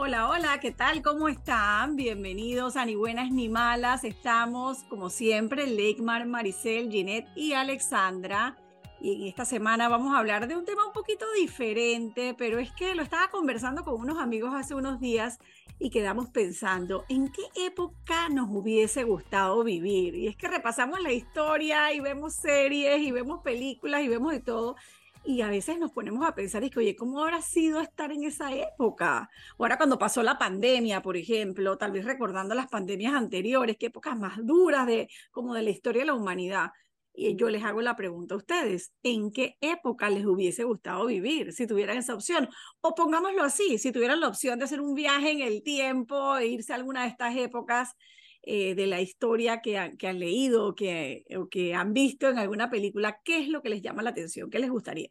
Hola, 0.00 0.28
hola, 0.28 0.60
¿qué 0.60 0.70
tal? 0.70 1.02
¿Cómo 1.02 1.28
están? 1.28 1.96
Bienvenidos 1.96 2.76
a 2.76 2.84
Ni 2.84 2.94
Buenas 2.94 3.32
ni 3.32 3.48
Malas. 3.48 4.04
Estamos, 4.04 4.84
como 4.84 5.10
siempre, 5.10 5.66
Leikmar, 5.66 6.24
Maricel, 6.24 6.88
Ginette 6.88 7.26
y 7.34 7.54
Alexandra. 7.54 8.56
Y 9.00 9.22
en 9.22 9.26
esta 9.26 9.44
semana 9.44 9.88
vamos 9.88 10.14
a 10.14 10.20
hablar 10.20 10.46
de 10.46 10.56
un 10.56 10.64
tema 10.64 10.86
un 10.86 10.92
poquito 10.92 11.26
diferente, 11.32 12.32
pero 12.38 12.60
es 12.60 12.70
que 12.70 12.94
lo 12.94 13.02
estaba 13.02 13.28
conversando 13.32 13.82
con 13.82 14.00
unos 14.00 14.18
amigos 14.18 14.54
hace 14.54 14.72
unos 14.72 15.00
días 15.00 15.40
y 15.80 15.90
quedamos 15.90 16.28
pensando 16.28 17.04
en 17.08 17.32
qué 17.32 17.66
época 17.66 18.28
nos 18.28 18.48
hubiese 18.50 19.02
gustado 19.02 19.64
vivir. 19.64 20.14
Y 20.14 20.28
es 20.28 20.36
que 20.36 20.46
repasamos 20.46 21.00
la 21.00 21.10
historia 21.10 21.92
y 21.92 21.98
vemos 21.98 22.34
series 22.34 23.00
y 23.00 23.10
vemos 23.10 23.40
películas 23.42 24.02
y 24.02 24.08
vemos 24.08 24.30
de 24.30 24.40
todo. 24.40 24.76
Y 25.24 25.42
a 25.42 25.48
veces 25.48 25.78
nos 25.78 25.92
ponemos 25.92 26.26
a 26.26 26.34
pensar, 26.34 26.64
y 26.64 26.70
que, 26.70 26.78
oye, 26.78 26.96
¿cómo 26.96 27.20
habrá 27.20 27.42
sido 27.42 27.80
estar 27.80 28.12
en 28.12 28.24
esa 28.24 28.52
época? 28.54 29.28
Ahora 29.58 29.76
cuando 29.76 29.98
pasó 29.98 30.22
la 30.22 30.38
pandemia, 30.38 31.02
por 31.02 31.16
ejemplo, 31.16 31.76
tal 31.76 31.92
vez 31.92 32.04
recordando 32.04 32.54
las 32.54 32.68
pandemias 32.68 33.14
anteriores, 33.14 33.76
qué 33.78 33.86
épocas 33.86 34.18
más 34.18 34.38
duras 34.44 34.86
de, 34.86 35.08
como 35.30 35.54
de 35.54 35.62
la 35.62 35.70
historia 35.70 36.02
de 36.02 36.06
la 36.06 36.14
humanidad. 36.14 36.70
Y 37.12 37.34
yo 37.36 37.50
les 37.50 37.64
hago 37.64 37.82
la 37.82 37.96
pregunta 37.96 38.34
a 38.34 38.38
ustedes, 38.38 38.92
¿en 39.02 39.32
qué 39.32 39.56
época 39.60 40.08
les 40.08 40.24
hubiese 40.24 40.62
gustado 40.64 41.06
vivir 41.06 41.52
si 41.52 41.66
tuvieran 41.66 41.98
esa 41.98 42.14
opción? 42.14 42.48
O 42.80 42.94
pongámoslo 42.94 43.42
así, 43.42 43.76
si 43.78 43.90
tuvieran 43.90 44.20
la 44.20 44.28
opción 44.28 44.58
de 44.58 44.66
hacer 44.66 44.80
un 44.80 44.94
viaje 44.94 45.32
en 45.32 45.40
el 45.40 45.64
tiempo 45.64 46.36
e 46.36 46.46
irse 46.46 46.72
a 46.72 46.76
alguna 46.76 47.02
de 47.02 47.08
estas 47.08 47.36
épocas 47.36 47.96
eh, 48.42 48.74
de 48.74 48.86
la 48.86 49.00
historia 49.00 49.60
que, 49.60 49.94
que 49.98 50.08
han 50.08 50.18
leído 50.18 50.74
que, 50.74 51.24
o 51.36 51.48
que 51.48 51.74
han 51.74 51.92
visto 51.92 52.28
en 52.28 52.38
alguna 52.38 52.70
película, 52.70 53.20
¿qué 53.24 53.40
es 53.40 53.48
lo 53.48 53.62
que 53.62 53.68
les 53.68 53.82
llama 53.82 54.02
la 54.02 54.10
atención? 54.10 54.50
¿Qué 54.50 54.58
les 54.58 54.70
gustaría? 54.70 55.10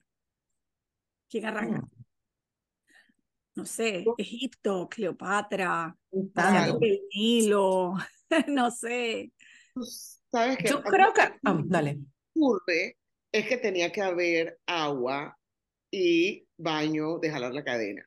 ¿Quién 1.30 1.45
arranca? 1.45 1.88
No 3.55 3.66
sé, 3.66 4.05
Egipto, 4.18 4.88
Cleopatra, 4.88 5.98
el 6.12 7.02
Nilo, 7.13 7.96
no 8.48 8.71
sé. 8.71 9.32
Sabes 10.32 10.57
que 10.57 10.70
Yo 10.70 10.84
creo 10.84 11.13
que. 11.13 11.21
que 11.21 11.38
dale. 11.66 11.99
ocurre 12.35 12.98
es 13.32 13.48
que 13.48 13.57
tenía 13.57 13.91
que 13.91 14.01
haber 14.01 14.60
agua 14.66 15.38
y 15.91 16.48
baño 16.57 17.20
de 17.20 17.29
jalar 17.29 17.54
la 17.54 17.63
cadena. 17.63 18.07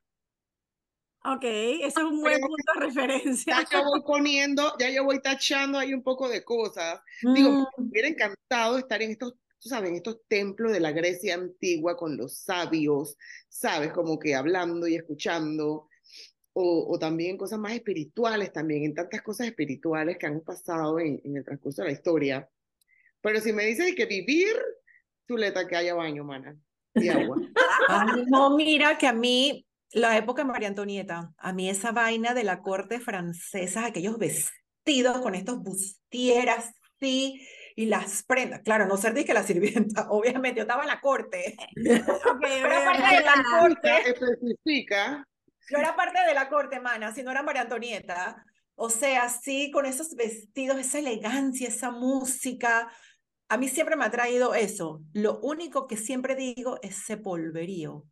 Ok, 1.25 1.45
eso 1.45 2.01
es 2.01 2.07
un 2.07 2.23
buen 2.23 2.41
punto 2.41 2.73
de 2.75 2.87
referencia. 2.87 3.67
Ya 3.71 3.79
yo 3.79 3.85
voy 3.85 4.01
poniendo, 4.03 4.75
ya 4.79 4.91
yo 4.91 5.05
voy 5.05 5.21
tachando 5.21 5.79
ahí 5.79 5.93
un 5.93 6.03
poco 6.03 6.29
de 6.29 6.43
cosas. 6.43 7.01
Digo, 7.35 7.51
Mm, 7.51 7.67
me 7.77 7.89
hubiera 7.91 8.09
encantado 8.09 8.79
estar 8.79 9.03
en 9.03 9.11
estos, 9.11 9.35
tú 9.59 9.69
sabes, 9.69 9.91
en 9.91 9.97
estos 9.97 10.21
templos 10.29 10.73
de 10.73 10.81
la 10.81 10.93
Grecia 10.93 11.35
antigua 11.35 11.97
con 11.97 12.17
los 12.17 12.39
sabios, 12.39 13.17
sabes, 13.49 13.93
como 13.93 14.19
que 14.19 14.35
hablando 14.35 14.87
y 14.87 14.97
escuchando, 14.97 15.89
o, 16.55 16.87
o 16.89 16.99
también 16.99 17.37
cosas 17.37 17.59
más 17.59 17.73
espirituales 17.73 18.53
también, 18.53 18.85
en 18.85 18.95
tantas 18.95 19.21
cosas 19.21 19.47
espirituales 19.47 20.17
que 20.17 20.27
han 20.27 20.41
pasado 20.41 20.99
en, 20.99 21.21
en 21.23 21.37
el 21.37 21.45
transcurso 21.45 21.83
de 21.83 21.89
la 21.89 21.95
historia. 21.95 22.49
Pero 23.21 23.41
si 23.41 23.53
me 23.53 23.67
dices 23.67 23.95
que 23.95 24.07
vivir, 24.07 24.57
chuleta, 25.29 25.69
que 25.69 25.77
haya 25.77 25.95
baño, 25.95 26.25
mana, 26.25 26.57
y 26.95 27.09
agua. 27.09 27.37
no, 28.29 28.57
mira 28.57 28.97
que 28.99 29.07
a 29.07 29.13
mí, 29.13 29.67
la 29.93 30.17
época 30.17 30.43
de 30.43 30.49
María 30.49 30.69
Antonieta, 30.69 31.33
a 31.37 31.53
mí 31.53 31.69
esa 31.69 31.93
vaina 31.93 32.35
de 32.35 32.45
la 32.45 32.63
corte 32.63 33.01
francesa, 33.01 33.87
aquellos 33.87 34.19
vestidos 34.19 35.19
con 35.21 35.35
estos 35.35 35.63
bustieras, 35.63 36.75
sí, 37.01 37.47
y 37.77 37.87
las 37.87 38.23
prendas. 38.23 38.61
Claro, 38.63 38.87
no 38.87 38.97
ser 38.97 39.15
que 39.15 39.35
la 39.35 39.43
sirvienta, 39.43 40.07
obviamente, 40.11 40.59
yo 40.59 40.63
estaba 40.63 40.83
en 40.83 40.89
la 40.89 41.01
corte. 41.01 41.57
Pero 41.75 42.03
ok, 42.03 42.45
aparte 42.77 43.17
de 43.17 43.23
la 43.23 43.45
corte, 43.59 44.11
Especifica. 44.11 45.27
Yo 45.71 45.79
era 45.79 45.95
parte 45.95 46.19
de 46.27 46.35
la 46.35 46.49
corte, 46.49 46.81
mana, 46.81 47.15
si 47.15 47.23
no 47.23 47.31
era 47.31 47.43
María 47.43 47.63
Antonieta. 47.63 48.45
O 48.75 48.91
sea, 48.91 49.29
sí, 49.29 49.71
con 49.71 49.87
esos 49.87 50.15
vestidos, 50.17 50.79
esa 50.79 50.99
elegancia, 50.99 51.69
esa 51.69 51.91
música. 51.91 52.91
A 53.49 53.57
mí 53.57 53.69
siempre 53.69 53.95
me 53.95 54.05
ha 54.05 54.11
traído 54.11 54.55
eso. 54.55 55.01
Lo 55.13 55.39
único 55.41 55.87
que 55.87 55.97
siempre 55.97 56.35
digo 56.35 56.79
es 56.83 56.99
ese 56.99 57.17
polverío. 57.19 58.05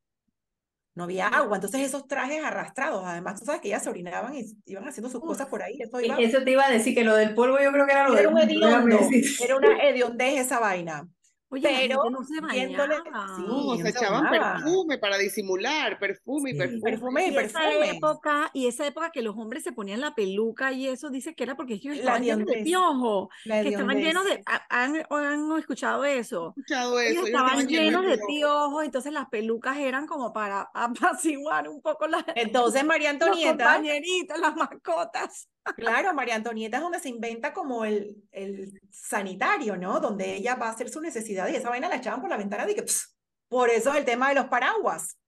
No 0.99 1.05
había 1.05 1.29
agua, 1.29 1.59
entonces 1.59 1.83
esos 1.83 2.09
trajes 2.09 2.43
arrastrados, 2.43 3.05
además, 3.07 3.39
tú 3.39 3.47
sabes 3.47 3.61
que 3.61 3.69
ellas 3.69 3.85
se 3.85 3.89
orinaban 3.89 4.35
y 4.35 4.45
iban 4.67 4.89
haciendo 4.89 5.09
sus 5.09 5.21
cosas 5.21 5.47
por 5.47 5.63
ahí. 5.63 5.79
Eso 5.81 6.01
iba, 6.01 6.17
Eso 6.19 6.43
te 6.43 6.51
iba 6.51 6.67
a 6.67 6.71
decir 6.73 6.93
que 6.93 7.05
lo 7.05 7.15
del 7.15 7.35
polvo 7.35 7.57
yo 7.63 7.71
creo 7.71 7.87
que 7.87 7.93
era 7.93 8.09
lo 8.09 8.19
era 8.19 8.29
un 8.29 8.37
hediondo, 8.37 8.99
era 9.41 9.57
una 9.57 9.79
hediondez 9.81 10.41
esa 10.41 10.59
vaina. 10.59 11.09
Oye, 11.51 11.63
Pero 11.63 12.11
no 12.11 12.23
se 12.25 12.41
viéndole, 12.47 12.99
bañaba. 13.01 13.27
sí, 13.37 13.43
No, 13.43 13.65
no 13.65 13.77
se 13.77 13.83
se 13.85 13.89
echaban 13.91 14.25
bañaba. 14.25 14.55
perfume 14.55 14.99
para 14.99 15.17
disimular, 15.17 15.99
perfume 15.99 16.51
y 16.51 16.53
Sí, 16.53 16.59
perfume. 16.59 16.81
perfume 16.83 17.27
y 17.27 17.31
Y 17.31 17.37
esa 17.39 17.59
perfume. 17.61 17.91
época, 17.91 18.51
y 18.53 18.67
esa 18.67 18.87
época 18.87 19.11
que 19.11 19.23
los 19.23 19.35
hombres 19.37 19.63
se 19.65 19.73
ponían 19.73 20.01
la 20.03 20.15
peluca 20.15 20.73
y 20.73 20.89
eso, 20.89 21.09
dice 21.11 21.35
que 21.35 21.45
era 21.45 21.57
porque 21.57 21.75
ellos 21.75 21.97
estaban 21.97 22.23
llenos 22.23 22.47
de 22.47 22.63
piojo, 22.65 23.31
que 23.45 23.69
estaban 23.69 23.99
llenos 23.99 24.25
de, 24.27 24.43
ha- 24.47 24.67
han, 24.69 25.03
han 25.11 25.59
escuchado 25.59 26.05
eso, 26.05 26.55
He 26.57 26.61
escuchado 26.61 27.01
ellos 27.01 27.13
eso, 27.13 27.27
ellos 27.27 27.29
estaban 27.29 27.59
estaban 27.61 27.67
llenos 27.69 28.03
de 28.03 28.17
piojo. 28.19 28.27
piojos, 28.29 28.85
entonces 28.85 29.13
las 29.13 29.29
pelucas 29.31 29.79
eran 29.79 30.07
como 30.07 30.33
para 30.35 30.69
apaciguar 30.75 31.69
un 31.69 31.81
poco 31.81 32.07
la- 32.09 32.25
Entonces 32.35 32.85
María 32.85 33.13
los 33.15 33.23
Antonieta, 33.23 33.65
compañeritos, 33.65 34.39
las 34.39 34.55
mascotas. 34.57 35.49
Claro, 35.77 36.15
María 36.15 36.35
Antonieta 36.35 36.77
es 36.79 36.83
donde 36.83 37.01
se 37.01 37.09
inventa 37.09 37.53
como 37.53 37.85
el, 37.85 38.17
el 38.33 38.81
sanitario, 38.91 39.77
¿no? 39.77 40.01
Donde 40.01 40.35
ella 40.35 40.55
va 40.57 40.69
a 40.69 40.73
hacer 40.73 40.89
sus 40.89 41.03
necesidades 41.03 41.53
y 41.55 41.57
esa 41.57 41.71
vaina 41.71 41.89
la 41.89 41.97
echaban 41.97 42.21
por 42.21 42.31
la 42.31 42.37
ventana 42.37 42.67
de 42.67 42.75
que, 42.75 42.83
pss, 42.83 43.17
por 43.49 43.71
eso 43.71 43.95
el 43.95 44.05
tema 44.05 44.29
de 44.29 44.35
los 44.35 44.47
paraguas, 44.47 45.19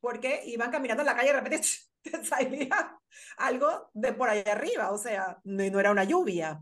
porque 0.00 0.42
iban 0.46 0.70
caminando 0.70 1.02
en 1.02 1.06
la 1.06 1.16
calle 1.16 1.30
y 1.30 1.32
de 1.32 1.40
repente 1.40 1.66
te 2.02 2.24
salía 2.24 2.98
algo 3.38 3.90
de 3.94 4.12
por 4.12 4.28
allá 4.28 4.52
arriba, 4.52 4.90
o 4.92 4.98
sea, 4.98 5.38
no, 5.44 5.64
no 5.70 5.80
era 5.80 5.90
una 5.90 6.04
lluvia. 6.04 6.60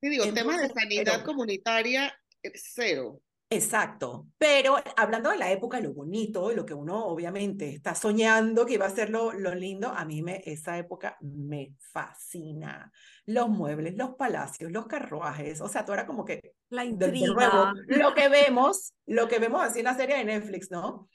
Sí, 0.00 0.08
digo, 0.10 0.24
temas 0.32 0.58
de 0.58 0.66
Entonces, 0.66 0.82
sanidad 0.82 1.12
pero- 1.16 1.24
comunitaria, 1.24 2.14
eh, 2.42 2.52
cero. 2.54 3.20
Exacto, 3.48 4.26
pero 4.38 4.76
hablando 4.96 5.30
de 5.30 5.38
la 5.38 5.52
época, 5.52 5.78
lo 5.80 5.94
bonito, 5.94 6.50
lo 6.50 6.66
que 6.66 6.74
uno 6.74 7.06
obviamente 7.06 7.68
está 7.68 7.94
soñando 7.94 8.66
que 8.66 8.74
iba 8.74 8.86
a 8.86 8.90
ser 8.90 9.08
lo, 9.10 9.32
lo 9.32 9.54
lindo, 9.54 9.88
a 9.88 10.04
mí 10.04 10.20
me, 10.20 10.42
esa 10.44 10.76
época 10.78 11.16
me 11.20 11.72
fascina. 11.78 12.90
Los 13.24 13.48
muebles, 13.48 13.96
los 13.96 14.16
palacios, 14.16 14.72
los 14.72 14.86
carruajes, 14.86 15.60
o 15.60 15.68
sea, 15.68 15.84
tú 15.84 15.92
era 15.92 16.06
como 16.06 16.24
que, 16.24 16.54
La 16.70 16.84
nuevo, 16.84 17.06
intriga. 17.06 17.72
lo 17.86 18.14
que 18.14 18.28
vemos, 18.28 18.94
lo 19.06 19.28
que 19.28 19.38
vemos 19.38 19.62
así 19.62 19.78
en 19.78 19.84
la 19.84 19.96
serie 19.96 20.16
de 20.16 20.24
Netflix, 20.24 20.72
¿no? 20.72 21.08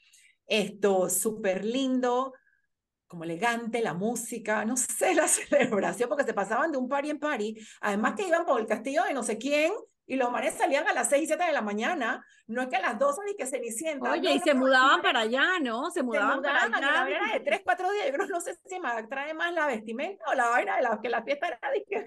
Esto, 0.46 1.10
súper 1.10 1.66
lindo, 1.66 2.32
como 3.06 3.24
elegante, 3.24 3.82
la 3.82 3.92
música, 3.92 4.64
no 4.64 4.78
sé, 4.78 5.14
la 5.14 5.28
celebración, 5.28 6.08
porque 6.08 6.24
se 6.24 6.32
pasaban 6.32 6.72
de 6.72 6.78
un 6.78 6.88
party 6.88 7.10
en 7.10 7.18
party, 7.18 7.56
además 7.82 8.14
que 8.16 8.26
iban 8.26 8.46
por 8.46 8.58
el 8.58 8.66
castillo 8.66 9.04
de 9.04 9.12
no 9.12 9.22
sé 9.22 9.36
quién, 9.36 9.70
y 10.06 10.16
los 10.16 10.30
manes 10.30 10.54
salían 10.54 10.86
a 10.86 10.92
las 10.92 11.08
6 11.08 11.22
y 11.22 11.26
7 11.26 11.44
de 11.44 11.52
la 11.52 11.62
mañana, 11.62 12.24
no 12.46 12.62
es 12.62 12.68
que 12.68 12.76
a 12.76 12.80
las 12.80 12.98
12 12.98 13.20
ni 13.26 13.36
que 13.36 13.46
Cenicienta, 13.46 14.10
Oye, 14.10 14.28
no, 14.28 14.30
y 14.30 14.38
no, 14.38 14.44
se 14.44 14.54
no, 14.54 14.60
mudaban 14.60 14.96
se 14.96 15.02
para 15.02 15.20
allá, 15.20 15.58
¿no? 15.60 15.90
Se 15.90 16.02
mudaban 16.02 16.42
para 16.42 16.68
mudaban, 16.68 16.70
la 16.70 16.76
allá. 16.78 17.02
vaina 17.02 17.16
era 17.24 17.32
de 17.34 17.40
3, 17.40 17.60
4 17.64 17.92
días, 17.92 18.12
yo 18.12 18.26
no 18.26 18.40
sé 18.40 18.58
si 18.64 18.80
me 18.80 19.02
trae 19.04 19.34
más 19.34 19.52
la 19.52 19.66
vestimenta 19.66 20.24
o 20.28 20.34
la 20.34 20.48
vaina 20.48 20.76
de 20.76 20.82
la, 20.82 21.00
que 21.00 21.08
la 21.08 21.22
fiesta 21.22 21.48
era 21.48 21.70
de 21.72 21.84
que 21.84 22.06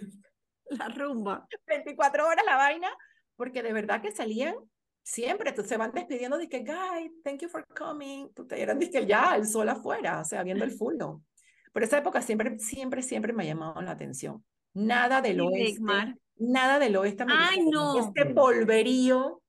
La 0.70 0.88
rumba. 0.90 1.48
24 1.68 2.28
horas 2.28 2.46
la 2.46 2.58
vaina, 2.58 2.90
porque 3.36 3.62
de 3.62 3.74
verdad 3.74 4.02
que 4.02 4.12
salían 4.12 4.56
siempre, 5.04 5.52
tú, 5.54 5.64
se 5.64 5.78
van 5.78 5.92
despidiendo 5.92 6.38
de 6.38 6.50
que, 6.50 6.60
guy, 6.60 7.12
thank 7.24 7.42
you 7.42 7.50
for 7.50 7.66
coming, 7.68 8.34
tú 8.34 8.48
te 8.48 8.60
eran 8.62 8.80
de 8.80 8.90
que 8.90 9.06
ya, 9.06 9.36
el 9.36 9.46
sol 9.46 9.70
afuera, 9.70 10.22
o 10.22 10.26
sea, 10.26 10.44
viendo 10.44 10.64
el 10.64 10.72
full, 10.78 10.96
¿no? 10.98 11.24
Por 11.72 11.84
esa 11.84 11.98
época 11.98 12.22
siempre, 12.22 12.58
siempre, 12.58 13.02
siempre 13.02 13.34
me 13.34 13.44
ha 13.44 13.48
llamado 13.48 13.82
la 13.82 13.92
atención. 13.92 14.44
Nada 14.74 15.22
del 15.22 15.38
Y 15.38 15.42
oeste, 15.42 15.60
Leigmar. 15.60 16.16
Nada 16.38 16.80
del 16.80 16.96
oeste 16.98 17.24
Ay, 17.28 17.60
americano, 17.60 17.94
no. 17.94 18.00
este 18.00 18.26
polverío, 18.28 19.42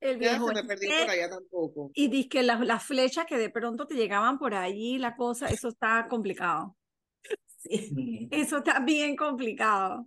El 0.00 0.20
Ya 0.20 0.30
viejo 0.30 0.48
se 0.48 0.62
me 0.62 0.74
este. 0.74 0.88
por 1.00 1.10
allá 1.10 1.30
tampoco. 1.30 1.90
Y 1.94 2.08
dice 2.08 2.28
que 2.28 2.42
las, 2.42 2.60
las 2.60 2.84
flechas 2.84 3.26
que 3.26 3.38
de 3.38 3.50
pronto 3.50 3.86
te 3.86 3.94
llegaban 3.94 4.38
por 4.38 4.54
allí, 4.54 4.98
la 4.98 5.16
cosa, 5.16 5.48
eso 5.48 5.68
está 5.68 6.06
complicado. 6.08 6.76
sí. 7.56 8.28
Eso 8.30 8.58
está 8.58 8.80
bien 8.80 9.16
complicado. 9.16 10.06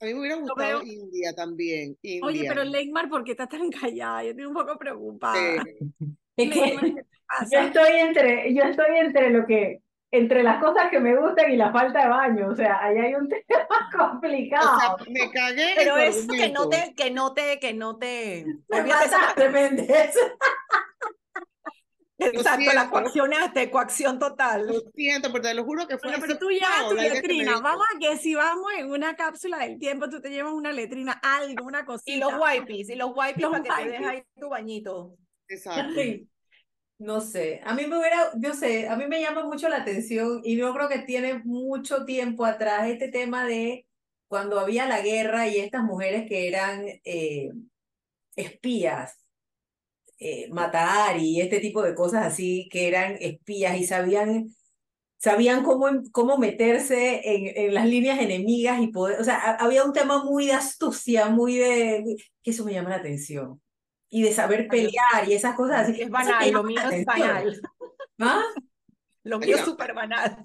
A 0.00 0.06
mí 0.06 0.14
me 0.14 0.20
hubiera 0.20 0.36
gustado 0.36 0.80
veo. 0.80 0.82
India 0.82 1.32
también. 1.34 1.96
Oye, 2.22 2.44
pero 2.48 2.64
Leigmar, 2.64 3.08
¿por 3.08 3.24
qué 3.24 3.32
estás 3.32 3.48
tan 3.48 3.70
callada? 3.70 4.22
Yo 4.24 4.30
estoy 4.30 4.44
un 4.46 4.54
poco 4.54 4.78
preocupada. 4.78 5.62
Eh, 5.62 5.62
Es 6.36 6.48
Leigmar, 6.48 6.84
que 6.84 6.94
¿qué 6.94 7.02
te 7.02 7.06
yo 7.52 7.58
estoy 7.60 7.92
entre, 8.00 8.54
yo 8.54 8.62
estoy 8.64 8.96
entre 8.98 9.30
lo 9.30 9.46
que, 9.46 9.82
entre 10.16 10.44
las 10.44 10.62
cosas 10.62 10.90
que 10.90 11.00
me 11.00 11.16
gustan 11.16 11.50
y 11.50 11.56
la 11.56 11.72
falta 11.72 12.02
de 12.04 12.08
baño. 12.08 12.48
O 12.48 12.54
sea, 12.54 12.82
ahí 12.82 12.98
hay 12.98 13.14
un 13.14 13.28
tema 13.48 13.66
o 13.68 13.90
sea, 13.90 14.08
complicado. 14.10 14.96
me 15.08 15.30
cagué 15.32 15.72
Pero 15.76 15.96
eso 15.96 16.28
que 16.32 16.48
no 16.50 16.68
te, 16.68 16.94
que 16.96 17.10
no 17.10 17.34
te, 17.34 17.58
que 17.58 17.74
no 17.74 17.96
te, 17.98 18.46
Me 18.68 18.80
olvídate 18.80 19.06
eso, 19.06 19.18
mataste, 19.18 19.48
Méndez. 19.48 20.14
exacto, 22.18 22.72
la 22.72 22.88
coaccionaste, 22.90 23.70
coacción 23.70 24.18
total. 24.20 24.68
Lo 24.68 24.80
siento, 24.94 25.32
pero 25.32 25.42
te 25.42 25.54
lo 25.54 25.64
juro 25.64 25.88
que 25.88 25.98
fue 25.98 26.10
Bueno, 26.10 26.24
pero 26.24 26.38
tú 26.38 26.48
llevas 26.48 26.88
tu 26.88 26.94
letrina. 26.94 27.60
Vamos 27.60 27.84
a 27.92 27.98
que 27.98 28.16
si 28.16 28.36
vamos 28.36 28.72
en 28.78 28.90
una 28.90 29.16
cápsula 29.16 29.58
del 29.58 29.80
tiempo, 29.80 30.08
tú 30.08 30.20
te 30.20 30.30
llevas 30.30 30.52
una 30.52 30.70
letrina, 30.70 31.20
algo, 31.22 31.66
una 31.66 31.80
Y 31.80 31.84
cosita. 31.84 32.30
los 32.30 32.40
wipes, 32.40 32.88
y 32.88 32.94
los 32.94 33.10
wipes 33.16 33.42
Los 33.42 33.50
para 33.50 33.62
que 33.64 33.70
te 33.70 33.90
dejes 33.90 34.06
ahí 34.06 34.22
tu 34.38 34.48
bañito. 34.48 35.16
Exacto. 35.48 35.92
Sí. 35.94 36.28
No 37.04 37.20
sé, 37.20 37.60
a 37.64 37.74
mí 37.74 37.86
me 37.86 37.98
hubiera, 37.98 38.30
yo 38.36 38.54
sé, 38.54 38.88
a 38.88 38.96
mí 38.96 39.06
me 39.06 39.20
llama 39.20 39.44
mucho 39.44 39.68
la 39.68 39.76
atención 39.76 40.40
y 40.42 40.56
yo 40.56 40.72
creo 40.72 40.88
que 40.88 41.00
tiene 41.00 41.40
mucho 41.44 42.06
tiempo 42.06 42.46
atrás 42.46 42.88
este 42.88 43.08
tema 43.08 43.44
de 43.46 43.86
cuando 44.26 44.58
había 44.58 44.86
la 44.86 45.02
guerra 45.02 45.46
y 45.46 45.58
estas 45.58 45.82
mujeres 45.84 46.26
que 46.26 46.48
eran 46.48 46.86
eh, 47.04 47.50
espías, 48.36 49.18
eh, 50.18 50.48
matar 50.50 51.18
y 51.18 51.42
este 51.42 51.60
tipo 51.60 51.82
de 51.82 51.94
cosas 51.94 52.24
así, 52.24 52.70
que 52.70 52.88
eran 52.88 53.18
espías 53.20 53.78
y 53.78 53.84
sabían, 53.84 54.48
sabían 55.18 55.62
cómo, 55.62 55.88
cómo 56.10 56.38
meterse 56.38 57.20
en, 57.24 57.66
en 57.66 57.74
las 57.74 57.86
líneas 57.86 58.18
enemigas 58.18 58.80
y 58.80 58.88
poder, 58.88 59.20
o 59.20 59.24
sea, 59.24 59.56
había 59.56 59.84
un 59.84 59.92
tema 59.92 60.24
muy 60.24 60.46
de 60.46 60.54
astucia, 60.54 61.28
muy 61.28 61.56
de, 61.56 62.16
que 62.42 62.50
eso 62.50 62.64
me 62.64 62.72
llama 62.72 62.90
la 62.90 62.96
atención 62.96 63.60
y 64.14 64.22
de 64.22 64.32
saber 64.32 64.68
pelear 64.68 65.26
y 65.26 65.32
esas 65.32 65.56
cosas 65.56 65.88
así. 65.88 66.00
Es 66.00 66.08
banal, 66.08 66.48
lo 66.52 66.62
mío 66.62 66.80
es 66.88 67.04
banal. 67.04 67.60
¿Ah? 68.20 68.44
Lo 69.24 69.40
mío 69.40 69.56
es 69.56 69.64
súper 69.64 69.92
banal. 69.92 70.44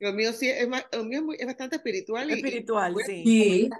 Lo 0.00 0.12
mío 0.12 0.32
sí 0.32 0.50
es, 0.50 0.68
lo 0.68 1.04
mío 1.04 1.18
es, 1.20 1.24
muy, 1.24 1.36
es 1.38 1.46
bastante 1.46 1.76
espiritual. 1.76 2.28
Espiritual, 2.28 2.96
y, 2.98 3.04
sí. 3.04 3.22
Sí. 3.24 3.70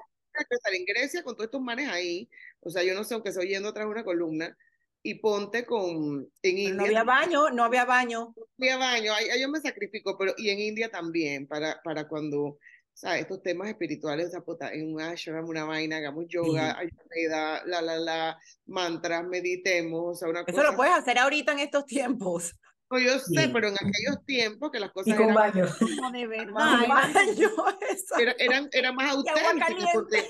Estar 0.50 0.73
en 0.73 0.85
Grecia 0.85 1.25
con 1.25 1.35
todos 1.35 1.47
estos 1.47 1.61
manes 1.61 1.88
ahí, 1.88 2.31
o 2.61 2.70
sea, 2.70 2.85
yo 2.85 2.94
no 2.94 3.03
sé, 3.03 3.15
aunque 3.15 3.31
estoy 3.31 3.49
yendo 3.49 3.70
atrás 3.70 3.87
de 3.87 3.91
una 3.91 4.05
columna, 4.05 4.56
y 5.03 5.15
ponte 5.15 5.67
con, 5.67 6.31
en 6.43 6.59
India. 6.59 6.75
No 6.75 6.85
había 6.85 7.03
baño, 7.03 7.50
no 7.50 7.64
había 7.64 7.85
baño. 7.85 8.35
No 8.37 8.44
había 8.56 8.76
baño, 8.76 9.14
ahí, 9.14 9.31
ahí 9.31 9.41
yo 9.41 9.49
me 9.49 9.61
sacrifico, 9.61 10.17
pero 10.17 10.32
y 10.37 10.50
en 10.50 10.61
India 10.61 10.93
también, 10.93 11.49
para, 11.49 11.81
para 11.82 12.06
cuando 12.06 12.59
sea, 12.99 13.19
estos 13.19 13.43
temas 13.43 13.69
espirituales, 13.69 14.27
o 14.27 14.31
sea, 14.31 14.41
puta, 14.41 14.73
en 14.73 14.93
un 14.95 15.00
ashram, 15.00 15.45
una 15.49 15.65
vaina, 15.65 15.99
hagamos 15.99 16.25
yoga, 16.29 16.73
Sí. 16.81 16.89
ayurveda, 16.89 17.62
la, 17.67 17.81
la, 17.83 17.97
la, 17.99 18.39
mantras, 18.67 19.25
meditemos, 19.27 20.03
o 20.03 20.15
sea, 20.15 20.29
una 20.29 20.41
Eso 20.41 20.53
cosa. 20.56 20.71
lo 20.71 20.77
puedes 20.77 20.95
hacer 20.95 21.19
ahorita 21.19 21.53
en 21.53 21.61
estos 21.61 21.87
tiempos. 21.87 22.55
No, 22.91 22.99
yo 22.99 23.19
sé, 23.19 23.43
Sí. 23.45 23.50
pero 23.53 23.69
en 23.69 23.75
aquellos 23.75 24.25
tiempos 24.27 24.71
que 24.73 24.81
las 24.81 24.91
Y 24.91 24.93
cosas 24.95 25.15
con 25.15 25.25
eran, 25.25 25.35
baño. 25.35 25.67
No, 26.00 26.11
de 26.11 26.27
verdad. 26.27 26.55
Ay, 26.56 26.89
baño, 26.89 27.49
eso. 27.91 28.15
era, 28.19 28.33
eran, 28.39 28.69
eran 28.73 28.95
más 28.95 29.06
Y 29.12 29.17
auténticas, 29.17 29.91
porque 29.93 30.25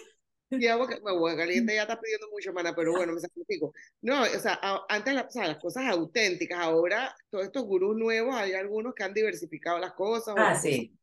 y 0.50 0.66
agua, 0.66 0.88
bueno, 1.18 1.36
caliente 1.36 1.74
ya 1.74 1.82
está 1.82 2.00
pidiendo 2.00 2.26
mucho, 2.32 2.52
mana, 2.52 2.74
pero 2.74 2.92
bueno, 2.92 3.12
me 3.12 3.20
sacrifico. 3.20 3.72
No, 4.02 4.22
o 4.22 4.26
sea, 4.26 4.58
a- 4.60 4.84
antes 4.88 5.14
la- 5.14 5.22
o 5.22 5.30
sea, 5.30 5.46
las 5.46 5.58
cosas 5.58 5.84
auténticas, 5.86 6.58
ahora 6.58 7.14
todos 7.30 7.44
estos 7.44 7.64
gurús 7.64 7.96
nuevos, 7.96 8.34
hay 8.34 8.52
algunos 8.54 8.94
que 8.94 9.04
han 9.04 9.14
diversificado 9.14 9.78
las 9.78 9.92
cosas, 9.92 10.28
o 10.28 10.38
Ah, 10.38 10.48
cosas 10.48 10.62
sí. 10.62 10.97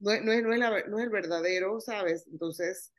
No 0.00 0.12
es, 0.12 0.22
no 0.24 0.32
es, 0.32 0.42
no 0.42 0.52
es, 0.52 0.58
la- 0.58 0.84
no 0.88 0.98
es 0.98 1.04
el 1.04 1.10
verdadero, 1.10 1.80
¿sabes? 1.80 2.26
Entonces, 2.28 2.92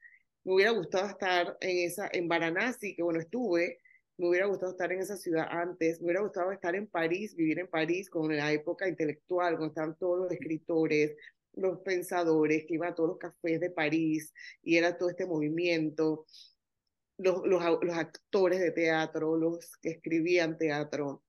me 0.44 0.54
hubiera 0.56 0.72
gustado 0.72 1.08
estar 1.10 1.58
en 1.62 1.78
esa, 1.88 2.10
en 2.12 2.28
Varanasi, 2.28 2.96
que 2.96 3.04
bueno, 3.04 3.20
estuve, 3.20 3.80
me 4.18 4.30
hubiera 4.30 4.48
gustado 4.48 4.72
estar 4.72 4.92
en 4.92 5.00
esa 5.02 5.18
ciudad 5.18 5.48
antes, 5.50 6.00
me 6.00 6.06
hubiera 6.06 6.22
gustado 6.22 6.52
estar 6.52 6.76
en 6.76 6.88
París, 6.88 7.36
vivir 7.36 7.60
en 7.60 7.68
París 7.70 8.10
con 8.10 8.36
la 8.36 8.52
época 8.52 8.88
intelectual, 8.88 9.56
cuando 9.58 9.68
estaban 9.68 9.98
todos 9.98 10.20
los 10.20 10.32
escritores, 10.32 11.16
los 11.54 11.80
pensadores, 11.82 12.66
que 12.68 12.76
iban 12.76 12.92
a 12.92 12.96
todos 12.96 13.10
los 13.10 13.18
cafés 13.20 13.60
de 13.60 13.70
París, 13.72 14.34
y 14.64 14.78
era 14.78 14.98
todo 14.98 15.10
este 15.10 15.26
movimiento, 15.26 16.26
los, 17.18 17.46
los, 17.46 17.62
los 17.84 17.98
actores 17.98 18.60
de 18.60 18.72
teatro, 18.72 19.38
los 19.38 19.78
que 19.82 19.90
escribían 19.92 20.58
teatro. 20.58 21.24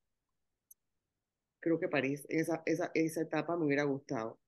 Creo 1.60 1.78
que 1.78 1.88
París, 1.88 2.24
esa, 2.28 2.62
esa, 2.66 2.90
esa 2.94 3.20
etapa 3.22 3.56
me 3.56 3.64
hubiera 3.66 3.84
gustado. 3.84 4.38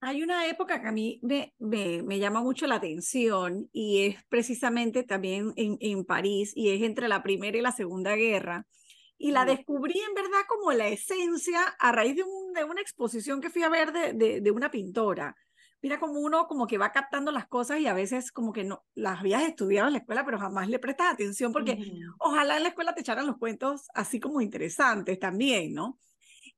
Hay 0.00 0.22
una 0.22 0.46
época 0.46 0.80
que 0.80 0.88
a 0.88 0.92
mí 0.92 1.18
me, 1.22 1.54
me, 1.58 2.02
me 2.02 2.18
llama 2.18 2.42
mucho 2.42 2.66
la 2.66 2.76
atención 2.76 3.68
y 3.72 4.02
es 4.02 4.24
precisamente 4.28 5.02
también 5.02 5.52
en, 5.56 5.78
en 5.80 6.04
París 6.04 6.52
y 6.54 6.70
es 6.70 6.82
entre 6.82 7.08
la 7.08 7.22
Primera 7.22 7.56
y 7.56 7.62
la 7.62 7.72
Segunda 7.72 8.14
Guerra. 8.14 8.66
Y 9.18 9.30
la 9.30 9.46
descubrí 9.46 9.98
en 9.98 10.14
verdad 10.14 10.40
como 10.46 10.72
la 10.72 10.88
esencia 10.88 11.62
a 11.78 11.90
raíz 11.90 12.16
de, 12.16 12.22
un, 12.22 12.52
de 12.52 12.64
una 12.64 12.82
exposición 12.82 13.40
que 13.40 13.48
fui 13.48 13.62
a 13.62 13.70
ver 13.70 13.92
de, 13.92 14.12
de, 14.12 14.40
de 14.42 14.50
una 14.50 14.70
pintora. 14.70 15.34
Mira 15.82 15.98
como 15.98 16.20
uno 16.20 16.46
como 16.46 16.66
que 16.66 16.78
va 16.78 16.92
captando 16.92 17.32
las 17.32 17.46
cosas 17.46 17.80
y 17.80 17.86
a 17.86 17.94
veces 17.94 18.32
como 18.32 18.52
que 18.52 18.64
no 18.64 18.84
las 18.94 19.20
habías 19.20 19.42
estudiado 19.42 19.86
en 19.86 19.94
la 19.94 20.00
escuela, 20.00 20.24
pero 20.24 20.38
jamás 20.38 20.68
le 20.68 20.78
prestas 20.78 21.14
atención 21.14 21.52
porque 21.52 21.78
ojalá 22.18 22.56
en 22.58 22.64
la 22.64 22.68
escuela 22.70 22.94
te 22.94 23.00
echaran 23.00 23.26
los 23.26 23.38
cuentos 23.38 23.88
así 23.94 24.20
como 24.20 24.40
interesantes 24.40 25.18
también, 25.18 25.72
¿no? 25.74 25.98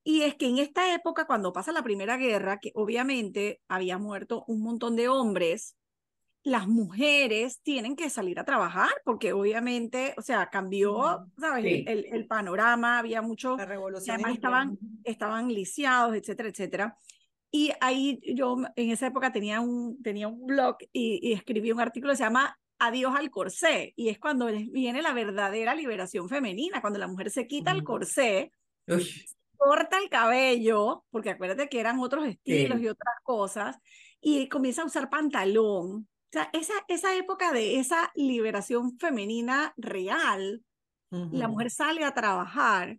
Y 0.09 0.23
es 0.23 0.33
que 0.33 0.47
en 0.47 0.57
esta 0.57 0.91
época, 0.95 1.27
cuando 1.27 1.53
pasa 1.53 1.71
la 1.71 1.83
Primera 1.83 2.17
Guerra, 2.17 2.57
que 2.57 2.71
obviamente 2.73 3.61
había 3.67 3.99
muerto 3.99 4.43
un 4.47 4.63
montón 4.63 4.95
de 4.95 5.07
hombres, 5.07 5.75
las 6.41 6.67
mujeres 6.67 7.61
tienen 7.61 7.95
que 7.95 8.09
salir 8.09 8.39
a 8.39 8.43
trabajar 8.43 8.89
porque 9.05 9.33
obviamente, 9.33 10.15
o 10.17 10.23
sea, 10.23 10.49
cambió. 10.49 11.27
¿sabes? 11.37 11.63
Sí. 11.63 11.85
El, 11.85 12.07
el, 12.11 12.25
panorama, 12.25 12.97
había 12.97 13.21
mucho, 13.21 13.55
La 13.55 13.65
y 13.65 13.67
revolución 13.67 14.15
además 14.15 14.33
estaban, 14.33 14.79
estaban 15.03 15.47
lisiados, 15.49 16.15
etcétera, 16.15 16.49
etcétera. 16.49 16.97
Y 17.51 17.71
ahí 17.79 18.19
yo 18.33 18.57
en 18.75 18.89
esa 18.89 19.05
época 19.05 19.31
tenía 19.31 19.61
un, 19.61 20.01
tenía 20.01 20.27
un 20.27 20.43
blog 20.43 20.77
y, 20.91 21.19
y 21.21 21.33
escribí 21.33 21.71
un 21.71 21.81
artículo 21.81 22.13
que 22.13 22.17
se 22.17 22.23
llama 22.23 22.57
Adiós 22.79 23.13
al 23.15 23.29
corsé, 23.29 23.93
y 23.95 24.09
es 24.09 24.17
cuando 24.17 24.47
viene 24.47 25.03
la 25.03 25.13
verdadera 25.13 25.75
liberación 25.75 26.29
femenina, 26.29 26.81
cuando 26.81 26.97
la 26.97 27.07
mujer 27.07 27.29
se 27.29 27.45
quita 27.45 27.69
el 27.69 27.83
corsé, 27.83 28.51
Uy, 28.87 29.05
corta 29.59 29.97
el 29.99 30.09
cabello, 30.09 31.03
porque 31.11 31.31
acuérdate 31.31 31.67
que 31.69 31.79
eran 31.79 31.99
otros 31.99 32.25
estilos 32.25 32.79
Sí. 32.79 32.85
y 32.85 32.87
otras 32.87 33.15
cosas, 33.23 33.77
y 34.21 34.47
comienza 34.49 34.81
a 34.81 34.85
usar 34.85 35.09
pantalón. 35.09 36.07
O 36.07 36.31
sea, 36.31 36.49
esa, 36.53 36.73
esa 36.87 37.15
época 37.15 37.51
de 37.51 37.79
esa 37.79 38.11
liberación 38.15 38.97
femenina 38.97 39.73
real, 39.77 40.63
la 41.11 41.47
mujer 41.47 41.71
sale 41.71 42.03
a 42.03 42.13
trabajar, 42.13 42.97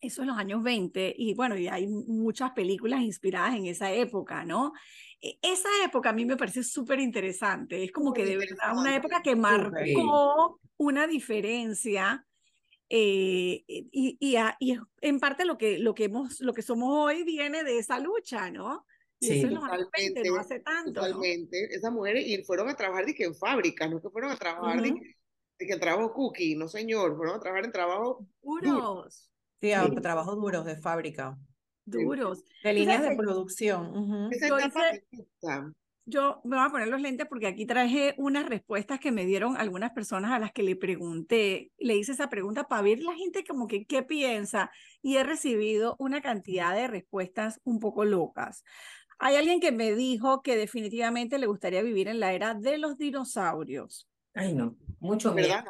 eso 0.00 0.22
en 0.22 0.28
los 0.28 0.38
años 0.38 0.62
20, 0.62 1.14
y 1.18 1.34
bueno, 1.34 1.56
y 1.56 1.66
hay 1.68 1.86
muchas 1.88 2.52
películas 2.52 3.00
inspiradas 3.02 3.56
en 3.56 3.66
esa 3.66 3.90
época, 3.92 4.44
¿no? 4.44 4.72
E- 5.20 5.38
Esa 5.42 5.68
época 5.84 6.10
a 6.10 6.12
mí 6.12 6.24
me 6.24 6.36
parece 6.36 6.62
súper 6.62 7.00
interesante, 7.00 7.82
es 7.82 7.90
como 7.92 8.12
que 8.12 8.24
de 8.24 8.36
verdad 8.36 8.76
una 8.78 8.94
época 8.94 9.20
que 9.22 9.34
marcó 9.34 10.60
una 10.76 11.06
diferencia 11.08 12.24
eh, 12.88 13.64
y, 13.66 14.16
y, 14.20 14.36
a- 14.36 14.56
y 14.60 14.76
en 15.00 15.20
parte 15.20 15.44
lo 15.44 15.56
que, 15.58 15.78
lo, 15.78 15.94
que 15.94 16.04
hemos, 16.04 16.40
lo 16.40 16.52
que 16.54 16.62
somos 16.62 16.90
hoy 16.92 17.24
viene 17.24 17.64
de 17.64 17.78
esa 17.78 17.98
lucha, 17.98 18.50
¿no? 18.50 18.86
Y 19.20 19.38
eso 19.38 19.48
Sí. 19.48 19.54
los 19.54 19.64
años 19.64 19.88
20, 19.96 20.22
no 20.28 20.36
hace 20.36 20.60
tanto, 20.60 21.00
¿no? 21.00 21.06
Totalmente. 21.06 21.74
Esas 21.74 21.92
mujeres 21.92 22.26
y 22.26 22.42
fueron 22.44 22.68
a 22.68 22.76
trabajar 22.76 23.06
dizque 23.06 23.24
en 23.24 23.34
fábricas, 23.34 23.90
no 23.90 24.00
que 24.00 24.10
fueron 24.10 24.30
a 24.32 24.36
trabajar 24.36 24.76
Ujú. 24.76 24.84
dizque, 24.84 25.16
dizque 25.58 25.72
en 25.74 25.80
trabajo 25.80 26.12
cookie, 26.12 26.56
no 26.56 26.68
señor, 26.68 27.16
fueron 27.16 27.36
a 27.36 27.40
trabajar 27.40 27.64
en 27.64 27.72
trabajo 27.72 28.26
duro. 28.42 28.70
Duros, 28.72 29.30
Sí, 29.60 29.72
a- 29.72 29.84
Sí. 29.86 29.94
trabajos 30.02 30.36
duros 30.36 30.64
de 30.66 30.76
fábrica, 30.76 31.38
duros. 31.86 32.44
de 32.62 32.72
líneas 32.74 33.02
de 33.02 33.16
producción. 33.16 33.96
ujú. 33.96 34.28
Esa 34.30 34.48
Yo 34.48 34.58
etapa 34.58 34.90
hice- 34.90 35.06
me 35.10 35.18
gusta. 35.18 35.72
Yo 36.06 36.42
me 36.44 36.56
voy 36.56 36.66
a 36.66 36.70
poner 36.70 36.88
los 36.88 37.00
lentes 37.00 37.26
porque 37.26 37.46
aquí 37.46 37.64
traje 37.64 38.14
unas 38.18 38.46
respuestas 38.46 39.00
que 39.00 39.10
me 39.10 39.24
dieron 39.24 39.56
algunas 39.56 39.92
personas 39.92 40.32
a 40.32 40.38
las 40.38 40.52
que 40.52 40.62
le 40.62 40.76
pregunté. 40.76 41.72
Le 41.78 41.96
hice 41.96 42.12
esa 42.12 42.28
pregunta 42.28 42.68
para 42.68 42.82
ver 42.82 43.00
la 43.00 43.14
gente 43.14 43.44
como 43.44 43.66
que 43.66 43.86
qué 43.86 44.02
piensa 44.02 44.70
y 45.00 45.16
he 45.16 45.24
recibido 45.24 45.96
una 45.98 46.20
cantidad 46.20 46.74
de 46.74 46.88
respuestas 46.88 47.60
un 47.64 47.80
poco 47.80 48.04
locas. 48.04 48.64
Hay 49.18 49.36
alguien 49.36 49.60
que 49.60 49.72
me 49.72 49.94
dijo 49.94 50.42
que 50.42 50.56
definitivamente 50.56 51.38
le 51.38 51.46
gustaría 51.46 51.82
vivir 51.82 52.08
en 52.08 52.20
la 52.20 52.32
era 52.32 52.54
de 52.54 52.76
los 52.76 52.98
dinosaurios. 52.98 54.06
Ay, 54.34 54.52
no, 54.52 54.76
mucho 55.00 55.32
miedo. 55.32 55.48
¿Verdad? 55.48 55.64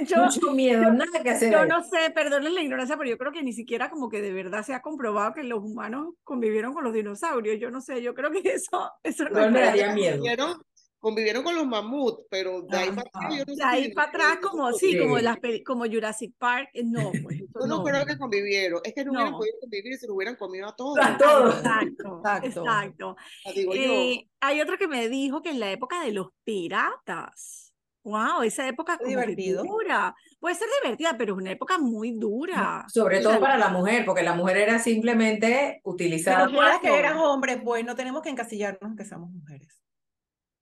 Yo, 0.06 0.24
Mucho 0.24 0.52
miedo, 0.52 0.92
nada 0.92 1.22
que 1.22 1.30
hacer. 1.30 1.52
yo 1.52 1.60
ahí. 1.60 1.68
no 1.68 1.82
sé, 1.84 2.10
perdonen 2.14 2.54
la 2.54 2.62
ignorancia, 2.62 2.96
pero 2.96 3.10
yo 3.10 3.18
creo 3.18 3.32
que 3.32 3.42
ni 3.42 3.52
siquiera 3.52 3.90
como 3.90 4.08
que 4.08 4.20
de 4.22 4.32
verdad 4.32 4.62
se 4.64 4.74
ha 4.74 4.82
comprobado 4.82 5.34
que 5.34 5.42
los 5.42 5.60
humanos 5.60 6.14
convivieron 6.24 6.72
con 6.74 6.84
los 6.84 6.92
dinosaurios. 6.92 7.58
Yo 7.60 7.70
no 7.70 7.80
sé, 7.80 8.02
yo 8.02 8.14
creo 8.14 8.30
que 8.30 8.40
eso, 8.54 8.90
eso 9.02 9.24
no 9.28 9.50
me 9.50 9.60
daría 9.60 9.92
miedo. 9.92 10.16
Convivieron, 10.16 10.62
convivieron 10.98 11.42
con 11.42 11.56
los 11.56 11.66
mamuts, 11.66 12.24
pero 12.30 12.62
de 12.62 12.76
ahí 12.76 12.88
Ajá. 12.90 12.96
para 12.96 13.08
atrás 13.26 13.38
yo 13.38 13.44
no 13.46 13.54
De 13.56 13.64
ahí 13.64 13.92
para 13.92 14.08
atrás, 14.08 14.38
como 14.40 14.72
sí, 14.72 14.96
como, 14.98 15.18
las 15.18 15.38
peli- 15.40 15.62
como 15.64 15.84
Jurassic 15.84 16.32
Park, 16.38 16.68
eh, 16.74 16.82
no, 16.84 17.10
pues 17.22 17.38
Yo 17.40 17.66
no, 17.66 17.78
no. 17.78 17.84
creo 17.84 18.06
que 18.06 18.16
convivieron. 18.16 18.80
Es 18.84 18.94
que 18.94 19.04
no, 19.04 19.10
hubieran 19.12 19.32
podido 19.32 19.56
convivir 19.60 19.96
si 19.98 20.06
lo 20.06 20.14
hubieran 20.14 20.36
comido 20.36 20.68
a 20.68 20.76
todos. 20.76 20.98
A 21.00 21.16
todos. 21.18 21.56
Exacto, 21.56 22.18
Exacto. 22.24 22.46
exacto. 22.62 23.16
Ya 23.46 23.52
digo 23.52 23.72
Eh, 23.74 24.16
yo. 24.22 24.28
hay 24.40 24.60
otro 24.60 24.78
que 24.78 24.86
me 24.88 25.08
dijo 25.08 25.42
que 25.42 25.50
en 25.50 25.58
la 25.60 25.70
época 25.72 26.00
de 26.04 26.12
los 26.12 26.28
piratas, 26.44 27.71
wow, 28.04 28.42
esa 28.42 28.66
época 28.68 28.98
que 28.98 29.06
divertido. 29.06 29.62
dura. 29.64 30.14
Puede 30.40 30.54
ser 30.56 30.68
divertida, 30.82 31.16
pero 31.16 31.34
es 31.34 31.38
una 31.40 31.50
época 31.52 31.78
muy 31.78 32.12
dura. 32.12 32.84
Sobre 32.88 33.20
todo 33.20 33.38
para 33.40 33.56
la 33.58 33.68
mujer, 33.68 34.04
porque 34.04 34.22
la 34.22 34.34
mujer 34.34 34.56
era 34.58 34.78
simplemente 34.78 35.80
utilizada. 35.84 36.46
Pero 36.46 36.56
fuera 36.56 36.80
que 36.80 36.88
Bueno. 36.90 36.98
eran 37.08 37.18
hombres, 37.18 37.58
pues 37.64 37.84
no 37.84 37.94
tenemos 37.94 38.22
que 38.22 38.30
encasillarnos 38.30 38.96
que 38.96 39.04
somos 39.04 39.30
mujeres. 39.30 39.80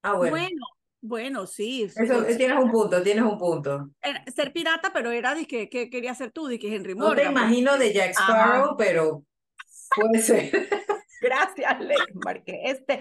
Ah, 0.03 0.15
bueno. 0.15 0.31
Bueno, 0.37 0.67
bueno, 1.03 1.47
sí. 1.47 1.85
Eso, 1.97 2.25
sí, 2.27 2.37
tienes 2.37 2.59
un 2.59 2.71
punto, 2.71 3.03
tienes 3.03 3.25
un 3.25 3.39
punto. 3.39 3.91
era- 4.03 4.25
ser 4.35 4.53
pirata, 4.53 4.93
pero 4.93 5.11
era 5.11 5.35
de 5.35 5.47
que, 5.47 5.69
que 5.71 5.89
quería 5.89 6.15
ser 6.15 6.31
tú, 6.33 6.47
de 6.47 6.59
que 6.59 6.75
Henry 6.75 6.95
No 6.95 7.11
te 7.15 7.25
Morgan. 7.25 7.33
imagino 7.33 7.79
de 7.79 7.93
Jack 7.93 8.15
Ajá. 8.19 8.25
Sparrow, 8.33 8.77
pero 8.77 9.25
puede 9.97 10.19
ser. 10.21 10.51
Gracias, 11.23 11.81
Leymar, 11.81 12.43
que 12.45 12.61
este 12.65 13.01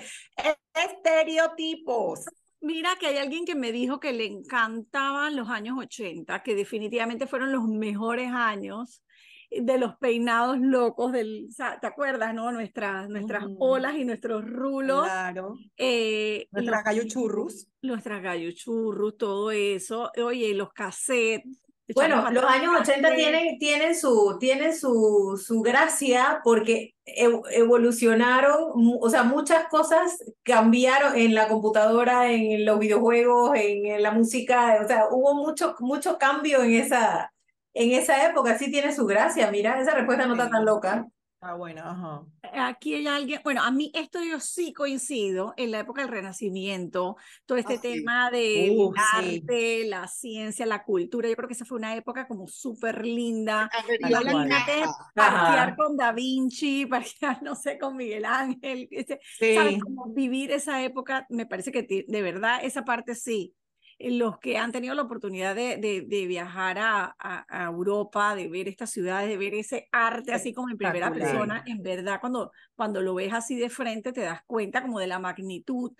estereotipos. 0.73 2.25
Mira 2.61 2.95
que 2.99 3.07
hay 3.07 3.17
alguien 3.17 3.45
que 3.45 3.55
me 3.55 3.71
dijo 3.71 3.99
que 3.99 4.11
le 4.13 4.25
encantaban 4.25 5.35
los 5.35 5.49
años 5.49 5.77
80, 5.79 6.43
que 6.43 6.55
definitivamente 6.55 7.25
fueron 7.27 7.51
los 7.51 7.63
mejores 7.65 8.31
años. 8.33 9.03
de 9.51 9.79
los 9.79 9.95
peinados 9.97 10.59
locos 10.59 11.11
del, 11.11 11.47
¿te 11.81 11.87
acuerdas, 11.87 12.35
no? 12.35 12.51
Nuestras, 12.51 13.09
nuestras 13.09 13.45
olas 13.57 13.95
y 13.95 14.05
nuestros 14.05 14.45
rulos. 14.47 15.05
Claro. 15.05 15.55
eh, 15.75 16.47
Nuestras 16.51 16.83
churros. 17.07 17.67
nuestras 17.81 18.21
gallo 18.21 18.51
churros, 18.51 19.17
todo 19.17 19.49
eso. 19.49 20.11
Oye, 20.23 20.53
los 20.53 20.71
cassettes. 20.71 21.63
Bueno, 21.95 22.29
los 22.31 22.43
años 22.45 22.73
80 22.79 23.09
cassettes. 23.09 23.17
tienen, 23.31 23.57
tienen, 23.59 23.95
su, 23.95 24.37
tienen 24.39 24.75
su, 24.75 25.41
su 25.43 25.61
gracia 25.61 26.39
porque 26.43 26.93
ev- 27.05 27.41
evolucionaron, 27.51 28.71
o 29.01 29.09
sea, 29.09 29.23
muchas 29.23 29.67
cosas 29.69 30.17
cambiaron 30.43 31.15
en 31.17 31.33
la 31.35 31.47
computadora, 31.47 32.31
en 32.31 32.65
los 32.65 32.79
videojuegos, 32.79 33.51
en, 33.55 33.85
en 33.87 34.03
la 34.03 34.11
música, 34.11 34.79
o 34.83 34.87
sea, 34.87 35.05
hubo 35.11 35.33
mucho, 35.35 35.75
mucho 35.79 36.17
cambio 36.17 36.63
en 36.63 36.75
esa, 36.75 37.31
en 37.73 37.91
esa 37.91 38.29
época, 38.29 38.57
sí 38.57 38.71
tiene 38.71 38.93
su 38.93 39.05
gracia, 39.05 39.49
mira, 39.51 39.79
esa 39.81 39.93
respuesta 39.95 40.25
no 40.27 40.33
está 40.33 40.49
tan 40.49 40.65
loca. 40.65 41.07
Ah, 41.41 41.53
bueno, 41.55 41.81
ajá. 41.85 42.25
Aquí 42.53 42.95
hay 42.95 43.07
alguien, 43.07 43.39
bueno, 43.45 43.63
a 43.63 43.71
mí 43.71 43.91
esto 43.95 44.21
yo 44.23 44.41
sí 44.41 44.73
coincido 44.73 45.53
en 45.55 45.71
la 45.71 45.79
época 45.79 46.01
del 46.01 46.11
Renacimiento, 46.11 47.15
todo 47.45 47.57
este 47.57 47.75
Ah, 47.75 47.79
sí. 47.81 47.89
tema 48.03 48.29
Uh, 48.31 48.93
sí. 48.95 49.41
arte, 49.45 49.85
la 49.85 50.07
ciencia, 50.07 50.65
la 50.65 50.83
cultura, 50.83 51.29
yo 51.29 51.35
creo 51.37 51.47
que 51.47 51.53
esa 51.53 51.63
fue 51.63 51.77
una 51.77 51.95
época 51.95 52.27
como 52.27 52.45
súper 52.47 53.05
linda. 53.05 53.69
Imagínate 54.01 54.83
parquear 55.13 55.75
con 55.77 55.95
Da 55.95 56.11
Vinci, 56.11 56.85
parquear, 56.89 57.41
no 57.41 57.55
sé, 57.55 57.77
con 57.77 57.95
Miguel 57.95 58.25
Ángel, 58.25 58.87
este, 58.91 59.19
¿sabes? 59.49 59.75
Sí. 59.75 59.79
Como 59.79 60.13
vivir 60.13 60.51
esa 60.51 60.83
época, 60.83 61.25
me 61.29 61.45
parece 61.45 61.71
que 61.71 61.83
de 62.05 62.21
verdad 62.21 62.59
esa 62.63 62.83
parte 62.83 63.15
sí. 63.15 63.55
Los 64.01 64.39
que 64.39 64.57
han 64.57 64.71
tenido 64.71 64.95
la 64.95 65.01
oportunidad 65.01 65.53
de, 65.55 65.75
de, 65.75 66.01
de 66.07 66.25
viajar 66.25 66.77
a, 66.79 67.15
a, 67.19 67.45
a 67.49 67.65
Europa, 67.65 68.33
de 68.33 68.47
ver 68.47 68.69
estas 68.69 68.91
ciudades, 68.91 69.27
de 69.27 69.37
ver 69.37 69.53
ese 69.53 69.89
arte 69.91 70.31
así 70.31 70.53
como 70.53 70.69
en 70.69 70.77
primera 70.77 71.11
persona, 71.13 71.63
en 71.67 71.83
verdad 71.83 72.19
cuando, 72.21 72.51
cuando 72.75 73.01
lo 73.01 73.13
ves 73.15 73.33
así 73.33 73.57
de 73.57 73.69
frente 73.69 74.13
te 74.13 74.21
das 74.21 74.41
cuenta 74.47 74.81
como 74.81 74.99
de 74.99 75.07
la 75.07 75.19
magnitud 75.19 75.91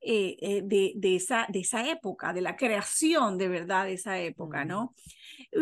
eh, 0.00 0.36
eh, 0.40 0.62
de, 0.64 0.92
de, 0.96 1.16
esa, 1.16 1.46
de 1.50 1.60
esa 1.60 1.86
época, 1.90 2.32
de 2.32 2.40
la 2.40 2.56
creación 2.56 3.36
de 3.36 3.48
verdad 3.48 3.84
de 3.84 3.94
esa 3.94 4.18
época. 4.18 4.64
¿no? 4.64 4.94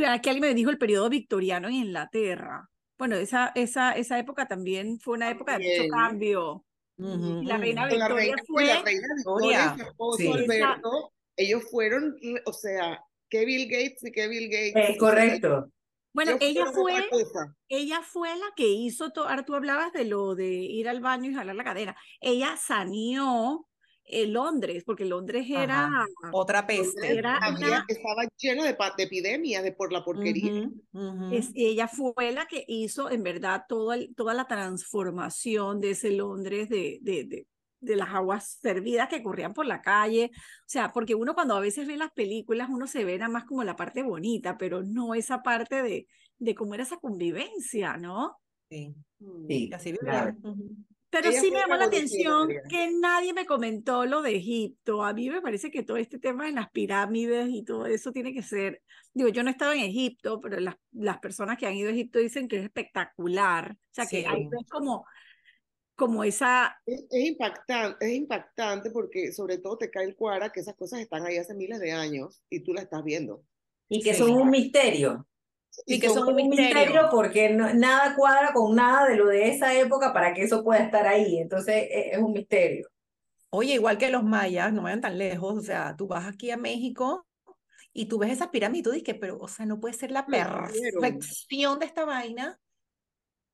Aquí 0.08 0.28
alguien 0.28 0.48
me 0.50 0.54
dijo 0.54 0.70
el 0.70 0.78
periodo 0.78 1.08
victoriano 1.08 1.66
en 1.66 1.74
Inglaterra. 1.74 2.68
Bueno, 2.96 3.16
esa, 3.16 3.50
esa, 3.56 3.92
esa 3.92 4.18
época 4.20 4.46
también 4.46 5.00
fue 5.00 5.14
una 5.16 5.30
época 5.30 5.58
de 5.58 5.64
mucho 5.64 5.88
cambio. 5.90 6.64
Ujú, 6.96 7.40
Y 7.42 7.46
la 7.46 7.56
reina. 7.58 7.88
Con 7.88 7.98
la 7.98 8.06
Victoria 8.06 8.14
reina, 8.14 8.42
fue- 8.46 8.66
la 8.66 8.82
reina 8.82 9.08
Victoria 9.16 9.74
su 9.76 9.82
esposo 9.82 10.18
Sí. 10.18 10.28
Alberto, 10.28 11.12
ellos 11.36 11.62
fueron, 11.70 12.16
o 12.46 12.52
sea, 12.52 13.02
que 13.28 13.44
Bill 13.44 13.68
Gates 13.68 14.04
y 14.04 14.12
que 14.12 14.28
Bill 14.28 14.48
Gates. 14.50 14.90
Es 14.90 14.98
correcto. 14.98 15.70
Bueno, 16.14 16.32
ellos 16.40 16.68
ella 16.68 16.72
fue, 16.72 17.08
ella 17.68 18.02
fue 18.02 18.28
la 18.36 18.52
que 18.54 18.68
hizo 18.68 19.10
todo, 19.12 19.28
ahora 19.28 19.44
tú 19.46 19.54
hablabas 19.54 19.92
de 19.94 20.04
lo 20.04 20.34
de 20.34 20.50
ir 20.50 20.86
al 20.88 21.00
baño 21.00 21.30
y 21.30 21.34
jalar 21.34 21.56
la 21.56 21.64
cadera. 21.64 21.96
Ella 22.20 22.54
saneó 22.58 23.66
eh, 24.04 24.26
Londres, 24.26 24.82
porque 24.84 25.06
Londres 25.06 25.46
era, 25.48 25.86
Ajá. 25.86 26.04
Otra 26.32 26.66
peste. 26.66 27.16
Era 27.16 27.38
Había- 27.38 27.66
una- 27.68 27.84
estaba 27.88 28.24
lleno 28.36 28.64
de, 28.64 28.76
epidemias, 28.98 29.62
de 29.62 29.72
por 29.72 29.90
la 29.92 30.04
porquería. 30.04 30.68
Es- 31.32 31.52
ella 31.54 31.88
fue 31.88 32.32
la 32.32 32.44
que 32.46 32.64
hizo 32.68 33.10
en 33.10 33.22
verdad 33.22 33.62
todo 33.66 33.94
el- 33.94 34.14
toda 34.14 34.34
la 34.34 34.46
transformación 34.46 35.80
de 35.80 35.92
ese 35.92 36.10
Londres 36.10 36.68
de, 36.68 36.98
de, 37.00 37.24
de, 37.24 37.46
de 37.82 37.96
las 37.96 38.08
aguas 38.10 38.58
servidas 38.62 39.08
que 39.08 39.22
corrían 39.22 39.52
por 39.52 39.66
la 39.66 39.82
calle. 39.82 40.30
O 40.34 40.64
sea, 40.66 40.92
porque 40.92 41.14
uno 41.14 41.34
cuando 41.34 41.56
a 41.56 41.60
veces 41.60 41.86
ve 41.86 41.96
las 41.96 42.12
películas, 42.12 42.68
uno 42.70 42.86
se 42.86 43.04
ve 43.04 43.18
nada 43.18 43.30
más 43.30 43.44
como 43.44 43.64
la 43.64 43.76
parte 43.76 44.02
bonita, 44.02 44.56
pero 44.56 44.82
no 44.82 45.14
esa 45.14 45.42
parte 45.42 45.82
de, 45.82 46.06
de 46.38 46.54
cómo 46.54 46.74
era 46.74 46.84
esa 46.84 46.96
convivencia, 46.96 47.96
¿no? 47.96 48.38
Sí. 48.70 48.94
Sí, 49.48 49.70
así 49.74 49.92
claro. 49.98 50.34
Pero 51.10 51.28
Ella 51.28 51.40
sí 51.42 51.50
me 51.50 51.58
llamó 51.58 51.76
la 51.76 51.84
atención 51.84 52.48
que 52.70 52.90
nadie 52.98 53.34
me 53.34 53.44
comentó 53.44 54.06
lo 54.06 54.22
de 54.22 54.36
Egipto. 54.36 55.04
A 55.04 55.12
mí 55.12 55.28
me 55.28 55.42
parece 55.42 55.70
que 55.70 55.82
todo 55.82 55.98
este 55.98 56.18
tema 56.18 56.46
de 56.46 56.52
las 56.52 56.70
pirámides 56.70 57.50
y 57.50 57.64
todo 57.64 57.84
eso 57.84 58.12
tiene 58.12 58.32
que 58.32 58.42
ser, 58.42 58.80
digo, 59.12 59.28
yo 59.28 59.42
no 59.42 59.50
he 59.50 59.52
estado 59.52 59.72
en 59.74 59.80
Egipto, 59.80 60.40
pero 60.40 60.58
las, 60.58 60.76
las 60.92 61.18
personas 61.18 61.58
que 61.58 61.66
han 61.66 61.74
ido 61.74 61.90
a 61.90 61.92
Egipto 61.92 62.18
dicen 62.18 62.48
que 62.48 62.56
es 62.56 62.64
espectacular. 62.64 63.72
O 63.72 63.76
sea, 63.90 64.06
que 64.06 64.26
ahí 64.26 64.44
Sí. 64.44 64.48
ves 64.50 64.66
como, 64.70 65.04
como 65.96 66.24
esa, 66.24 66.76
Es, 66.86 67.04
es 67.10 67.24
impactante, 67.26 68.06
es 68.06 68.12
impactante 68.14 68.90
porque 68.90 69.32
sobre 69.32 69.58
todo 69.58 69.78
te 69.78 69.90
cae 69.90 70.04
el 70.06 70.16
cuara 70.16 70.50
que 70.50 70.60
esas 70.60 70.74
cosas 70.74 71.00
están 71.00 71.24
ahí 71.26 71.36
hace 71.36 71.54
miles 71.54 71.80
de 71.80 71.92
años 71.92 72.42
y 72.50 72.60
tú 72.60 72.72
las 72.74 72.84
estás 72.84 73.04
viendo. 73.04 73.44
Y 73.88 74.02
que 74.02 74.12
Sí. 74.14 74.20
son 74.20 74.30
un 74.32 74.50
misterio. 74.50 75.26
Y 75.86 75.98
que 76.00 76.08
son 76.08 76.24
un 76.24 76.28
un 76.30 76.36
misterio. 76.36 76.74
misterio 76.74 77.08
porque 77.10 77.50
no- 77.50 77.72
nada 77.74 78.14
cuadra 78.16 78.52
con 78.52 78.74
nada 78.76 79.08
de 79.08 79.16
lo 79.16 79.26
de 79.26 79.48
esa 79.48 79.74
época 79.78 80.12
para 80.12 80.34
que 80.34 80.42
eso 80.42 80.62
pueda 80.64 80.80
estar 80.80 81.06
ahí. 81.06 81.38
Entonces 81.38 81.74
e- 81.90 82.10
es, 82.12 82.18
un 82.18 82.32
misterio. 82.32 82.88
Oye, 83.50 83.74
igual 83.74 83.98
que 83.98 84.10
los 84.10 84.22
mayas, 84.24 84.72
no 84.72 84.82
vayan 84.82 85.00
tan 85.02 85.18
lejos, 85.18 85.58
o 85.58 85.62
sea, 85.62 85.94
tú 85.96 86.06
vas 86.08 86.26
aquí 86.26 86.50
a 86.50 86.56
México 86.56 87.26
y 87.92 88.06
tú 88.06 88.18
ves 88.18 88.32
esas 88.32 88.48
pirámides 88.48 88.80
y 88.80 88.82
tú 88.84 88.90
dices, 88.92 89.16
pero, 89.20 89.38
o 89.38 89.48
sea, 89.48 89.66
no 89.66 89.78
puede 89.80 89.94
ser 89.94 90.10
la 90.10 90.26
perfección 90.26 91.78
de 91.78 91.86
esta 91.86 92.04
vaina 92.04 92.58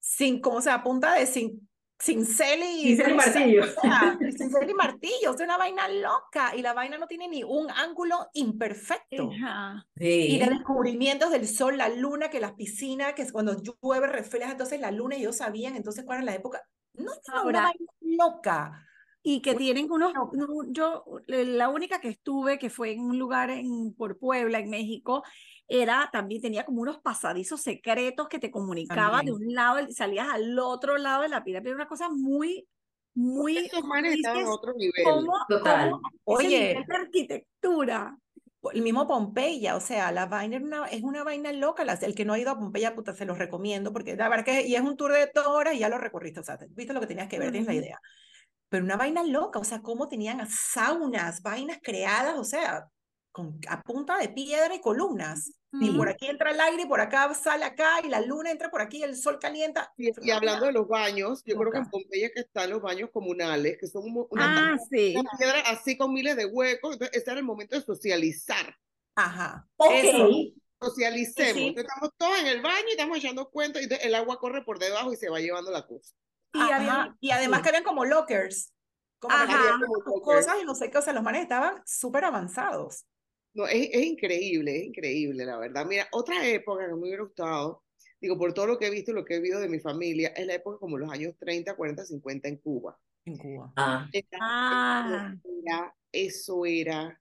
sin, 0.00 0.40
como, 0.40 0.58
o 0.58 0.60
sea, 0.60 0.74
a 0.74 0.82
punta 0.84 1.14
de 1.14 1.26
sin, 1.26 1.67
cincel 1.98 2.60
y... 2.62 2.96
Cincel 2.96 3.10
y 3.10 3.14
martillo. 3.14 3.64
o 3.64 3.66
sea, 3.66 4.16
cincel 4.36 4.70
y 4.70 4.74
martillo, 4.74 5.32
sea, 5.34 5.44
una 5.46 5.58
vaina 5.58 5.88
loca 5.88 6.54
y 6.56 6.62
la 6.62 6.72
vaina 6.74 6.98
no 6.98 7.06
tiene 7.06 7.28
ni 7.28 7.42
un 7.44 7.70
ángulo 7.70 8.28
imperfecto. 8.34 9.40
ajá, 9.40 9.86
Y 10.26 10.38
Sí. 10.38 10.38
de 10.38 10.46
descubrimientos 10.50 11.30
del 11.30 11.48
sol, 11.48 11.76
la 11.78 11.88
luna, 11.88 12.30
que 12.30 12.40
las 12.40 12.52
piscinas, 12.54 13.14
que 13.14 13.22
es 13.22 13.32
cuando 13.32 13.56
llueve 13.62 14.06
refleja 14.06 14.52
entonces 14.52 14.80
la 14.80 14.90
luna 14.90 15.16
y 15.16 15.20
ellos 15.20 15.36
sabían 15.36 15.76
entonces 15.76 16.04
cuál 16.04 16.18
era 16.18 16.26
la 16.26 16.34
época. 16.34 16.62
No, 16.94 17.12
no, 17.28 17.44
una 17.46 17.62
vaina 17.62 17.86
loca. 18.00 18.84
y 19.22 19.42
que 19.42 19.54
tienen 19.54 19.90
unos, 19.90 20.12
no. 20.14 20.30
no, 20.32 20.46
yo, 20.72 21.04
la 21.26 21.68
única 21.68 22.00
que 22.00 22.08
estuve, 22.08 22.58
que 22.58 22.70
fue 22.70 22.92
en 22.92 23.00
un 23.00 23.18
lugar 23.18 23.50
en, 23.50 23.94
por 23.94 24.18
Puebla, 24.18 24.58
en 24.60 24.70
México, 24.70 25.22
era, 25.68 26.08
también 26.12 26.40
tenía 26.40 26.64
como 26.64 26.80
unos 26.82 26.98
pasadizos 26.98 27.60
secretos 27.60 28.28
que 28.28 28.38
te 28.38 28.50
comunicaban 28.50 29.26
de 29.26 29.32
También. 29.32 29.48
un 29.50 29.54
lado 29.54 29.86
salías 29.92 30.28
al 30.28 30.58
otro 30.58 30.96
lado 30.96 31.22
de 31.22 31.28
la 31.28 31.44
pirámide, 31.44 31.74
una 31.74 31.86
cosa 31.86 32.08
muy, 32.08 32.66
muy, 33.14 33.58
Estos 33.58 33.80
como 33.82 33.94
manes 33.94 34.14
estaban 34.14 34.46
otro 34.46 34.72
nivel. 34.74 35.04
¿cómo, 35.04 35.32
Total. 35.48 35.90
cómo 35.90 36.00
ese 36.08 36.46
Oye. 36.48 36.68
nivel 36.68 36.84
de 36.86 36.96
arquitectura? 36.96 38.16
El 38.72 38.82
mismo 38.82 39.06
Pompeya, 39.06 39.76
o 39.76 39.80
sea, 39.80 40.10
la 40.10 40.26
vaina 40.26 40.56
es 40.56 40.62
una, 40.62 40.86
es 40.86 41.02
una 41.02 41.22
vaina 41.22 41.52
loca. 41.52 41.84
las- 41.84 42.02
El 42.02 42.14
que 42.14 42.24
no 42.24 42.32
ha 42.32 42.38
ido 42.38 42.50
a 42.50 42.58
Pompeya, 42.58 42.94
puta, 42.94 43.14
se 43.14 43.24
los 43.24 43.38
recomiendo, 43.38 43.92
porque 43.92 44.16
la 44.16 44.28
verdad 44.28 44.44
que 44.44 44.66
y 44.66 44.74
es 44.74 44.80
un 44.82 44.96
tour 44.96 45.12
de 45.12 45.30
dos 45.32 45.46
horas 45.46 45.74
y 45.74 45.78
ya 45.78 45.88
lo 45.88 45.98
recorriste, 45.98 46.40
o 46.40 46.42
sea, 46.42 46.58
viste 46.70 46.92
lo 46.92 47.00
que 47.00 47.06
tenías 47.06 47.28
que 47.28 47.38
ver, 47.38 47.50
tienes 47.52 47.68
la 47.68 47.74
idea. 47.74 48.00
Pero 48.68 48.84
una 48.84 48.96
vaina 48.96 49.22
loca, 49.22 49.58
o 49.58 49.64
sea, 49.64 49.80
cómo 49.80 50.08
tenían 50.08 50.46
saunas, 50.48 51.40
vainas 51.42 51.78
creadas, 51.82 52.36
o 52.38 52.44
sea, 52.44 52.86
con, 53.30 53.58
a 53.68 53.80
punta 53.82 54.18
de 54.18 54.28
piedra 54.30 54.74
y 54.74 54.80
columnas. 54.80 55.52
Y 55.70 55.90
por 55.90 56.06
Ujú. 56.06 56.14
aquí 56.14 56.26
entra 56.26 56.50
el 56.50 56.60
aire, 56.60 56.82
y 56.82 56.86
por 56.86 57.00
acá 57.00 57.32
sale 57.34 57.64
acá, 57.64 58.00
y 58.02 58.08
la 58.08 58.20
luna 58.22 58.50
entra 58.50 58.70
por 58.70 58.80
aquí, 58.80 59.02
el 59.02 59.14
sol 59.16 59.38
calienta. 59.38 59.92
Y, 59.98 60.08
y 60.08 60.12
una 60.24 60.36
hablando 60.36 60.66
de 60.66 60.72
los 60.72 60.88
baños, 60.88 61.42
yo 61.44 61.56
creo 61.56 61.70
que 61.70 61.78
en. 61.78 61.90
Pompeya 61.90 62.30
que 62.34 62.40
están 62.40 62.70
los 62.70 62.80
baños 62.80 63.10
comunales, 63.12 63.76
que 63.78 63.86
son 63.86 64.04
un- 64.04 64.26
una, 64.30 64.72
Ah, 64.74 64.78
sí. 64.90 65.14
una 65.16 65.30
piedra 65.38 65.60
así 65.66 65.98
con 65.98 66.12
miles 66.14 66.36
de 66.36 66.46
huecos. 66.46 66.94
Entonces, 66.94 67.16
ese 67.20 67.30
era 67.30 67.40
el 67.40 67.44
momento 67.46 67.76
de 67.76 67.82
socializar. 67.82 68.74
Ajá, 69.14 69.66
Ok. 69.76 69.90
eso. 69.92 70.28
Socialicemos. 70.80 71.52
Sí, 71.52 71.58
sí. 71.58 71.66
Entonces, 71.68 71.90
estamos 71.92 72.14
todos 72.16 72.38
en 72.38 72.46
el 72.46 72.62
baño 72.62 72.86
y 72.88 72.92
estamos 72.92 73.18
echando 73.18 73.50
cuentos 73.50 73.80
y 73.82 73.84
entonces 73.84 74.06
el 74.06 74.14
agua 74.14 74.38
corre 74.38 74.64
por 74.64 74.78
debajo 74.78 75.12
y 75.12 75.16
se 75.16 75.28
va 75.28 75.40
llevando 75.40 75.70
la 75.70 75.86
cosa. 75.86 76.14
Y 76.54 76.60
había, 76.60 77.14
Y 77.20 77.30
además 77.32 77.62
que 77.62 77.68
habían 77.68 77.84
como 77.84 78.04
lockers, 78.04 78.72
como 79.18 79.34
que 79.36 79.42
Había 79.42 79.72
como 79.72 79.96
lockers. 79.96 80.22
cosas 80.46 80.56
y 80.62 80.64
no 80.64 80.74
sé 80.74 80.90
qué, 80.90 80.98
o 80.98 81.02
sea, 81.02 81.12
los 81.12 81.22
manes 81.24 81.42
estaban 81.42 81.82
súper 81.84 82.24
avanzados. 82.24 83.04
No, 83.54 83.66
es, 83.66 83.88
es 83.92 84.02
increíble, 84.04 84.76
es 84.78 84.84
increíble, 84.84 85.44
la 85.44 85.58
verdad. 85.58 85.86
Mira, 85.86 86.06
otra 86.12 86.46
época 86.48 86.86
que 86.86 86.92
me 86.94 87.00
hubiera 87.00 87.22
gustado, 87.22 87.82
digo, 88.20 88.38
por 88.38 88.52
todo 88.54 88.66
lo 88.66 88.78
que 88.78 88.86
he 88.86 88.90
visto 88.90 89.10
y 89.10 89.14
lo 89.14 89.24
que 89.24 89.36
he 89.36 89.40
visto 89.40 89.58
de 89.60 89.68
mi 89.68 89.80
familia, 89.80 90.28
es 90.36 90.46
la 90.46 90.54
época 90.54 90.78
como 90.78 90.98
los 90.98 91.10
años 91.10 91.34
30, 91.38 91.74
40, 91.74 92.04
50 92.04 92.48
en 92.48 92.56
Cuba. 92.58 92.98
En 93.24 93.36
Cuba. 93.36 93.72
Ah, 93.76 94.08
Era- 94.12 94.28
Ah. 94.40 95.34
era- 95.62 95.94
eso 96.12 96.64
era, 96.64 97.20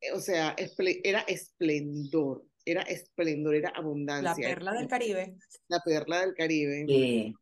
eh, 0.00 0.12
o 0.12 0.20
sea, 0.20 0.56
esple- 0.56 1.00
era 1.04 1.20
esplendor, 1.20 2.44
era 2.64 2.82
esplendor, 2.82 3.54
era 3.54 3.70
La 3.72 3.78
abundancia. 3.78 4.48
perla 4.48 4.72
del 4.72 4.88
Caribe. 4.88 5.36
La 5.68 5.80
perla 5.80 6.20
del 6.22 6.34
Caribe. 6.34 6.84
sí. 6.88 7.34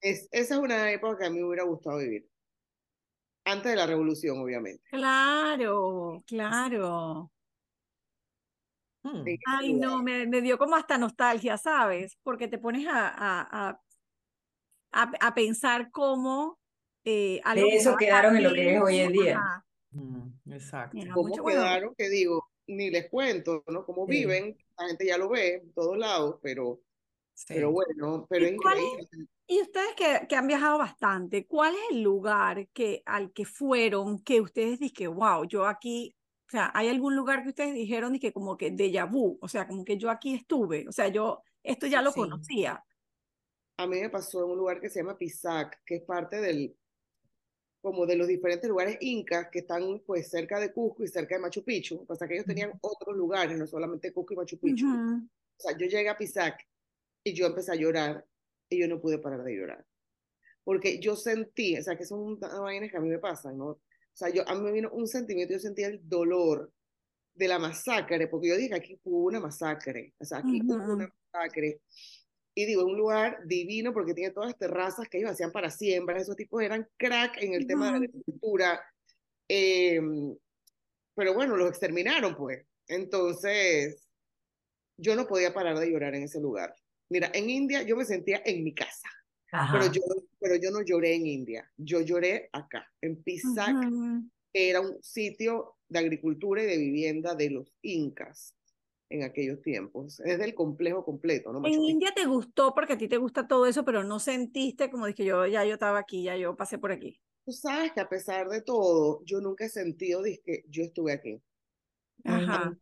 Es, 0.00 0.28
esa 0.32 0.54
es 0.56 0.60
una 0.60 0.92
época 0.92 1.16
que 1.18 1.24
a 1.24 1.30
mí 1.30 1.38
me 1.38 1.46
hubiera 1.46 1.64
gustado 1.64 1.96
vivir. 1.98 2.28
Antes 3.46 3.70
de 3.72 3.76
la 3.76 3.86
revolución, 3.86 4.38
obviamente. 4.40 4.84
claro, 4.90 6.22
claro. 6.26 7.30
Ay, 9.46 9.74
no, 9.74 10.02
me, 10.02 10.26
me 10.26 10.40
dio 10.42 10.58
como 10.58 10.76
hasta 10.76 10.98
nostalgia, 10.98 11.56
¿sabes? 11.58 12.18
Porque 12.22 12.48
te 12.48 12.58
pones 12.58 12.86
a, 12.88 13.08
a, 13.08 13.68
a, 13.70 13.80
a, 14.92 15.10
a 15.20 15.34
pensar 15.34 15.90
cómo 15.90 16.58
eh, 17.04 17.40
De 17.52 17.76
eso 17.76 17.96
quedaron 17.96 18.36
en 18.36 18.42
lo 18.44 18.52
que 18.54 18.74
es 18.74 18.80
hoy 18.82 18.98
en 18.98 19.12
día. 19.12 19.40
ajá, 19.40 19.64
Mm, 19.92 20.28
Exacto. 20.52 21.06
¿Cómo 21.12 21.40
quedaron? 21.44 21.94
Que 21.96 22.08
digo, 22.08 22.50
ni 22.66 22.90
les 22.90 23.08
cuento, 23.08 23.62
¿no? 23.68 23.84
Cómo 23.86 24.06
Sí. 24.06 24.14
viven, 24.16 24.56
la 24.76 24.88
gente 24.88 25.06
ya 25.06 25.18
lo 25.18 25.28
ve 25.28 25.54
en 25.62 25.72
todos 25.72 25.96
lados, 25.96 26.38
pero 26.42 26.80
Pero 27.48 27.72
bueno, 27.72 28.26
pero 28.28 28.46
¿Y 28.48 28.56
cuál 28.56 28.78
es-. 28.78 29.08
Y 29.46 29.60
ustedes 29.60 29.94
que, 29.94 30.26
que 30.26 30.36
han 30.36 30.46
viajado 30.46 30.78
bastante, 30.78 31.46
¿cuál 31.46 31.74
es 31.74 31.80
el 31.90 32.02
lugar 32.02 32.68
que, 32.72 33.02
al 33.04 33.32
que 33.32 33.44
fueron 33.44 34.22
que 34.22 34.40
ustedes 34.40 34.78
dijeron, 34.78 35.16
wow, 35.16 35.44
yo 35.44 35.66
aquí, 35.66 36.16
o 36.48 36.50
sea, 36.50 36.70
¿hay 36.74 36.88
algún 36.88 37.14
lugar 37.14 37.42
que 37.42 37.50
ustedes 37.50 37.74
dijeron 37.74 38.18
que 38.18 38.32
como 38.32 38.56
que 38.56 38.72
déjà 38.72 39.10
vu, 39.10 39.38
o 39.42 39.48
sea, 39.48 39.66
como 39.66 39.84
que 39.84 39.98
yo 39.98 40.10
aquí 40.10 40.34
estuve, 40.34 40.86
o 40.88 40.92
sea, 40.92 41.08
yo 41.08 41.42
esto 41.62 41.86
ya 41.86 42.00
lo 42.00 42.10
Sí. 42.12 42.20
conocía? 42.20 42.82
A 43.76 43.86
mí 43.86 44.00
me 44.00 44.08
pasó 44.08 44.44
en 44.44 44.50
un 44.52 44.58
lugar 44.58 44.80
que 44.80 44.88
se 44.88 45.00
llama 45.00 45.18
Pisac, 45.18 45.82
que 45.84 45.96
es 45.96 46.02
parte 46.04 46.40
del, 46.40 46.74
como 47.82 48.06
de 48.06 48.16
los 48.16 48.28
diferentes 48.28 48.70
lugares 48.70 48.96
incas 49.00 49.48
que 49.50 49.58
están 49.58 50.00
pues 50.06 50.30
cerca 50.30 50.58
de 50.58 50.72
Cusco 50.72 51.04
y 51.04 51.08
cerca 51.08 51.34
de 51.34 51.42
Machu 51.42 51.62
Picchu. 51.62 52.06
Pasa 52.06 52.24
es 52.24 52.28
que 52.28 52.34
ellos 52.36 52.46
tenían 52.46 52.72
otros 52.80 53.14
lugares, 53.14 53.58
no 53.58 53.66
solamente 53.66 54.10
Cusco 54.12 54.32
y 54.32 54.36
Machu 54.36 54.58
Picchu. 54.58 54.86
Ujú. 54.86 55.28
O 55.58 55.60
sea, 55.60 55.76
yo 55.76 55.86
llegué 55.86 56.08
a 56.08 56.16
Pisac 56.16 56.66
y 57.24 57.32
yo 57.34 57.46
empecé 57.46 57.72
a 57.72 57.76
llorar 57.76 58.24
y 58.68 58.78
yo 58.78 58.86
no 58.86 59.00
pude 59.00 59.18
parar 59.18 59.42
de 59.42 59.56
llorar. 59.56 59.84
Porque 60.62 60.98
yo 61.00 61.16
sentí, 61.16 61.76
o 61.76 61.82
sea, 61.82 61.96
que 61.96 62.04
son 62.04 62.20
unas 62.20 62.60
vainas 62.60 62.90
que 62.90 62.96
a 62.96 63.00
mí 63.00 63.08
me 63.08 63.18
pasan, 63.18 63.58
¿no? 63.58 63.66
O 63.66 63.80
sea, 64.16 64.28
yo, 64.28 64.48
a 64.48 64.54
mí 64.54 64.60
me 64.62 64.72
vino 64.72 64.90
un 64.92 65.08
sentimiento, 65.08 65.54
yo 65.54 65.58
sentía 65.58 65.88
el 65.88 66.00
dolor 66.08 66.72
de 67.34 67.48
la 67.48 67.58
masacre, 67.58 68.28
porque 68.28 68.48
yo 68.48 68.56
dije, 68.56 68.74
aquí 68.74 68.98
hubo 69.02 69.24
una 69.24 69.40
masacre, 69.40 70.14
o 70.18 70.24
sea, 70.24 70.38
aquí 70.38 70.60
hubo 70.64 70.74
Ujú. 70.74 70.92
una 70.92 71.12
masacre. 71.32 71.80
Y 72.54 72.66
digo, 72.66 72.82
es 72.82 72.86
un 72.86 72.96
lugar 72.96 73.40
divino 73.46 73.92
porque 73.92 74.14
tiene 74.14 74.32
todas 74.32 74.50
las 74.50 74.58
terrazas 74.58 75.08
que 75.08 75.18
ellos 75.18 75.32
hacían 75.32 75.50
para 75.50 75.70
siembra, 75.70 76.18
esos 76.18 76.36
tipos 76.36 76.62
eran 76.62 76.88
crack 76.96 77.42
en 77.42 77.54
el 77.54 77.66
tema 77.66 77.86
de 77.86 77.90
la 77.90 77.96
agricultura. 77.96 78.80
Eh, 79.48 80.00
pero 81.16 81.34
bueno, 81.34 81.56
los 81.56 81.68
exterminaron, 81.68 82.36
pues. 82.36 82.64
Entonces, 82.86 84.08
yo 84.96 85.16
no 85.16 85.26
podía 85.26 85.52
parar 85.52 85.78
de 85.78 85.90
llorar 85.90 86.14
en 86.14 86.22
ese 86.22 86.40
lugar. 86.40 86.74
Mira, 87.08 87.30
en 87.34 87.50
India 87.50 87.82
yo 87.82 87.96
me 87.96 88.04
sentía 88.04 88.42
en 88.44 88.64
mi 88.64 88.74
casa, 88.74 89.08
Ajá. 89.52 89.78
pero 89.78 89.92
yo, 89.92 90.02
pero 90.40 90.56
yo 90.56 90.70
no 90.70 90.82
lloré 90.82 91.14
en 91.14 91.26
India, 91.26 91.70
yo 91.76 92.00
lloré 92.00 92.48
acá, 92.52 92.86
en 93.00 93.22
Pisac, 93.22 93.76
que 94.52 94.70
era 94.70 94.80
un 94.80 95.02
sitio 95.02 95.76
de 95.88 95.98
agricultura 95.98 96.62
y 96.62 96.66
de 96.66 96.76
vivienda 96.76 97.34
de 97.34 97.50
los 97.50 97.72
incas 97.82 98.54
en 99.10 99.22
aquellos 99.22 99.60
tiempos. 99.62 100.20
Es 100.20 100.38
del 100.38 100.54
complejo 100.54 101.04
completo, 101.04 101.52
¿no? 101.52 101.58
En 101.58 101.62
Machu. 101.62 101.88
India 101.88 102.12
te 102.14 102.24
gustó 102.24 102.74
porque 102.74 102.94
a 102.94 102.98
ti 102.98 103.06
te 103.06 103.18
gusta 103.18 103.46
todo 103.46 103.66
eso, 103.66 103.84
pero 103.84 104.02
no 104.02 104.18
sentiste 104.18 104.90
como 104.90 105.06
dije 105.06 105.24
yo, 105.24 105.46
ya 105.46 105.64
yo 105.64 105.74
estaba 105.74 105.98
aquí, 105.98 106.22
ya 106.22 106.36
yo 106.36 106.56
pasé 106.56 106.78
por 106.78 106.92
aquí. 106.92 107.20
Tú 107.44 107.52
sabes 107.52 107.92
que 107.92 108.00
a 108.00 108.08
pesar 108.08 108.48
de 108.48 108.62
todo, 108.62 109.22
yo 109.24 109.40
nunca 109.40 109.66
he 109.66 109.68
sentido 109.68 110.22
que 110.22 110.64
yo 110.68 110.82
estuve 110.82 111.12
aquí. 111.12 111.42
Ajá, 112.24 112.74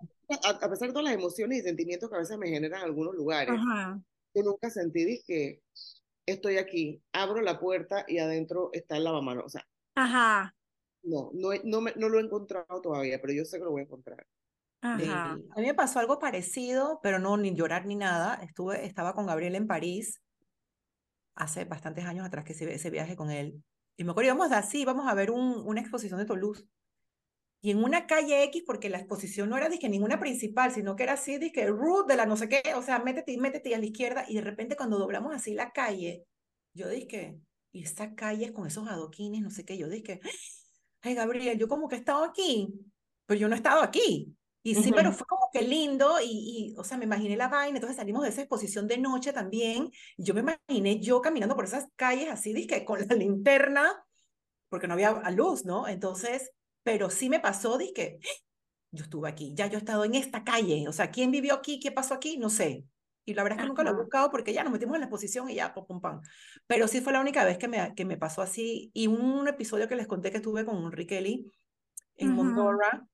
A, 0.45 0.51
a 0.51 0.71
pesar 0.71 0.89
de 0.89 0.93
todas 0.95 1.05
las 1.05 1.15
emociones 1.15 1.59
y 1.59 1.63
sentimientos 1.63 2.09
que 2.09 2.15
a 2.15 2.21
veces 2.21 2.39
me 2.39 2.49
generan 2.49 2.83
algunos 2.83 3.15
lugares, 3.15 3.55
ajá. 3.59 4.01
Yo 4.35 4.43
nunca 4.43 4.71
sentí 4.71 5.23
que 5.27 5.63
estoy 6.27 6.59
aquí, 6.59 7.03
abro 7.13 7.41
la 7.43 7.59
puerta 7.61 8.05
y 8.09 8.19
adentro 8.19 8.71
está 8.73 8.97
el 8.97 9.05
lavamanos. 9.05 9.45
O 9.47 9.49
sea, 9.49 9.67
Ajá, 9.95 10.55
no, 11.03 11.31
no, 11.35 11.51
no, 11.65 11.81
me- 11.81 11.95
no 11.97 12.09
lo 12.09 12.19
he 12.19 12.23
encontrado 12.23 12.81
todavía, 12.81 13.21
pero 13.21 13.33
yo 13.33 13.45
sé 13.45 13.59
que 13.59 13.65
lo 13.65 13.71
voy 13.73 13.83
a 13.83 13.85
encontrar. 13.85 14.27
ajá. 14.81 15.39
Sí. 15.39 15.47
A 15.51 15.61
mí 15.61 15.67
me 15.67 15.75
pasó 15.75 15.99
algo 16.01 16.19
parecido, 16.19 17.01
pero 17.03 17.19
no 17.19 17.37
ni 17.37 17.55
llorar 17.55 17.87
ni 17.87 17.97
nada. 17.97 18.35
Estuve, 18.43 18.87
estaba 18.87 19.15
con 19.15 19.27
Gabriel 19.27 19.55
en 19.57 19.67
París 19.67 20.21
hace 21.35 21.65
bastantes 21.65 22.05
años 22.05 22.27
atrás 22.27 22.45
que 22.45 22.53
hice 22.53 22.73
ese 22.73 22.91
viaje 22.91 23.17
con 23.17 23.31
él. 23.31 23.63
Y 23.97 24.05
me 24.05 24.11
acuerdo, 24.13 24.29
íbamos 24.29 24.53
así, 24.53 24.85
vamos 24.85 25.07
a 25.09 25.15
ver 25.15 25.31
un, 25.31 25.63
una 25.67 25.81
exposición 25.81 26.19
de 26.19 26.27
Toulouse. 26.27 26.67
Y 27.65 27.71
en 27.71 27.83
una 27.83 28.09
calle 28.09 28.43
X, 28.45 28.65
porque 28.67 28.91
la 28.91 28.99
exposición 28.99 29.49
no 29.49 29.57
era 29.57 29.71
que 29.71 29.89
ninguna 29.89 30.19
principal, 30.19 30.73
sino 30.73 30.97
que 30.97 31.05
era 31.05 31.13
así, 31.13 31.39
que 31.53 31.69
route 31.69 32.13
de 32.13 32.17
la 32.17 32.27
no 32.27 32.37
sé 32.37 32.49
qué, 32.49 32.61
o 32.75 32.83
sea, 32.83 32.99
métete 32.99 33.31
y 33.33 33.39
métete 33.39 33.73
a 33.73 33.79
la 33.79 33.87
izquierda. 33.87 34.25
Y 34.29 34.35
de 34.35 34.41
repente 34.41 34.77
cuando 34.77 34.99
doblamos 34.99 35.33
así 35.33 35.55
la 35.55 35.71
calle, 35.73 36.27
yo 36.75 36.89
dije, 36.89 37.39
y 37.71 37.85
esta 37.85 38.17
calle 38.17 38.53
con 38.53 38.67
esos 38.67 38.89
adoquines, 38.89 39.43
no 39.43 39.51
sé 39.51 39.65
qué, 39.65 39.79
yo 39.79 39.89
dije, 39.89 40.21
ay, 41.03 41.15
Gabriel, 41.15 41.57
yo 41.57 41.69
como 41.69 41.89
que 41.89 41.95
he 41.95 41.99
estado 41.99 42.25
aquí, 42.25 42.69
pero 43.27 43.39
yo 43.39 43.49
no 43.49 43.55
he 43.55 43.59
estado 43.59 43.81
aquí. 43.83 44.37
Y 44.65 44.75
sí, 44.75 44.93
pero 44.93 45.11
Ujú. 45.11 45.19
fue 45.19 45.27
como 45.29 45.49
que 45.53 45.63
lindo 45.63 46.21
y, 46.21 46.73
y, 46.73 46.75
o 46.79 46.85
sea, 46.85 46.99
me 46.99 47.05
imaginé 47.05 47.37
la 47.37 47.49
vaina, 47.49 47.77
entonces 47.77 47.97
salimos 47.97 48.23
de 48.23 48.31
esa 48.31 48.43
exposición 48.43 48.89
de 48.89 48.99
noche 48.99 49.33
también, 49.33 49.91
y 50.17 50.25
yo 50.25 50.35
me 50.35 50.41
imaginé 50.41 51.01
yo 51.01 51.21
caminando 51.21 51.55
por 51.55 51.65
esas 51.65 51.87
calles 51.95 52.29
así, 52.29 52.53
dizque 52.53 52.85
con 52.85 53.01
la 53.07 53.15
linterna, 53.15 54.05
porque 54.69 54.89
no 54.89 54.95
había 54.95 55.13
luz, 55.31 55.65
¿no? 55.65 55.87
Entonces, 55.87 56.51
pero 56.83 57.11
sí 57.11 57.29
me 57.29 57.41
pasó, 57.41 57.79
dizque, 57.79 58.19
yo 58.91 59.05
estuve 59.05 59.29
aquí, 59.29 59.55
ya 59.55 59.67
yo 59.69 59.77
he 59.77 59.79
estado 59.79 60.05
en 60.05 60.15
esta 60.15 60.45
calle, 60.45 60.87
o 60.89 60.93
sea, 60.93 61.11
¿quién 61.11 61.31
vivió 61.31 61.55
aquí? 61.55 61.81
¿Qué 61.81 61.93
pasó 61.93 62.15
aquí? 62.15 62.39
No 62.39 62.51
sé. 62.51 62.87
Y 63.25 63.35
la 63.35 63.43
verdad 63.45 63.59
es 63.59 63.63
que 63.63 63.69
nunca 63.69 63.85
lo 63.85 63.91
he 63.91 63.95
Ajá. 63.95 64.03
buscado 64.03 64.31
porque 64.31 64.53
ya 64.53 64.65
nos 64.65 64.73
metimos 64.73 64.95
en 64.97 65.01
la 65.03 65.07
exposición 65.07 65.49
y 65.51 65.55
ya, 65.55 65.75
pum, 65.75 65.87
pum, 65.87 66.01
pam. 66.01 66.21
Pero 66.67 66.89
sí 66.89 67.01
fue 67.01 67.13
la 67.13 67.21
única 67.21 67.45
vez 67.45 67.59
que 67.59 67.69
me, 67.69 67.95
que 67.95 68.05
me 68.05 68.17
pasó 68.19 68.43
así. 68.43 68.91
Y 68.95 69.07
un 69.07 69.47
episodio 69.49 69.89
que 69.89 69.97
les 69.97 70.07
conté 70.09 70.31
que 70.33 70.39
estuve 70.39 70.65
con 70.65 70.77
Enrique 70.85 71.17
Kelly 71.17 71.51
en 72.17 72.31
Ujú. 72.31 72.35
Mondorra, 72.35 73.09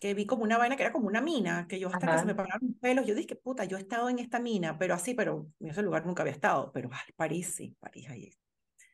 que 0.00 0.14
vi 0.14 0.26
como 0.26 0.44
una 0.44 0.58
vaina 0.58 0.76
que 0.76 0.82
era 0.84 0.92
como 0.92 1.08
una 1.08 1.20
mina, 1.22 1.66
que 1.68 1.80
yo 1.80 1.88
hasta 1.88 2.08
que 2.08 2.18
se 2.18 2.26
Ajá. 2.26 2.26
me 2.26 2.34
pararon 2.34 2.68
los 2.68 2.78
pelos, 2.80 3.06
yo 3.06 3.14
dije, 3.14 3.36
puta, 3.36 3.64
yo 3.64 3.76
he 3.78 3.80
estado 3.80 4.08
en 4.10 4.18
esta 4.20 4.40
mina, 4.40 4.78
pero 4.78 4.94
así, 4.94 5.14
pero 5.14 5.52
en 5.60 5.68
ese 5.70 5.82
lugar 5.82 6.06
nunca 6.06 6.22
había 6.22 6.34
estado, 6.34 6.72
pero 6.72 6.90
ay, 6.92 7.12
París 7.16 7.54
sí, 7.56 7.76
París 7.80 8.08
ahí. 8.10 8.30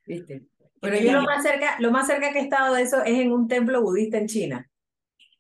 ¿Viste? 0.07 0.47
Pero 0.81 0.97
yo 0.99 1.13
lo 1.13 1.23
más 1.23 1.43
cerca, 1.43 1.77
lo 1.81 1.91
más 1.91 2.07
cerca 2.07 2.33
que 2.33 2.41
he 2.41 2.43
estado 2.43 2.75
de 2.75 2.83
eso 2.83 3.03
es 3.03 3.19
en 3.19 3.33
un 3.33 3.49
templo 3.49 3.83
budista 3.83 4.19
en 4.19 4.27
China. 4.27 4.71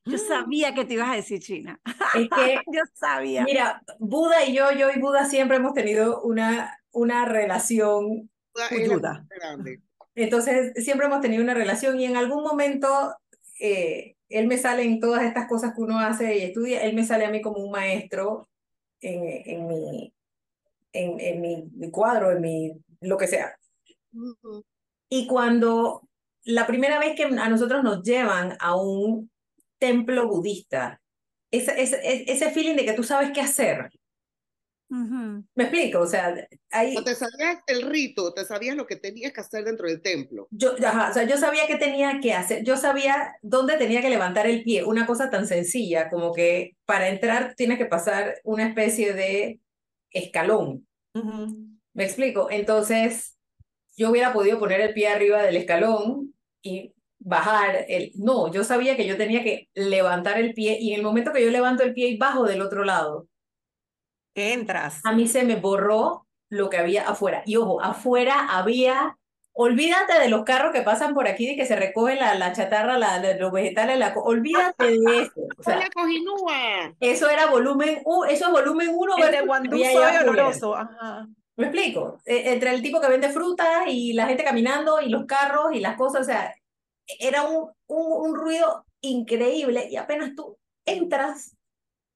Yo 0.07 0.19
sabía 0.19 0.75
que 0.75 0.85
te 0.85 0.95
ibas 0.95 1.11
a 1.11 1.17
decir 1.17 1.41
China. 1.41 1.81
Es 2.15 2.29
que, 2.29 2.61
Yo 2.73 2.83
sabía. 2.93 3.45
mira, 3.45 3.83
Buda 3.99 4.45
y 4.45 4.55
yo, 4.55 4.71
yo 4.73 4.91
y 4.91 5.01
Buda 5.01 5.25
siempre 5.25 5.57
hemos 5.57 5.73
tenido 5.73 6.23
una, 6.23 6.79
una 6.93 7.25
relación, 7.25 8.31
grande. 9.29 9.81
entonces 10.15 10.73
siempre 10.85 11.07
hemos 11.07 11.21
tenido 11.21 11.43
una 11.43 11.55
relación 11.55 11.99
y 11.99 12.05
en 12.05 12.17
algún 12.17 12.43
momento 12.45 13.15
eh, 13.61 14.17
él 14.29 14.47
me 14.47 14.59
sale 14.59 14.83
en 14.83 15.01
todas 15.01 15.23
estas 15.23 15.49
cosas 15.49 15.75
que 15.75 15.81
uno 15.81 15.99
hace 15.99 16.37
y 16.37 16.43
estudia, 16.43 16.83
él 16.83 16.95
me 16.95 17.05
sale 17.05 17.25
a 17.25 17.31
mí 17.31 17.41
como 17.41 17.59
un 17.59 17.71
maestro 17.71 18.49
en, 19.01 19.25
en 19.47 19.67
mi, 19.67 20.15
en, 20.93 21.21
en 21.21 21.41
mi, 21.41 21.69
mi 21.73 21.91
cuadro, 21.91 22.31
en 22.31 22.41
mi, 22.41 22.73
lo 23.01 23.17
que 23.17 23.27
sea. 23.27 23.57
Ujú. 24.13 24.65
Y 25.09 25.27
cuando 25.27 26.09
la 26.45 26.67
primera 26.67 26.99
vez 26.99 27.17
que 27.17 27.25
a 27.25 27.49
nosotros 27.49 27.83
nos 27.83 28.03
llevan 28.03 28.57
a 28.61 28.77
un 28.77 29.31
templo 29.79 30.29
budista, 30.29 31.01
ese, 31.51 31.81
ese, 31.81 32.31
ese 32.31 32.51
feeling 32.51 32.77
de 32.77 32.85
que 32.85 32.93
tú 32.95 33.03
sabes 33.03 33.31
qué 33.33 33.41
hacer. 33.41 33.91
¿Me 34.89 35.65
explico? 35.65 36.01
O 36.01 36.07
sea, 36.07 36.35
ahí, 36.71 36.97
O 36.97 37.03
te 37.03 37.15
sabías 37.15 37.59
el 37.67 37.83
rito, 37.83 38.33
te 38.33 38.45
sabías 38.45 38.77
lo 38.77 38.87
que 38.87 38.97
tenías 38.97 39.33
que 39.33 39.41
hacer 39.41 39.65
dentro 39.65 39.89
del 39.89 40.01
templo. 40.01 40.47
yo, 40.51 40.75
ajá, 40.87 41.11
o 41.11 41.15
sea, 41.15 41.25
yo 41.25 41.37
sabía 41.37 41.67
qué 41.67 41.77
tenía 41.77 42.21
que 42.21 42.33
hacer, 42.33 42.63
yo 42.65 42.77
sabía 42.77 43.35
dónde 43.43 43.77
tenía 43.77 44.03
que 44.03 44.11
levantar 44.11 44.47
el 44.47 44.63
pie, 44.63 44.85
una 44.85 45.07
cosa 45.07 45.31
tan 45.31 45.47
sencilla 45.47 46.11
como 46.11 46.33
que 46.33 46.77
para 46.85 47.09
entrar 47.09 47.55
tienes 47.57 47.79
que 47.79 47.87
pasar 47.87 48.37
una 48.45 48.69
especie 48.69 49.15
de 49.15 49.61
escalón. 50.11 50.87
¿Me 51.93 52.05
explico? 52.05 52.49
Entonces, 52.51 53.34
yo 53.97 54.11
hubiera 54.11 54.33
podido 54.33 54.59
poner 54.59 54.81
el 54.81 54.93
pie 54.95 55.09
arriba 55.09 55.43
del 55.43 55.57
escalón 55.57 56.35
y 56.63 56.93
bajar 57.19 57.85
el... 57.89 58.13
No, 58.17 58.53
yo 58.53 58.65
sabía 58.65 58.97
que 58.97 59.07
yo 59.07 59.17
tenía 59.17 59.43
que 59.43 59.69
levantar 59.75 60.39
el 60.39 60.53
pie 60.55 60.77
y 60.81 60.93
en 60.93 60.99
el 61.01 61.05
momento 61.05 61.33
que 61.33 61.45
yo 61.45 61.51
levanto 61.51 61.83
el 61.83 61.95
pie 61.95 62.09
y 62.09 62.17
bajo 62.17 62.45
del 62.45 62.61
otro 62.63 62.85
lado, 62.85 63.29
Que 64.35 64.53
entras. 64.53 65.01
a 65.05 65.13
mí 65.13 65.27
se 65.29 65.45
me 65.45 65.57
borró 65.57 66.27
lo 66.51 66.69
que 66.71 66.77
había 66.79 67.09
afuera. 67.09 67.43
Y 67.47 67.57
ojo, 67.57 67.81
afuera 67.83 68.49
había... 68.51 69.17
Olvídate 69.57 70.19
de 70.19 70.29
los 70.29 70.43
carros 70.43 70.73
que 70.73 70.83
pasan 70.83 71.15
por 71.15 71.29
aquí, 71.29 71.47
de 71.47 71.55
que 71.55 71.65
se 71.65 71.77
recoge 71.77 72.17
la, 72.17 72.35
la 72.35 72.53
chatarra, 72.53 72.99
la, 72.99 73.21
los 73.37 73.53
vegetales, 73.53 74.01
la, 74.01 74.13
olvídate 74.17 74.99
de 74.99 75.23
eso. 75.23 75.33
O 75.57 75.63
sea, 75.63 75.79
eso 76.99 77.31
era 77.31 77.47
volumen, 77.47 78.03
u- 78.05 78.25
eso 78.25 78.47
es 78.47 78.51
volumen 78.51 78.91
uno 78.93 79.15
El 79.17 79.23
de 79.31 80.19
oloroso. 80.31 80.75
Ajá. 80.75 81.29
¿Me 81.57 81.67
explico? 81.67 82.19
E- 82.25 82.53
Entre 82.53 82.71
el 82.75 82.83
tipo 82.83 83.01
que 83.01 83.09
vende 83.09 83.31
fruta 83.31 83.89
y 83.89 84.13
la 84.13 84.27
gente 84.27 84.45
caminando 84.45 85.01
y 85.01 85.09
los 85.09 85.27
carros 85.27 85.73
y 85.75 85.81
las 85.81 85.97
cosas, 85.97 86.23
o 86.23 86.25
sea, 86.25 86.55
era 87.21 87.43
un, 87.49 87.71
un, 87.87 88.31
un 88.31 88.37
ruido 88.37 88.87
increíble 89.01 89.89
y 89.91 89.97
apenas 89.97 90.35
tú 90.35 90.59
entras, 90.87 91.57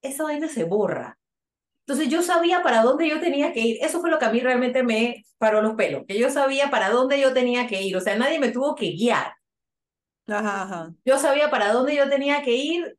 esa 0.03 0.25
vaina 0.25 0.49
se 0.49 0.65
borra. 0.65 1.19
Entonces 1.87 2.09
yo 2.11 2.23
sabía 2.23 2.63
para 2.63 2.83
dónde 2.83 3.09
yo 3.09 3.21
tenía 3.21 3.53
que 3.53 3.61
ir. 3.61 3.79
Eso 3.83 4.01
fue 4.01 4.11
lo 4.11 4.19
que 4.19 4.27
a 4.27 4.33
mí 4.33 4.41
realmente 4.41 4.83
me 4.85 5.25
paró 5.39 5.63
los 5.63 5.75
pelos, 5.75 6.05
que 6.09 6.19
yo 6.19 6.31
sabía 6.31 6.71
para 6.71 6.91
dónde 6.91 7.21
yo 7.21 7.35
tenía 7.35 7.67
que 7.69 7.83
ir. 7.83 7.97
O 7.97 8.01
sea, 8.01 8.17
nadie 8.17 8.39
me 8.41 8.51
tuvo 8.53 8.75
que 8.77 8.93
guiar. 8.93 9.35
Ajá, 10.27 10.63
ajá. 10.63 10.95
Yo 11.05 11.19
sabía 11.19 11.51
para 11.51 11.73
dónde 11.73 11.95
yo 11.97 12.09
tenía 12.09 12.43
que 12.43 12.53
ir 12.55 12.99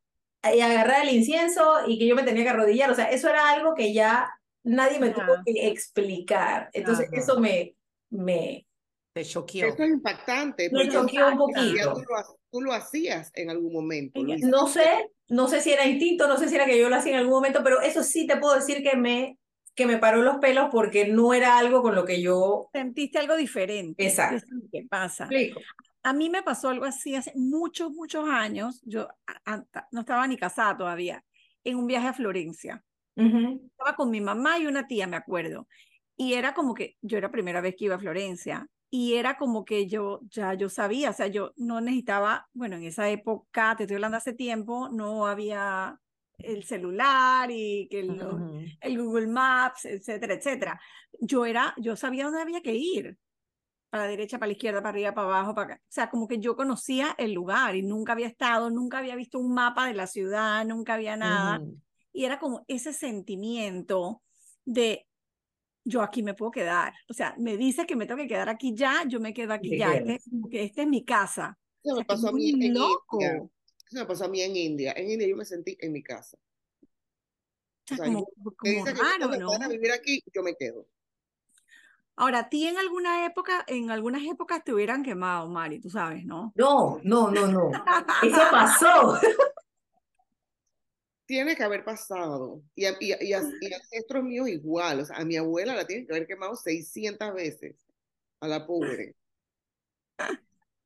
y 0.54 0.62
agarrar 0.62 1.04
el 1.04 1.13
incienso 1.15 1.62
y 1.88 1.99
que 1.99 2.08
yo 2.08 2.15
me 2.15 2.23
tenía 2.23 2.43
que 2.43 2.49
arrodillar. 2.49 2.89
O 2.91 2.95
sea, 2.95 3.06
eso 3.12 3.30
era 3.30 3.49
algo 3.49 3.75
que 3.75 3.93
ya 3.93 4.30
nadie 4.63 5.00
me 5.00 5.10
tuvo 5.10 5.36
que 5.45 5.67
explicar. 5.67 6.69
Entonces 6.74 7.08
Ajá. 7.12 7.22
eso 7.22 7.39
me, 7.39 7.76
me, 8.10 8.65
Te 9.13 9.24
choqueó. 9.26 9.67
Eso 9.67 9.84
es 9.84 9.89
impactante. 9.89 10.69
me 10.72 10.88
choqueó 10.89 11.28
un 11.28 11.32
ya 11.34 11.38
poquito. 11.38 11.93
tú 11.93 12.02
lo, 12.02 12.39
tú 12.52 12.62
lo 12.62 12.74
hacías 12.74 13.32
en 13.36 13.50
algún 13.50 13.74
momento. 13.74 14.22
Luis. 14.24 14.41
No 14.45 14.67
sé, 14.67 15.10
no 15.30 15.48
sé 15.48 15.62
si 15.62 15.72
era 15.72 15.86
instinto, 15.88 16.28
no 16.28 16.38
sé 16.38 16.48
si 16.50 16.56
era 16.56 16.65
que 16.65 16.78
yo 16.80 16.89
lo 16.89 16.95
hacía 16.95 17.13
en 17.13 17.19
algún 17.19 17.34
momento, 17.34 17.62
pero 17.63 17.82
eso 17.82 18.04
sí 18.04 18.28
te 18.28 18.38
puedo 18.38 18.56
decir 18.56 18.84
que 18.84 18.95
me 18.95 19.38
que 19.76 19.86
me 19.86 19.98
paró 19.98 20.22
los 20.22 20.39
pelos 20.39 20.67
porque 20.72 21.08
no 21.08 21.34
era 21.34 21.58
algo 21.58 21.82
con 21.82 21.95
lo 21.95 22.04
que 22.04 22.22
yo 22.22 22.69
Sentiste 22.74 23.17
algo 23.17 23.38
diferente. 23.38 24.06
Exacto. 24.06 24.45
Que 24.74 24.86
pasa. 24.89 25.24
explico. 25.24 25.62
A 26.04 26.12
mí 26.12 26.30
me 26.30 26.43
pasó 26.43 26.67
algo 26.67 26.84
así 26.84 27.15
hace 27.15 27.32
muchos, 27.36 27.91
muchos 27.91 28.28
años. 28.28 28.82
Yo 28.84 29.08
a- 29.45 29.54
a- 29.74 29.88
no 29.91 30.02
estaba 30.02 30.28
ni 30.28 30.36
casada 30.36 30.76
todavía, 30.76 31.24
en 31.63 31.78
un 31.78 31.88
viaje 31.88 32.08
a 32.08 32.13
Florencia. 32.13 32.84
Ujú. 33.19 33.69
Estaba 33.71 33.95
con 33.95 34.10
mi 34.12 34.21
mamá 34.21 34.60
y 34.60 34.67
una 34.67 34.88
tía, 34.88 35.08
me 35.08 35.17
acuerdo. 35.17 35.67
Y 36.15 36.34
era 36.34 36.53
como 36.53 36.73
que 36.73 36.97
yo 37.01 37.17
era 37.17 37.32
primera 37.32 37.62
vez 37.62 37.75
que 37.77 37.86
iba 37.86 37.95
a 37.95 37.99
Florencia. 37.99 38.67
Y 38.91 39.15
era 39.15 39.38
como 39.38 39.65
que 39.65 39.88
yo 39.88 40.19
ya 40.29 40.55
yo 40.55 40.67
sabía, 40.67 41.12
o 41.12 41.13
sea, 41.13 41.27
yo 41.27 41.51
no 41.58 41.79
necesitaba, 41.79 42.47
bueno, 42.53 42.75
en 42.77 42.84
esa 42.86 43.08
época, 43.10 43.75
te 43.75 43.84
estoy 43.84 43.95
hablando 43.95 44.17
hace 44.17 44.34
tiempo, 44.34 44.89
no 44.89 45.27
había 45.27 45.99
el 46.39 46.63
celular 46.63 47.49
y 47.51 47.88
que 47.91 47.99
el, 47.99 48.12
Ujú. 48.23 48.65
el 48.82 48.97
Google 49.03 49.27
Maps, 49.27 49.86
etcétera, 49.86 50.34
etcétera. 50.34 50.82
Yo 51.19 51.45
era, 51.45 51.75
yo 51.77 51.95
sabía 51.95 52.25
dónde 52.25 52.41
había 52.41 52.62
que 52.62 52.73
ir, 52.73 53.19
para 53.91 54.03
la 54.05 54.10
derecha, 54.10 54.39
para 54.39 54.47
la 54.47 54.53
izquierda, 54.53 54.82
para 54.82 54.89
arriba, 54.89 55.13
para 55.13 55.27
abajo, 55.27 55.55
para 55.55 55.73
acá. 55.75 55.82
O 55.84 55.91
sea, 55.91 56.10
como 56.10 56.27
que 56.27 56.39
yo 56.39 56.55
conocía 56.55 57.15
el 57.17 57.34
lugar 57.34 57.75
y 57.75 57.84
nunca 57.84 58.13
había 58.13 58.27
estado, 58.27 58.69
nunca 58.69 58.99
había 58.99 59.15
visto 59.15 59.39
un 59.39 59.53
mapa 59.53 59.88
de 59.88 59.93
la 59.95 60.08
ciudad, 60.08 60.65
nunca 60.65 60.95
había 60.95 61.17
nada. 61.17 61.58
Ujú. 61.58 61.79
Y 62.12 62.26
era 62.26 62.39
como 62.39 62.65
ese 62.67 62.93
sentimiento 62.93 64.22
de 64.65 65.08
yo 65.84 66.02
aquí 66.02 66.24
me 66.24 66.34
puedo 66.34 66.52
quedar. 66.52 66.93
O 67.08 67.13
sea, 67.13 67.36
me 67.38 67.58
dice 67.58 67.86
que 67.86 67.95
me 67.95 68.06
tengo 68.06 68.22
que 68.22 68.28
quedar 68.28 68.50
aquí 68.50 68.74
ya, 68.76 69.04
yo 69.08 69.19
me 69.19 69.34
quedo 69.34 69.54
aquí 69.54 69.78
ya. 69.78 69.93
Este, 69.93 70.30
como 70.30 70.50
que 70.50 70.63
esta 70.63 70.82
es 70.84 70.88
mi 70.88 71.04
casa. 71.04 71.58
Eso 71.84 71.95
me 71.95 72.06
pasó 72.06 72.30
a 72.30 72.32
mí 72.32 72.50
en 72.50 72.74
loco. 72.74 73.22
India. 73.22 73.50
Eso 73.88 74.00
me 74.00 74.06
pasó 74.06 74.26
a 74.26 74.28
mí 74.28 74.41
en 74.41 74.56
India. 74.56 74.93
En 74.95 75.10
India 75.10 75.28
yo 75.28 75.36
me 75.36 75.45
sentí 75.45 75.78
en 75.80 75.91
mi 75.91 76.04
casa. 76.04 76.38
O 77.91 77.95
sea, 77.95 77.98
sea, 77.98 78.06
como, 78.06 78.28
yo 78.63 78.86
raro, 78.86 79.17
tengo 79.19 79.32
que 79.32 79.38
¿no? 79.39 79.50
quedar 79.50 79.63
a 79.63 79.67
vivir 79.67 79.91
aquí, 79.91 80.24
yo 80.34 80.43
me 80.43 80.56
quedo. 80.56 80.88
Ahora, 82.15 82.39
a 82.39 82.50
ti 82.50 82.67
en 82.67 82.78
alguna 82.78 83.26
época, 83.26 83.63
en 83.65 83.91
algunas 83.91 84.22
épocas 84.24 84.63
te 84.63 84.74
hubieran 84.74 85.04
quemado, 85.04 85.48
Mari, 85.48 85.80
tú 85.80 85.89
sabes, 85.89 86.26
¿no? 86.26 86.52
No, 86.56 87.00
no, 87.04 87.32
no, 87.32 87.48
no. 87.48 87.72
Eso 88.22 88.41
pasó. 88.52 89.17
Tiene 91.30 91.56
que 91.56 91.62
haber 91.62 91.86
pasado. 91.86 92.63
Y, 92.74 92.86
a- 92.86 92.98
y, 93.00 93.12
a- 93.12 93.22
y, 93.24 93.34
a- 93.34 93.44
y 93.62 93.72
ancestros 93.72 94.24
míos 94.24 94.50
igual. 94.50 95.02
O 95.02 95.06
sea, 95.06 95.18
a 95.18 95.26
mi 95.26 95.38
abuela 95.38 95.76
la 95.76 95.86
tienen 95.86 96.08
que 96.08 96.13
haber 96.13 96.26
quemado 96.26 96.56
600 96.56 97.36
veces. 97.36 97.76
A 98.42 98.48
la 98.48 98.65
pobre. 98.65 99.13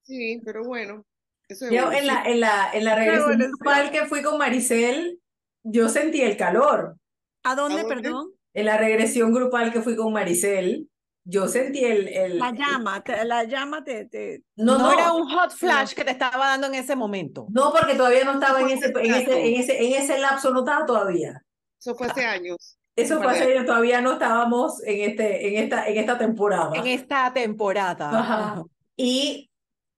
Sí, 0.01 0.41
pero 0.43 0.65
bueno. 0.65 1.05
Eso 1.47 1.65
es 1.67 1.71
Yo 1.71 1.93
en 1.93 2.07
la, 2.07 2.23
en 2.25 2.41
la, 2.41 2.71
en 2.73 2.83
la 2.83 2.95
regresión 2.95 3.37
grupal 3.37 3.89
que 3.91 4.05
fui 4.05 4.21
con 4.21 4.37
Maricel, 4.37 5.21
yo 5.63 5.87
sentí 5.87 6.21
el 6.21 6.35
calor. 6.35 6.97
¿A 7.43 7.55
dónde, 7.55 7.83
dónde? 7.83 7.95
perdón? 7.95 8.33
En 8.53 8.65
la 8.65 8.75
regresión 8.75 9.33
grupal 9.33 9.71
que 9.71 9.81
fui 9.81 9.95
con 9.95 10.11
Maricel, 10.11 10.89
yo 11.25 11.47
sentí 11.47 11.83
el... 11.83 12.07
el 12.07 12.39
La 12.39 12.51
llama, 12.51 13.03
te- 13.03 13.23
la 13.25 13.43
llama 13.45 13.83
te, 13.83 14.05
te- 14.05 14.43
No, 14.55 14.77
No, 14.77 14.79
no, 14.79 14.93
era 14.93 15.13
un 15.13 15.27
hot 15.29 15.51
flash 15.51 15.93
que 15.93 16.03
te 16.03 16.11
estaba 16.11 16.47
dando 16.47 16.67
en 16.67 16.75
ese 16.75 16.95
momento. 16.95 17.47
no, 17.51 17.71
porque 17.71 17.95
todavía 17.95 18.23
no 18.25 18.33
estaba 18.33 18.61
en 18.61 18.69
ese, 18.69 18.87
en 18.95 19.13
ese, 19.13 19.47
en 19.47 19.61
ese, 19.61 19.85
en 19.85 20.01
ese 20.01 20.17
lapso, 20.19 20.51
no 20.51 20.59
estaba 20.59 20.85
todavía. 20.85 21.41
Eso 21.79 21.95
fue 21.95 22.07
hace 22.07 22.25
años. 22.25 22.77
Eso 22.95 23.17
fue 23.21 23.31
hace, 23.31 23.63
todavía 23.63 24.01
no 24.01 24.13
estábamos 24.13 24.83
en, 24.85 25.09
este, 25.09 25.47
en, 25.47 25.63
esta, 25.63 25.87
en 25.87 25.97
esta 25.97 26.17
temporada. 26.17 26.71
En 26.75 26.85
esta 26.87 27.33
temporada. 27.33 28.19
Ajá. 28.19 28.63
Y 28.95 29.49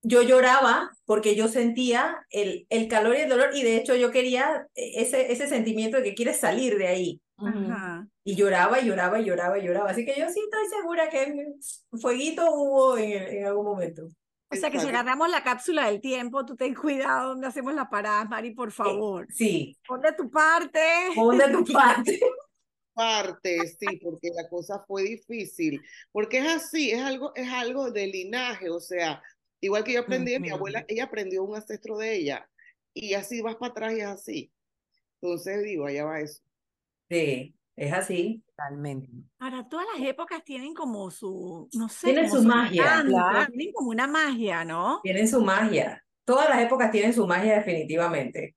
yo 0.01 0.21
lloraba 0.21 0.91
porque 1.05 1.35
yo 1.35 1.47
sentía 1.47 2.15
el, 2.29 2.67
el 2.69 2.87
calor 2.87 3.15
y 3.17 3.21
el 3.21 3.29
dolor 3.29 3.49
y 3.53 3.63
de 3.63 3.75
hecho 3.77 3.95
yo 3.95 4.11
quería 4.11 4.67
ese, 4.75 5.31
ese 5.31 5.47
sentimiento 5.47 5.97
de 5.97 6.03
que 6.03 6.13
quieres 6.15 6.39
salir 6.39 6.77
de 6.77 6.87
ahí. 6.87 7.21
Ajá. 7.37 8.07
Y 8.23 8.35
lloraba 8.35 8.79
y 8.79 8.85
lloraba 8.87 9.19
y 9.19 9.25
lloraba 9.25 9.59
y 9.59 9.63
lloraba. 9.65 9.89
Así 9.89 10.05
que 10.05 10.15
yo 10.17 10.29
sí 10.29 10.39
estoy 10.39 10.67
segura 10.77 11.09
que 11.09 11.53
fueguito 11.99 12.49
hubo 12.53 12.97
en, 12.97 13.11
en 13.11 13.45
algún 13.45 13.65
momento. 13.65 14.07
O 14.49 14.55
sea 14.55 14.69
que 14.69 14.79
si 14.79 14.87
agarramos 14.87 15.29
la 15.29 15.43
cápsula 15.43 15.87
del 15.87 15.99
tiempo, 15.99 16.45
tú 16.45 16.55
ten 16.55 16.73
cuidado 16.75 17.29
donde 17.29 17.47
hacemos 17.47 17.73
la 17.73 17.89
parada, 17.89 18.23
Mari, 18.25 18.51
por 18.51 18.71
favor. 18.71 19.27
Sí, 19.33 19.77
Pon 19.87 19.99
de 20.01 20.13
tu 20.13 20.29
parte. 20.29 20.79
pon 21.13 21.37
de 21.37 21.49
tu 21.49 21.65
parte. 21.73 22.19
Parte, 22.93 23.67
sí, 23.67 23.99
porque 24.01 24.29
la 24.33 24.47
cosa 24.47 24.81
fue 24.87 25.03
difícil. 25.03 25.81
Porque 26.13 26.37
es 26.37 26.47
así, 26.47 26.91
es 26.91 27.01
algo, 27.01 27.33
es 27.35 27.49
algo 27.51 27.91
de 27.91 28.07
linaje. 28.07 28.69
O 28.69 28.79
sea, 28.79 29.21
igual 29.59 29.83
que 29.83 29.93
yo 29.93 30.01
aprendí 30.01 30.31
de 30.31 30.39
mi 30.39 30.49
abuela, 30.51 30.85
ella 30.87 31.03
aprendió 31.05 31.43
un 31.43 31.55
ancestro 31.57 31.97
de 31.97 32.15
ella. 32.15 32.49
Y 32.93 33.13
así 33.15 33.41
vas 33.41 33.55
para 33.57 33.71
atrás 33.71 33.93
y 33.93 33.99
es 33.99 34.05
así. 34.05 34.51
Entonces 35.19 35.63
digo, 35.63 35.87
allá 35.87 36.05
va 36.05 36.21
eso. 36.21 36.41
Sí, 37.09 37.55
es 37.75 37.93
así. 37.93 38.43
Totalmente. 38.47 39.09
Ahora, 39.39 39.67
todas 39.67 39.85
las 39.93 40.07
épocas 40.07 40.43
tienen 40.43 40.73
como 40.73 41.11
su, 41.11 41.69
no 41.73 41.89
sé, 41.89 42.07
Tienen 42.07 42.29
como 42.29 42.41
su 42.41 42.47
magia, 42.47 43.03
claro. 43.05 43.47
tienen 43.47 43.73
como 43.73 43.89
una 43.89 44.07
magia, 44.07 44.63
¿no? 44.63 45.01
Tienen 45.03 45.27
su 45.27 45.41
magia. 45.41 46.03
Todas 46.23 46.49
las 46.49 46.59
épocas 46.61 46.89
tienen 46.91 47.13
su 47.13 47.27
magia 47.27 47.55
definitivamente. 47.55 48.55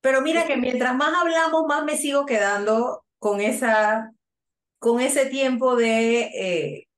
Pero 0.00 0.22
mira 0.22 0.46
que 0.46 0.56
mientras 0.56 0.94
más 0.96 1.12
hablamos, 1.14 1.66
más 1.66 1.84
me 1.84 1.96
sigo 1.96 2.24
quedando 2.24 3.04
con 3.18 3.40
esa, 3.40 4.12
con 4.78 5.00
ese 5.00 5.26
tiempo 5.26 5.76
de 5.76 6.20
eh, 6.34 6.88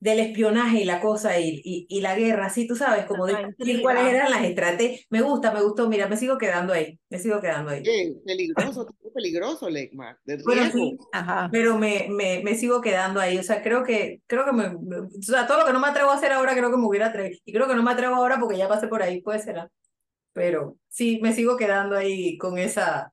del 0.00 0.18
espionaje 0.20 0.80
y 0.80 0.84
la 0.84 1.00
cosa 1.00 1.38
y, 1.38 1.60
y, 1.64 1.86
y 1.88 2.00
la 2.00 2.14
guerra, 2.16 2.48
sí, 2.50 2.66
tú 2.66 2.74
sabes, 2.76 3.04
como 3.06 3.28
intriga. 3.28 3.82
cuáles 3.82 4.04
eran 4.14 4.30
las 4.30 4.44
estrategias. 4.44 5.06
Me 5.10 5.20
gusta, 5.22 5.52
me 5.52 5.62
gustó, 5.62 5.88
mira, 5.88 6.08
me 6.08 6.16
sigo 6.16 6.38
quedando 6.38 6.72
ahí, 6.72 6.98
me 7.10 7.18
sigo 7.18 7.40
quedando 7.40 7.70
ahí. 7.70 7.82
Eh, 7.86 8.12
peligroso, 8.24 8.86
peligroso, 9.14 9.68
Legmar, 9.70 10.18
de 10.24 10.36
Bueno, 10.44 10.62
riesgo. 10.62 10.78
sí, 10.78 10.98
Ajá. 11.12 11.48
pero 11.52 11.76
me, 11.78 12.06
me, 12.10 12.40
me 12.44 12.54
sigo 12.56 12.80
quedando 12.80 13.20
ahí. 13.20 13.38
O 13.38 13.42
sea, 13.42 13.62
creo 13.62 13.84
que, 13.84 14.22
creo 14.26 14.44
que 14.44 14.52
me, 14.52 14.70
me- 14.70 15.00
o 15.00 15.08
sea, 15.22 15.46
todo 15.46 15.58
lo 15.60 15.66
que 15.66 15.72
no 15.72 15.80
me 15.80 15.88
atrevo 15.88 16.10
a 16.10 16.14
hacer 16.14 16.32
ahora, 16.32 16.54
creo 16.54 16.70
que 16.70 16.76
me 16.78 16.86
hubiera 16.86 17.06
atrevido. 17.06 17.38
Y 17.44 17.52
creo 17.52 17.68
que 17.68 17.74
no 17.74 17.82
me 17.82 17.90
atrevo 17.92 18.14
ahora 18.16 18.38
porque 18.40 18.56
ya 18.56 18.68
pasé 18.68 18.88
por 18.88 19.02
ahí, 19.02 19.20
puede 19.20 19.40
ser. 19.40 19.58
¿ah? 19.58 19.70
Pero 20.32 20.78
sí, 20.88 21.20
me 21.22 21.32
sigo 21.34 21.56
quedando 21.56 21.96
ahí 21.96 22.38
con 22.38 22.58
esa, 22.58 23.12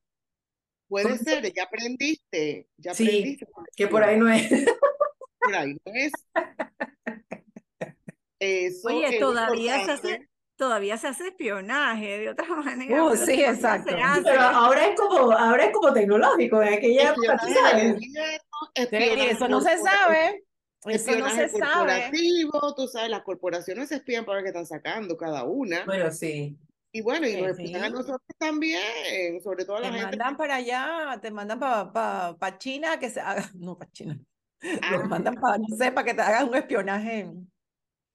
Puede 0.88 1.06
¿Cómo? 1.06 1.18
ser, 1.18 1.54
ya 1.54 1.64
aprendiste, 1.64 2.70
ya 2.78 2.94
Sí, 2.94 3.06
aprendiste. 3.06 3.46
que 3.76 3.88
por 3.88 4.04
ahí 4.04 4.18
no 4.18 4.30
es. 4.30 4.50
Por 5.48 5.56
ahí 5.56 5.74
no 5.86 5.92
es. 5.94 6.12
Eso 8.40 8.88
Oye, 8.90 9.08
es 9.16 9.20
todavía 9.20 9.84
se 9.86 9.92
hace, 9.92 10.30
todavía 10.56 10.98
se 10.98 11.08
hace 11.08 11.28
espionaje 11.30 12.20
de 12.20 12.30
otra 12.30 12.46
manera. 12.56 13.04
Uh, 13.04 13.10
pero 13.12 13.26
sí, 13.26 13.44
exacto. 13.44 13.92
Pero 14.24 14.42
ahora 14.42 14.88
es 14.88 15.00
como, 15.00 15.32
ahora 15.32 15.66
es 15.66 15.72
como 15.74 15.94
tecnológico, 15.94 16.62
en 16.62 16.74
aquella 16.74 17.12
época, 17.12 17.38
tú 17.38 17.48
sabes. 17.54 17.94
gobierno, 17.96 18.38
Sí, 18.76 19.30
eso 19.30 19.48
no 19.48 19.62
se 19.62 19.78
sabe. 19.78 20.44
Eso 20.86 21.12
no 21.18 21.30
se 21.30 21.50
sabe. 21.50 21.60
corporativo, 21.60 22.76
tú 22.76 22.88
sabes, 22.88 23.10
las 23.10 23.24
corporaciones 23.24 23.90
se 23.90 23.96
espían 23.96 24.24
para 24.24 24.36
ver 24.38 24.44
qué 24.44 24.50
están 24.50 24.68
sacando 24.68 25.18
cada 25.18 25.44
una. 25.44 25.84
Bueno, 25.86 26.12
sí. 26.12 26.56
Y 26.94 27.02
bueno, 27.02 27.28
y 27.28 27.32
Sí, 27.34 27.42
nos 27.42 27.60
espían 27.60 27.84
a 27.84 27.88
sí. 27.88 27.94
nosotros 27.94 28.22
también, 28.38 29.42
sobre 29.44 29.66
todo 29.66 29.78
a 29.78 29.82
Te 29.82 29.88
la 29.88 29.94
gente. 29.94 30.18
mandan 30.18 30.38
para 30.38 30.56
allá, 30.56 31.20
te 31.22 31.32
mandan 31.32 31.60
para 31.60 31.92
pa, 31.92 32.38
pa 32.40 32.58
China 32.58 33.00
que 33.00 33.10
se 33.10 33.20
haga, 33.20 33.50
no 33.56 33.78
para 33.78 33.92
China, 33.92 34.18
Ah, 34.82 34.92
los 34.98 35.06
mandan 35.08 35.36
para, 35.36 35.58
no 35.58 35.68
sé, 35.78 35.92
para 35.92 36.06
que 36.06 36.14
te 36.14 36.22
hagan 36.22 36.50
un 36.50 36.56
espionaje. 36.56 37.30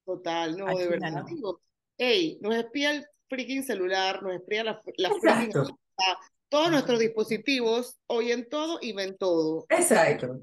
total, 0.05 0.57
no, 0.57 0.65
de 0.65 0.73
China 0.75 0.89
verdad, 0.89 1.11
no. 1.11 1.23
digo, 1.25 1.61
hey, 1.97 2.37
nos 2.41 2.55
espía 2.55 2.91
el 2.91 3.05
freaking 3.29 3.63
celular, 3.63 4.21
nos 4.21 4.33
espía 4.35 4.63
la, 4.63 4.81
la 4.97 5.09
freaking 5.21 5.47
Exacto. 5.49 5.77
todos 6.49 6.69
nuestros 6.71 6.99
dispositivos 6.99 7.97
oyen 8.07 8.47
todo 8.49 8.79
y 8.81 8.93
ven 8.93 9.17
todo. 9.17 9.65
Exacto. 9.69 10.41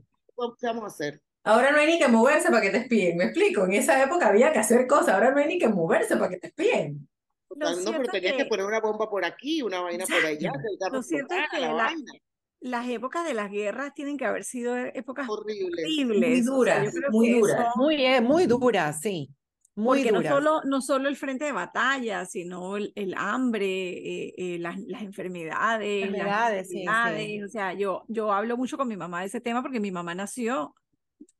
¿Qué 0.58 0.66
vamos 0.66 0.84
a 0.84 0.86
hacer? 0.86 1.20
Ahora 1.44 1.70
no 1.70 1.78
hay 1.78 1.86
ni 1.86 1.98
que 1.98 2.08
moverse 2.08 2.48
para 2.48 2.62
que 2.62 2.70
te 2.70 2.78
espíen, 2.78 3.16
me 3.18 3.24
explico. 3.24 3.64
En 3.64 3.74
esa 3.74 4.02
época 4.02 4.28
había 4.28 4.52
que 4.52 4.58
hacer 4.58 4.86
cosas, 4.86 5.10
ahora 5.14 5.30
no 5.30 5.38
hay 5.40 5.46
ni 5.48 5.58
que 5.58 5.68
moverse 5.68 6.16
para 6.16 6.30
que 6.30 6.38
te 6.38 6.46
espíen. 6.48 7.06
Lo 7.50 7.70
no, 7.76 7.90
pero 7.92 8.04
tenías 8.12 8.32
que 8.34 8.44
que- 8.44 8.48
poner 8.48 8.64
una 8.64 8.80
bomba 8.80 9.10
por 9.10 9.24
aquí, 9.24 9.60
una 9.60 9.80
vaina 9.80 10.04
por 10.06 10.16
allá, 10.24 10.48
Exacto. 10.48 10.68
el 10.70 10.78
carro 10.78 10.96
Lo 10.96 11.02
cierto 11.02 11.34
es 11.34 11.40
que 11.50 11.60
la 11.60 11.66
la- 11.68 11.72
vaina. 11.84 12.12
Las 12.60 12.88
épocas 12.88 13.24
de 13.24 13.34
las 13.34 13.50
guerras 13.50 13.94
tienen 13.94 14.16
que 14.18 14.26
haber 14.26 14.44
sido 14.44 14.76
épocas 14.76 15.28
Horrible. 15.28 15.82
horribles. 15.82 16.18
Muy 16.18 16.32
o 16.32 16.44
sea, 16.44 16.52
duras, 16.84 16.94
muy 17.10 17.30
duras. 17.40 17.60
eso- 17.60 17.72
Muy, 17.76 18.04
eh, 18.04 18.20
muy 18.20 18.46
dura, 18.46 18.92
sí. 18.92 19.30
Muy 19.76 19.98
porque 20.04 20.12
no 20.12 20.22
solo, 20.22 20.60
no 20.64 20.82
solo 20.82 21.08
el 21.08 21.16
frente 21.16 21.46
de 21.46 21.52
batalla, 21.52 22.26
sino 22.26 22.76
el, 22.76 22.92
el 22.96 23.14
hambre, 23.16 23.66
eh, 23.66 24.34
eh, 24.36 24.58
las, 24.58 24.78
las 24.80 25.00
enfermedades, 25.02 26.00
las 26.02 26.08
Enfermedades, 26.10 26.68
sí, 26.68 26.74
sí. 26.74 26.82
enfermedades. 26.82 27.44
O 27.44 27.48
sea, 27.48 27.72
yo, 27.72 28.04
yo 28.08 28.32
hablo 28.32 28.56
mucho 28.58 28.76
con 28.76 28.88
mi 28.88 28.96
mamá 28.96 29.20
de 29.20 29.26
ese 29.28 29.40
tema 29.40 29.62
porque 29.62 29.80
mi 29.80 29.90
mamá 29.90 30.14
nació 30.14 30.74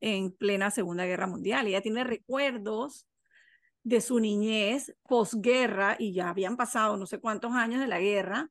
en 0.00 0.30
plena 0.33 0.70
Segunda 0.70 1.04
Guerra 1.04 1.26
Mundial. 1.26 1.66
Ella 1.66 1.83
tiene 1.83 2.02
recuerdos 2.04 3.06
de 3.83 4.00
su 4.00 4.20
niñez 4.20 4.94
posguerra 5.09 5.96
y 5.98 6.14
ya 6.14 6.30
habían 6.30 6.56
pasado 6.56 6.96
no 6.96 7.04
sé 7.06 7.18
cuántos 7.18 7.52
años 7.52 7.80
de 7.80 7.88
la 7.88 7.98
guerra 8.00 8.48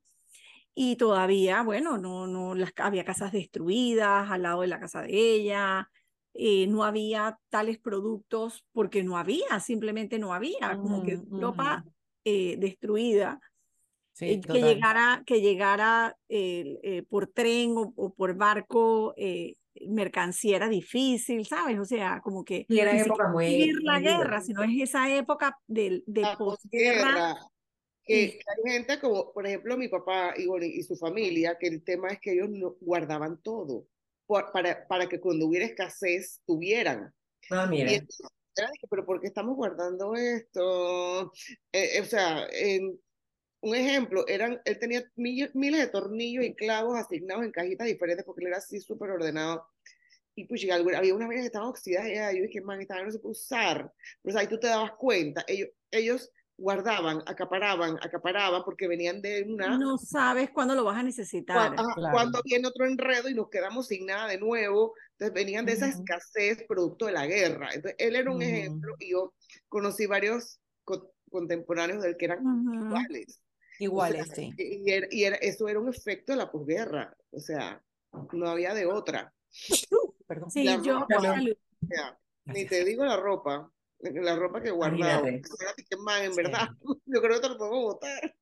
y 0.74 0.96
todavía, 0.96 1.62
bueno, 1.62 1.98
no, 1.98 2.26
no, 2.26 2.54
las, 2.54 2.72
había 2.76 3.04
casas 3.04 3.32
destruidas 3.32 4.30
al 4.30 4.42
lado 4.42 4.62
de 4.62 4.68
la 4.68 4.80
casa 4.80 5.02
de 5.02 5.10
ella, 5.12 5.90
eh, 6.34 6.66
no 6.68 6.84
había 6.84 7.38
tales 7.50 7.78
productos 7.78 8.64
porque 8.72 9.02
no 9.02 9.18
había, 9.18 9.60
simplemente 9.60 10.18
no 10.18 10.32
había, 10.34 10.78
como 10.78 11.02
que 11.02 11.14
Ujú, 11.14 11.26
Europa 11.34 11.80
ujú. 11.80 11.92
eh, 12.24 12.56
destruida, 12.58 13.40
Sí, 14.12 14.26
eh, 14.26 14.40
que 14.40 14.58
llegara, 14.62 15.22
que 15.26 15.40
llegara 15.40 16.16
eh, 16.28 17.02
por 17.08 17.26
tren 17.28 17.74
o, 17.76 17.92
o 17.96 18.14
por 18.14 18.34
barco 18.36 19.14
eh, 19.16 19.54
mercancía 19.88 20.56
era 20.56 20.68
difícil, 20.68 21.46
¿sabes? 21.46 21.78
O 21.78 21.84
sea, 21.84 22.20
como 22.22 22.44
que 22.44 22.66
Y 22.68 22.80
épocas 22.80 23.28
siquiera 23.44 23.72
muy- 23.72 23.82
la 23.84 24.00
guerra, 24.00 24.40
sino 24.40 24.62
es 24.62 24.70
esa 24.80 25.14
época 25.14 25.56
de, 25.66 26.02
de 26.06 26.22
la 26.22 26.36
posguerra. 26.36 27.36
Que, 28.04 28.40
hay 28.46 28.72
gente 28.72 28.98
como, 28.98 29.32
por 29.32 29.46
ejemplo, 29.46 29.76
mi 29.76 29.88
papá 29.88 30.34
y, 30.36 30.46
bueno, 30.46 30.66
y 30.66 30.82
su 30.82 30.96
familia, 30.96 31.56
que 31.58 31.68
el 31.68 31.82
tema 31.84 32.08
es 32.08 32.20
que 32.20 32.32
ellos 32.32 32.50
no 32.50 32.76
guardaban 32.80 33.40
todo 33.42 33.86
por- 34.26 34.52
para, 34.52 34.86
para 34.86 35.08
que 35.08 35.20
cuando 35.20 35.46
hubiera 35.46 35.66
escasez 35.66 36.40
tuvieran. 36.46 37.12
Ah, 37.50 37.66
Y 37.66 37.76
mira. 37.76 37.92
entonces, 37.92 38.26
pero 38.88 39.04
¿por 39.04 39.20
qué 39.20 39.28
estamos 39.28 39.56
guardando 39.56 40.14
esto? 40.14 41.32
Eh, 41.72 41.96
eh, 41.96 42.00
o 42.00 42.04
sea, 42.04 42.46
en, 42.52 43.00
un 43.62 43.74
ejemplo, 43.74 44.26
eran, 44.26 44.60
él 44.64 44.78
tenía 44.78 45.04
miles, 45.16 45.54
miles 45.54 45.80
de 45.80 45.88
tornillos 45.88 46.44
y 46.44 46.54
clavos 46.54 46.98
asignados 46.98 47.44
en 47.44 47.52
cajitas 47.52 47.86
diferentes 47.86 48.24
porque 48.24 48.42
él 48.42 48.48
era 48.48 48.58
así 48.58 48.80
súper 48.80 49.10
ordenado. 49.10 49.66
Y 50.34 50.44
pues 50.46 50.64
había 50.70 51.14
unas 51.14 51.28
vainas 51.28 51.42
que 51.42 51.46
estaban 51.46 51.68
oxidadas 51.68 52.32
y 52.32 52.38
yo 52.38 52.44
dije, 52.44 52.60
man, 52.62 52.80
esta 52.80 53.02
no 53.02 53.10
se 53.10 53.18
puede 53.18 53.32
usar. 53.32 53.92
Pero 54.22 54.38
ahí 54.38 54.46
tú 54.46 54.58
te 54.58 54.68
dabas 54.68 54.92
cuenta, 54.92 55.44
ellos, 55.46 55.70
ellos 55.90 56.30
guardaban, 56.60 57.22
acaparaban, 57.26 57.96
acaparaban 58.02 58.62
porque 58.64 58.86
venían 58.86 59.22
de 59.22 59.44
una... 59.48 59.78
No 59.78 59.96
sabes 59.96 60.50
cuándo 60.50 60.74
lo 60.74 60.84
vas 60.84 60.98
a 60.98 61.02
necesitar. 61.02 61.72
ajá, 61.74 61.94
Claro. 61.94 62.12
Cuando 62.12 62.40
viene 62.44 62.68
otro 62.68 62.84
enreddo 62.86 63.28
y 63.30 63.34
nos 63.34 63.48
quedamos 63.48 63.86
sin 63.86 64.04
nada 64.06 64.28
de 64.28 64.38
nuevo, 64.38 64.94
entonces 65.12 65.34
venían 65.34 65.64
de 65.64 65.72
esa 65.72 65.88
Ujú. 65.88 65.98
escasez 66.00 66.62
producto 66.68 67.06
de 67.06 67.12
la 67.12 67.26
guerra. 67.26 67.70
Entonces 67.72 67.96
él 67.98 68.14
era 68.14 68.30
un 68.30 68.36
Ujú. 68.36 68.44
ejemplo 68.46 68.94
y 68.98 69.10
yo 69.12 69.32
conocí 69.68 70.04
varios 70.06 70.60
co- 70.84 71.12
contemporáneos 71.30 72.02
de 72.02 72.10
él 72.10 72.16
que 72.18 72.26
eran 72.26 72.46
Ujú. 72.46 72.74
iguales. 72.84 73.40
O 73.40 73.82
Iguales, 73.84 74.26
sea, 74.26 74.36
sí. 74.36 74.52
y, 74.58 74.90
era, 74.92 75.06
y 75.10 75.24
era- 75.24 75.36
eso 75.36 75.66
era 75.66 75.80
un 75.80 75.88
efecto 75.88 76.32
de 76.32 76.38
la 76.38 76.50
posguerra, 76.52 77.16
o 77.30 77.40
sea, 77.40 77.82
no 78.32 78.48
había 78.50 78.74
de 78.74 78.84
otra. 78.84 79.32
Perdón. 80.26 80.50
Sí, 80.50 80.64
La 80.64 80.82
yo, 80.82 81.00
ropa. 81.00 81.16
O 81.18 81.86
sea, 81.88 82.18
ni 82.44 82.66
te 82.66 82.84
digo 82.84 83.04
la 83.06 83.16
ropa, 83.16 83.72
la 84.02 84.36
ropa 84.36 84.62
que 84.62 84.70
guardaba. 84.70 85.22
Que, 85.26 85.96
man, 85.98 86.22
en 86.24 86.32
Sí. 86.34 86.42
verdad, 86.42 86.68
yo 87.06 87.20
creo 87.20 87.34
que 87.36 87.40
te 87.40 87.48
lo 87.48 87.58
podemos 87.58 87.82
botar. 87.82 88.34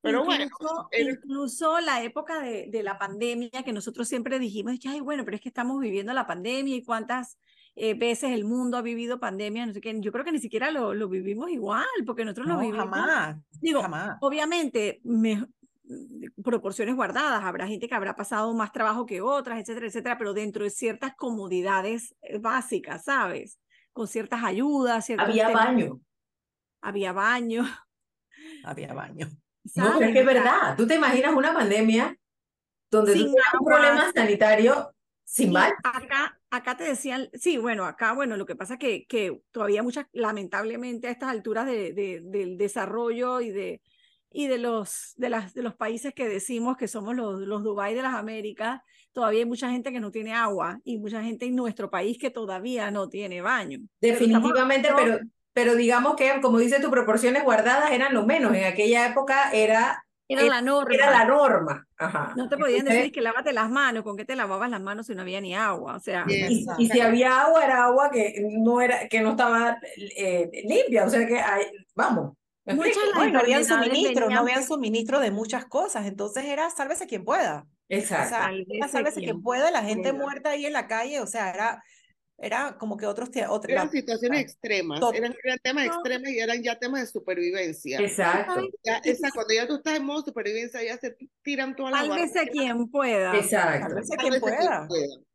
Pero 0.00 0.24
bueno, 0.24 0.44
incluso, 0.44 0.88
era- 0.90 1.10
incluso 1.12 1.80
la 1.80 2.02
época 2.02 2.40
de, 2.40 2.66
de 2.70 2.82
la 2.82 2.98
pandemia, 2.98 3.62
que 3.64 3.72
nosotros 3.72 4.08
siempre 4.08 4.38
dijimos, 4.40 4.76
ay, 4.88 5.00
bueno, 5.00 5.24
pero 5.24 5.36
es 5.36 5.40
que 5.40 5.48
estamos 5.48 5.78
viviendo 5.80 6.12
la 6.12 6.26
pandemia 6.26 6.74
y 6.74 6.82
cuántas 6.84 7.38
eh, 7.76 7.94
veces 7.94 8.32
el 8.32 8.44
mundo 8.44 8.76
ha 8.76 8.82
vivido 8.82 9.20
pandemia, 9.20 9.64
no 9.64 9.72
sé 9.72 9.80
qué, 9.80 9.96
yo 10.00 10.10
creo 10.10 10.24
que 10.24 10.32
ni 10.32 10.40
siquiera 10.40 10.72
lo, 10.72 10.92
lo 10.92 11.08
vivimos 11.08 11.50
igual, 11.50 11.86
porque 12.04 12.24
nosotros 12.24 12.48
lo 12.48 12.54
No, 12.54 12.60
vivimos, 12.60 12.80
jamás. 12.90 13.36
digo, 13.60 13.80
Jamás. 13.80 14.18
obviamente, 14.20 15.00
me- 15.04 15.46
proporciones 16.42 16.94
guardadas, 16.96 17.44
habrá 17.44 17.66
gente 17.66 17.86
que 17.88 17.94
habrá 17.94 18.16
pasado 18.16 18.52
más 18.54 18.72
trabajo 18.72 19.04
que 19.06 19.20
otras, 19.20 19.60
etcétera, 19.60 19.86
etcétera, 19.86 20.18
pero 20.18 20.32
dentro 20.32 20.64
de 20.64 20.70
ciertas 20.70 21.14
comodidades 21.14 22.14
eh, 22.22 22.38
básicas, 22.38 23.04
¿sabes? 23.04 23.58
Con 23.92 24.06
ciertas 24.08 24.42
ayudas, 24.44 25.08
Había 25.18 25.48
temas- 25.48 25.64
baño. 25.66 26.00
había 26.80 27.12
baño, 27.12 27.64
Había 28.64 28.92
baño. 28.94 29.28
No, 29.76 29.92
pero 29.98 30.06
es 30.08 30.12
que 30.12 30.20
es 30.20 30.26
verdad. 30.26 30.76
Tú 30.76 30.86
te 30.86 30.94
imaginas 30.96 31.34
una 31.34 31.52
pandemia 31.54 32.16
donde 32.90 33.12
tú 33.12 33.18
Sin 33.18 33.26
tienes 33.32 33.44
un 33.60 33.66
problema 33.66 34.12
sanitario 34.12 34.92
sin 35.24 35.48
Sí, 35.48 35.52
baño. 35.52 35.74
acá, 35.84 36.40
acá 36.50 36.76
te 36.76 36.84
decían, 36.84 37.30
sí, 37.34 37.56
bueno, 37.58 37.84
acá, 37.86 38.12
bueno, 38.12 38.36
lo 38.36 38.44
que 38.44 38.56
pasa 38.56 38.76
que, 38.78 39.06
que 39.06 39.40
todavía 39.50 39.82
muchas, 39.82 40.06
lamentablemente 40.12 41.06
a 41.06 41.10
estas 41.10 41.30
alturas 41.30 41.66
de, 41.66 41.92
de- 41.92 42.20
del 42.24 42.58
desarrollo 42.58 43.40
y 43.40 43.50
de, 43.50 43.80
y 44.30 44.48
de 44.48 44.58
los, 44.58 45.12
de 45.16 45.30
las, 45.30 45.54
de 45.54 45.62
los 45.62 45.74
países 45.74 46.12
que 46.12 46.28
decimos 46.28 46.76
que 46.76 46.88
somos 46.88 47.14
los, 47.14 47.40
los 47.40 47.62
Dubái 47.62 47.94
de 47.94 48.02
las 48.02 48.14
Américas, 48.14 48.82
todavía 49.12 49.40
hay 49.40 49.46
mucha 49.46 49.70
gente 49.70 49.92
que 49.92 50.00
no 50.00 50.10
tiene 50.10 50.34
agua 50.34 50.80
y 50.84 50.98
mucha 50.98 51.22
gente 51.22 51.46
en 51.46 51.56
nuestro 51.56 51.90
país 51.90 52.18
que 52.18 52.30
todavía 52.30 52.90
no 52.90 53.08
tiene 53.08 53.40
baño. 53.42 53.78
Pero 54.00 54.14
estamos 54.14 54.32
Definitivamente, 54.52 54.88
pero, 54.96 55.18
pero 55.52 55.74
digamos 55.74 56.16
que, 56.16 56.40
como 56.40 56.58
dice 56.58 56.80
tu 56.80 56.90
proporciones 56.90 57.44
guardadas 57.44 57.90
eran 57.90 58.14
lo 58.14 58.24
menos. 58.26 58.54
En 58.54 58.64
aquella 58.64 59.06
época 59.08 59.52
era, 59.52 60.04
Era 60.28 60.44
la 60.44 60.62
norma. 60.62 60.94
era 60.94 61.10
la 61.10 61.24
norma. 61.26 61.86
Ajá. 61.98 62.32
No 62.36 62.48
te 62.48 62.56
podían 62.56 62.86
decir 62.86 63.12
que 63.12 63.20
lávate 63.20 63.52
las 63.52 63.70
manos, 63.70 64.02
¿con 64.02 64.16
qué 64.16 64.24
te 64.24 64.34
lavabas 64.34 64.70
las 64.70 64.80
manos 64.80 65.06
si 65.06 65.14
no 65.14 65.22
había 65.22 65.40
ni 65.40 65.54
agua? 65.54 65.96
O 65.96 66.00
sea. 66.00 66.24
Y, 66.28 66.66
y 66.78 66.88
si 66.88 67.00
había 67.00 67.42
agua, 67.42 67.64
era 67.64 67.84
agua 67.84 68.10
que 68.10 68.34
no, 68.58 68.80
era, 68.80 69.08
que 69.08 69.20
no 69.20 69.32
estaba 69.32 69.78
eh, 70.16 70.50
limpia. 70.66 71.04
O 71.04 71.10
sea 71.10 71.26
que, 71.26 71.38
hay- 71.38 71.66
vamos. 71.94 72.32
¿me 72.64 72.74
Muchas 72.74 72.96
No, 73.14 73.38
habían 73.40 73.64
suministro, 73.64 74.30
no 74.30 74.40
habían 74.40 74.64
suministro 74.64 75.20
de 75.20 75.30
muchas 75.30 75.66
cosas. 75.66 76.06
Entonces 76.06 76.44
era 76.44 76.70
sálvese 76.70 77.06
quien 77.06 77.24
pueda. 77.24 77.66
O 77.92 77.98
Exacto. 77.98 78.28
sea, 78.30 78.38
Sálvese 78.44 78.76
era 78.76 78.88
sálvese 78.88 79.20
quien 79.20 79.30
quien 79.32 79.42
pueda, 79.42 79.70
la 79.70 79.82
gente 79.82 80.12
muerta 80.12 80.50
ahí 80.50 80.66
en 80.66 80.72
la 80.72 80.86
calle, 80.88 81.20
o 81.20 81.26
sea, 81.26 81.50
era, 81.52 81.82
era 82.38 82.76
como 82.78 82.96
que 82.96 83.06
otros, 83.06 83.28
otra- 83.48 83.72
eran 83.72 83.86
la- 83.86 83.92
situaciones 83.92 84.38
la- 84.38 84.42
extremas, 84.42 85.00
eran, 85.14 85.34
eran 85.44 85.58
temas 85.62 85.86
No. 85.86 85.92
extremos 85.94 86.28
y 86.30 86.38
eran 86.38 86.62
ya 86.62 86.78
temas 86.78 87.02
de 87.02 87.06
supervivencia. 87.06 88.00
Exacto. 88.00 88.60
Ya, 88.82 88.96
esa, 89.04 89.30
cuando 89.32 89.54
ya 89.54 89.66
tú 89.68 89.76
estás 89.76 89.96
en 89.98 90.04
modo 90.06 90.22
supervivencia, 90.22 90.82
ya 90.82 90.96
se 90.96 91.14
tiran 91.42 91.76
todas 91.76 91.92
las 91.92 92.06
Sálvese 92.06 92.34
barreras. 92.34 92.50
quien 92.52 92.88
pueda. 92.90 93.36
Exacto. 93.36 93.88
sálvese 93.88 94.06
Sálvese 94.08 94.30
quien 94.30 94.40
pueda. 94.40 94.88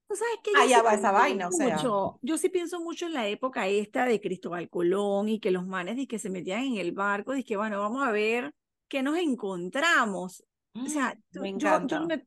Tú 0.09 0.15
sabes 0.15 0.35
que 0.41 0.51
yo 0.53 0.77
sí 0.77 0.81
va 0.85 0.93
esa 0.93 1.11
vaina, 1.11 1.47
o 1.49 1.51
sea. 1.51 1.75
mucho, 1.75 2.17
yo 2.21 2.37
sí 2.37 2.47
pienso 2.49 2.79
mucho 2.79 3.05
en 3.07 3.13
la 3.13 3.27
época 3.27 3.67
esta 3.67 4.05
de 4.05 4.21
Cristóbal 4.21 4.69
Colón 4.69 5.27
y 5.29 5.39
que 5.41 5.51
los 5.51 5.67
manes 5.67 5.97
y 5.97 6.07
que 6.07 6.17
se 6.17 6.29
metían 6.29 6.63
en 6.63 6.77
el 6.77 6.93
barco 6.93 7.35
y 7.35 7.43
que 7.43 7.57
bueno, 7.57 7.79
vamos 7.81 8.07
a 8.07 8.11
ver 8.11 8.53
qué 8.89 9.03
nos 9.03 9.17
encontramos. 9.17 10.43
O 10.73 10.85
sea, 10.87 11.13
Mm, 11.33 11.39
me 11.41 11.57
yo, 11.57 11.87
yo 11.87 12.05
me, 12.05 12.25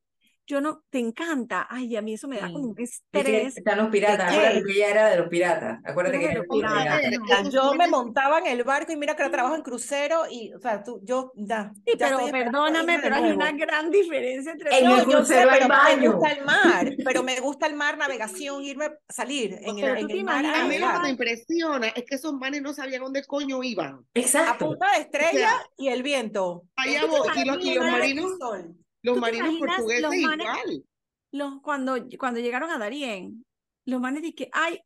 yo 0.51 0.61
no, 0.61 0.83
te 0.91 0.99
encanta. 0.99 1.67
Ay, 1.71 1.97
a 1.97 2.03
mí 2.03 2.15
eso 2.15 2.27
me 2.29 2.39
da 2.41 2.51
como 2.53 2.65
un 2.69 2.75
estrés. 2.79 3.57
están 3.57 3.79
los 3.79 3.89
piratas. 3.89 4.33
Acuérdate 4.33 4.65
que 4.65 4.73
ella 4.73 4.89
era 4.91 5.09
de 5.11 5.17
los 5.19 5.29
piratas. 5.29 5.79
Acuérdate 5.85 6.19
que 6.19 6.25
Era 6.25 6.35
de 6.35 6.39
los 6.41 6.47
piratas. 6.49 7.53
Yo 7.53 7.75
me 7.75 7.87
montaba 7.89 8.39
en 8.41 8.47
el 8.47 8.65
barco 8.65 8.93
y 8.93 8.97
mira 8.97 9.15
que 9.15 9.23
ahora 9.23 9.33
trabajo 9.33 9.55
en 9.57 9.63
crucero 9.63 10.23
y, 10.31 10.53
o 10.53 10.59
sea, 10.61 10.83
tú, 10.83 11.01
yo, 11.05 11.33
ya, 11.37 11.73
Sí, 11.87 11.95
pero 11.99 12.19
perdóname, 12.31 12.99
pero 13.01 13.17
hay 13.17 13.31
una 13.33 13.53
gran 13.53 13.91
diferencia 13.91 14.53
entre 14.53 14.77
En 14.79 14.85
No, 14.85 14.99
el 14.99 15.07
yo 15.07 15.25
sé, 15.25 15.45
crucero 15.45 15.51
hay 15.51 15.59
pero 15.61 15.69
me 15.69 15.75
baño. 15.77 16.13
gusta 16.13 16.33
el 16.33 16.45
mar, 16.45 16.87
pero 17.05 17.23
me 17.23 17.41
gusta 17.41 17.67
el 17.67 17.75
mar, 17.75 17.97
navegación, 17.99 18.63
irme, 18.65 18.91
salir 19.09 19.55
en 19.63 19.79
el, 19.79 19.81
Pero 19.81 19.95
tú 19.95 20.01
en 20.01 20.07
te 20.09 20.13
el 20.15 20.25
mar 20.25 20.45
a 20.47 20.63
A 20.63 20.65
mí 20.69 20.79
lo 20.79 20.87
que 20.93 20.99
me 21.01 21.11
impresiona 21.11 21.89
es 21.89 22.05
que 22.05 22.15
esos 22.17 22.33
manes 22.35 22.63
no 22.63 22.73
sabían 22.73 23.03
dónde 23.03 23.25
coño 23.25 23.63
iban. 23.63 23.95
A 23.95 24.05
Exacto. 24.15 24.69
punta 24.69 24.87
de 24.97 25.03
estrella 25.03 25.51
y 25.77 25.89
el 25.89 26.03
viento. 26.03 26.65
Allá 26.77 27.01
¿Tú 27.01 27.07
te 27.07 27.19
voy, 27.19 27.29
y 27.35 27.45
los, 27.45 27.57
y 27.65 27.75
los 27.75 27.87
imaginas? 27.87 27.93
marinos, 27.93 28.39
Sol. 28.39 28.77
Los 29.03 29.15
¿Tú 29.17 29.21
te 29.21 29.21
marinos 29.21 29.59
portugueses 29.59 30.03
los 30.03 30.15
manes- 30.15 30.47
igual. 30.47 30.85
los, 31.33 31.63
cuando, 31.63 31.97
cuando 32.19 32.41
llegaron 32.41 32.71
a 32.71 32.79
Darien, 32.79 33.45
los 33.87 34.01
manes 34.01 34.23
de 34.23 34.35
que, 34.35 34.49
ay, 34.53 34.79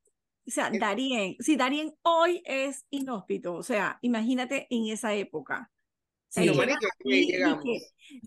o 0.47 0.51
sea, 0.51 0.69
Es- 0.69 0.79
Darien, 0.81 1.37
si 1.41 1.57
Darien 1.57 1.95
hoy 2.03 2.43
es 2.45 2.85
inhóspito, 2.91 3.55
o 3.55 3.63
sea, 3.63 3.99
imagínate 4.03 4.67
en 4.71 4.87
esa 4.89 5.15
época. 5.15 5.71
Sí. 6.29 6.45
Los 6.47 6.57
manes 6.57 6.77
y 7.05 7.27
llegamos. 7.33 7.63
que- 7.63 7.79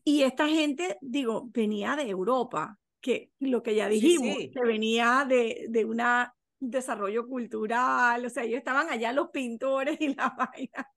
y 0.03 0.23
esta 0.23 0.47
gente, 0.47 0.97
digo, 1.01 1.49
venía 1.53 1.95
de 1.95 2.09
Europa, 2.09 2.77
que 3.01 3.31
lo 3.39 3.61
que 3.61 3.75
ya 3.75 3.87
dijimos, 3.89 4.37
sí. 4.37 4.51
que 4.51 4.61
venía 4.61 5.25
de, 5.27 5.65
de 5.69 5.85
una- 5.85 6.33
un 6.59 6.71
desarrollo 6.71 7.27
cultural, 7.27 8.25
o 8.25 8.29
sea, 8.29 8.43
ellos 8.43 8.57
estaban 8.57 8.89
allá 8.89 9.13
los 9.13 9.29
pintores 9.29 9.97
y 10.01 10.15
la 10.15 10.29
vaina, 10.37 10.89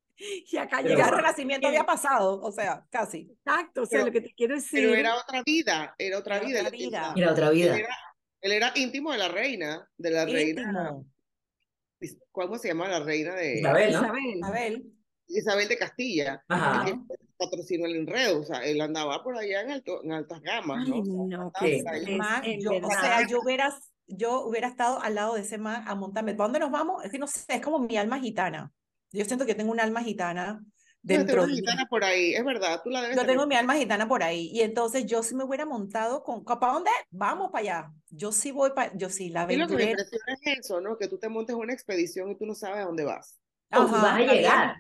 y 0.51 0.57
acá 0.57 0.81
Pero 0.83 0.97
Ya 0.99 1.05
el 1.07 1.15
renacimiento 1.17 1.69
había 1.69 1.85
pasado, 1.85 2.41
o 2.41 2.53
sea, 2.53 2.85
casi. 2.91 3.31
Exacto, 3.45 3.83
o 3.83 3.87
sea, 3.87 3.99
Pero- 4.01 4.07
lo 4.07 4.13
que 4.13 4.21
te 4.21 4.35
quiero 4.35 4.55
decir. 4.55 4.81
Pero 4.81 4.95
era 4.95 5.17
otra 5.17 5.43
vida, 5.45 5.95
era 5.99 6.19
otra 6.19 6.37
Era 6.39 6.47
vida. 6.47 6.61
otra 6.61 6.71
que 6.71 6.77
vida. 6.77 7.15
Era 7.17 7.33
otra 7.33 7.49
Él 7.49 7.55
vida. 7.55 7.77
era, 7.79 7.97
él 8.43 8.53
era 8.53 8.73
íntimo 8.75 9.13
de 9.13 9.19
la 9.19 9.29
reina, 9.29 9.89
de 9.97 10.11
la 10.11 10.25
reina. 10.25 10.63
Íntimo. 10.63 11.07
¿Cómo 12.33 12.57
se 12.59 12.69
llama 12.69 12.89
la 12.89 13.01
reina 13.01 13.35
de 13.35 13.59
Isabel, 13.59 13.93
¿no? 13.93 13.99
Isabel. 14.01 14.41
Abel. 14.45 14.93
Isabel 15.29 15.69
de 15.69 15.77
Castilla? 15.79 16.43
Ajá. 16.49 16.87
que 16.87 16.99
patrocinó 17.37 17.87
el 17.87 17.97
enredo, 17.97 18.41
o 18.41 18.45
sea, 18.45 18.59
él 18.65 18.81
andaba 18.81 19.23
por 19.23 19.37
allá 19.37 19.63
en, 19.63 19.71
alto, 19.71 20.03
en 20.05 20.13
altas 20.13 20.41
gamas, 20.43 20.85
Ay, 20.85 21.03
¿no? 21.03 21.27
no, 21.27 21.53
man, 22.19 22.45
en 22.45 22.61
yo, 22.61 22.73
o 22.77 22.91
sea, 22.91 23.27
yo 23.27 23.41
hubiera, 23.41 23.75
yo 24.07 24.43
hubiera 24.43 24.69
estado 24.69 25.01
al 25.01 25.15
lado 25.15 25.35
de 25.35 25.41
ese 25.41 25.57
man 25.57 25.85
a 25.87 25.95
montarme. 25.95 26.35
¿Para 26.35 26.45
dónde 26.49 26.59
nos 26.61 26.71
vamos? 26.71 27.03
Es 27.05 27.11
que 27.11 27.19
no 27.19 27.27
sé, 27.27 27.45
es 27.49 27.63
como 27.63 27.79
mi 27.79 27.97
alma 27.97 28.19
gitana. 28.21 28.71
Yo 29.13 29.25
siento 29.25 29.47
que 29.47 29.55
tengo 29.55 29.73
un 29.73 29.81
alma 29.81 30.03
gitana 30.03 30.61
dentro 31.03 31.43
de 31.43 31.49
mí. 31.49 31.55
gitana 31.57 31.87
por 31.89 32.05
ahí, 32.05 32.35
es 32.35 32.45
verdad, 32.45 32.81
tú 32.85 32.91
la 32.91 33.01
debes 33.03 33.17
Yo 33.17 33.23
tener. 33.23 33.37
tengo 33.37 33.47
mi 33.47 33.55
alma 33.57 33.75
gitana 33.75 34.07
por 34.07 34.23
ahí. 34.23 34.51
Y 34.53 34.61
entonces 34.61 35.07
yo 35.07 35.23
sí 35.23 35.35
me 35.35 35.45
hubiera 35.45 35.67
montado 35.67 36.23
con, 36.23 36.45
¿para 36.45 36.73
dónde? 36.73 36.91
Vamos 37.11 37.51
para 37.51 37.63
allá. 37.63 37.93
Yo 38.11 38.33
sí 38.33 38.51
voy 38.51 38.71
para, 38.75 38.97
yo 38.97 39.09
sí, 39.09 39.31
la 39.31 39.51
Y 39.51 39.57
lo 39.57 39.67
que 39.67 39.77
me 39.77 39.91
impresiona 39.91 40.25
es 40.41 40.59
eso, 40.61 40.81
¿no? 40.81 40.97
Que 40.99 41.09
tú 41.09 41.19
te 41.19 41.29
montes 41.29 41.57
una 41.57 41.73
expedición 41.73 42.31
y 42.31 42.37
tú 42.37 42.47
no 42.47 42.55
sabes 42.55 42.79
a 42.79 42.87
dónde 42.87 43.05
vas. 43.05 43.39
Ajá, 43.71 43.87
vas 43.87 44.15
a 44.15 44.21
llegar. 44.21 44.77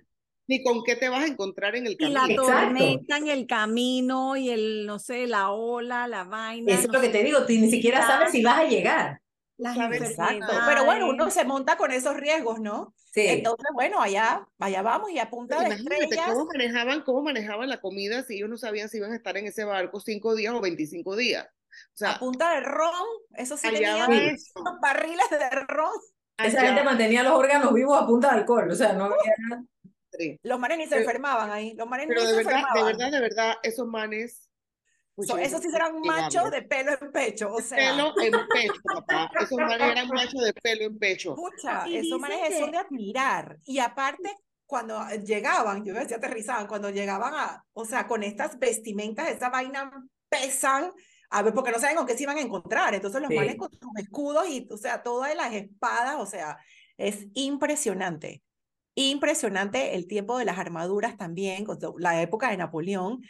Ni 0.46 0.64
con 0.64 0.82
qué 0.82 0.96
te 0.96 1.08
vas 1.08 1.22
a 1.22 1.26
encontrar 1.28 1.76
en 1.76 1.86
el 1.86 1.96
Y 1.98 2.08
la 2.08 2.22
camino. 2.22 2.42
Exacto. 2.42 2.66
tormenta 2.66 3.16
en 3.18 3.28
el 3.28 3.46
camino 3.46 4.36
y 4.36 4.50
el, 4.50 4.84
no 4.84 4.98
sé, 4.98 5.28
la 5.28 5.50
ola, 5.50 6.08
la 6.08 6.24
vaina. 6.24 6.72
Eso 6.72 6.82
es 6.82 6.86
no 6.88 6.94
lo 6.94 7.00
que 7.00 7.08
te 7.08 7.22
digo. 7.22 7.46
Tú 7.46 7.52
ni 7.52 7.70
siquiera 7.70 8.04
sabes 8.04 8.32
si 8.32 8.42
vas 8.42 8.58
a 8.58 8.64
llegar. 8.64 9.20
Las 9.60 9.76
Exacto. 9.92 10.46
Pero 10.66 10.84
bueno, 10.84 11.08
uno 11.08 11.30
se 11.30 11.44
monta 11.44 11.76
con 11.76 11.92
esos 11.92 12.16
riesgos, 12.16 12.60
¿no? 12.60 12.94
Sí. 13.12 13.26
Entonces, 13.26 13.66
bueno, 13.74 14.00
allá, 14.00 14.46
allá 14.58 14.82
vamos 14.82 15.10
y 15.10 15.18
a 15.18 15.28
punta 15.30 15.56
Pero 15.58 15.68
de 15.68 15.74
imagínate 15.76 16.04
estrellas. 16.04 16.26
cómo 16.32 16.46
manejaban, 16.46 17.02
cómo 17.02 17.22
manejaban 17.22 17.68
la 17.68 17.80
comida 17.80 18.22
si 18.22 18.36
ellos 18.36 18.48
no 18.48 18.56
sabían 18.56 18.88
si 18.88 18.96
iban 18.98 19.12
a 19.12 19.16
estar 19.16 19.36
en 19.36 19.46
ese 19.46 19.64
barco 19.64 20.00
cinco 20.00 20.34
días 20.34 20.54
o 20.54 20.60
25 20.60 21.16
días. 21.16 21.46
O 21.46 21.96
sea, 21.96 22.12
a 22.12 22.18
punta 22.18 22.52
de 22.54 22.60
ron, 22.60 22.92
eso 23.36 23.56
sí 23.56 23.70
tenían 23.70 24.10
eso. 24.12 24.52
barriles 24.82 25.30
de 25.30 25.50
ron. 25.68 25.92
Esa 26.38 26.58
allá 26.60 26.68
gente 26.68 26.82
mantenía 26.84 27.22
los 27.22 27.32
órganos 27.32 27.72
vivos 27.74 28.00
a 28.00 28.06
punta 28.06 28.32
de 28.32 28.40
alcohol, 28.40 28.70
o 28.70 28.74
sea, 28.74 28.92
no 28.94 29.04
había 29.04 29.16
nada. 29.48 29.62
sí. 30.18 30.38
Los 30.42 30.58
manes 30.58 30.78
ni 30.78 30.84
se 30.84 30.90
Pero- 30.90 31.00
enfermaban 31.02 31.50
ahí, 31.50 31.74
los 31.74 31.86
manes 31.86 32.06
Pero 32.08 32.20
ni 32.22 32.26
de 32.26 32.32
se 32.32 32.36
verdad, 32.38 32.52
de 32.52 32.58
enfermaban. 32.60 32.96
verdad, 32.96 33.10
de 33.12 33.20
verdad, 33.20 33.54
esos 33.62 33.86
manes. 33.86 34.49
So, 35.26 35.38
esos 35.38 35.60
sí 35.62 35.70
serán 35.70 36.00
machos 36.00 36.50
de 36.50 36.62
pelo 36.62 36.92
en 37.00 37.12
pecho, 37.12 37.52
o 37.52 37.60
sea, 37.60 37.76
Pelo 37.78 38.14
en 38.20 38.46
pecho, 38.48 38.80
papá. 38.84 39.30
Esos 39.40 39.58
manes 39.58 39.80
eran 39.92 40.08
machos 40.08 40.42
de 40.42 40.52
pelo 40.54 40.84
en 40.84 40.98
pecho. 40.98 41.34
Pucha, 41.34 41.88
Y 41.88 41.96
esos 41.96 42.18
manes 42.20 42.48
que- 42.48 42.58
son 42.58 42.70
de 42.70 42.78
admirar. 42.78 43.58
Y 43.64 43.78
aparte, 43.78 44.30
cuando 44.66 45.04
llegaban, 45.24 45.84
yo 45.84 45.94
decía 45.94 46.16
aterrizaban, 46.18 46.66
cuando 46.66 46.90
llegaban 46.90 47.34
a, 47.34 47.64
o 47.72 47.84
sea, 47.84 48.06
con 48.06 48.22
estas 48.22 48.58
vestimentas, 48.58 49.28
esa 49.28 49.50
vaina 49.50 49.90
pesan, 50.28 50.92
a 51.30 51.42
ver, 51.42 51.52
porque 51.54 51.72
no 51.72 51.78
saben 51.78 51.96
con 51.96 52.06
qué 52.06 52.16
se 52.16 52.22
iban 52.22 52.36
a 52.38 52.40
encontrar. 52.40 52.94
Entonces 52.94 53.20
los 53.20 53.28
Sí. 53.30 53.36
manes 53.36 53.56
con 53.56 53.70
sus 53.70 53.90
escudos 53.98 54.48
y, 54.48 54.66
o 54.70 54.76
sea, 54.76 55.02
todas 55.02 55.34
las 55.34 55.52
espadas, 55.54 56.16
o 56.18 56.26
sea, 56.26 56.56
es 56.96 57.26
impresionante. 57.34 58.42
Impresionante 58.94 59.94
el 59.94 60.06
tiempo 60.06 60.36
de 60.38 60.44
las 60.44 60.58
armaduras 60.58 61.16
también, 61.16 61.64
con 61.64 61.78
la 61.98 62.20
época 62.22 62.50
de 62.50 62.56
Napoleón. 62.56 63.22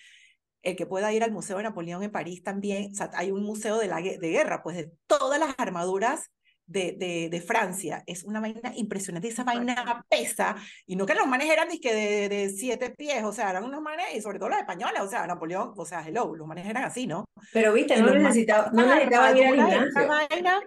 El 0.62 0.77
que 0.77 0.87
pueda 0.87 1.12
ir 1.12 1.25
al 1.25 1.33
Museo 1.33 1.57
de 1.57 1.62
Napoleón 1.62 2.03
en 2.03 2.11
París 2.11 2.42
también, 2.42 2.92
o 2.92 2.94
sea, 2.94 3.11
hay 3.14 3.31
un 3.31 3.42
museo 3.42 3.79
de 3.79 3.88
la 3.88 3.96
de 3.96 4.18
guerra, 4.18 4.62
pues 4.62 4.77
de 4.77 4.92
todas 5.07 5.40
las 5.40 5.55
armaduras 5.59 6.31
de, 6.66 6.92
de, 6.92 7.29
de 7.29 7.40
Francia. 7.40 8.05
Es 8.07 8.23
una 8.23 8.40
vaina 8.40 8.73
impresionante. 8.77 9.29
Esa 9.29 9.42
vaina 9.42 10.05
pesa. 10.09 10.57
Y 10.87 10.94
no 10.94 11.05
que 11.05 11.14
los 11.14 11.27
manes 11.27 11.51
eran 11.51 11.68
dizque 11.68 11.92
de, 11.92 12.29
de 12.29 12.51
siete 12.51 12.90
pies, 12.90 13.25
o 13.25 13.33
sea, 13.33 13.51
eran 13.51 13.64
unos 13.64 13.83
manes, 13.83 14.07
y 14.14 14.20
sobre 14.20 14.38
todo 14.38 14.51
los 14.51 14.59
españoles, 14.59 15.01
o 15.01 15.09
sea, 15.09 15.27
Napoleón, 15.27 15.73
o 15.77 15.85
sea, 15.85 16.07
hello, 16.07 16.35
los 16.37 16.46
manes 16.46 16.66
eran 16.66 16.85
así, 16.85 17.07
¿no? 17.07 17.25
Pero 17.53 17.73
viste, 17.73 18.01
no 18.01 18.14
necesitaba, 18.14 18.70
no 18.73 18.83
esa 18.83 18.94
necesitaban 18.94 19.37
ir 19.37 19.44
al 19.46 19.55
gimnasio. 19.55 20.09
vaina, 20.09 20.61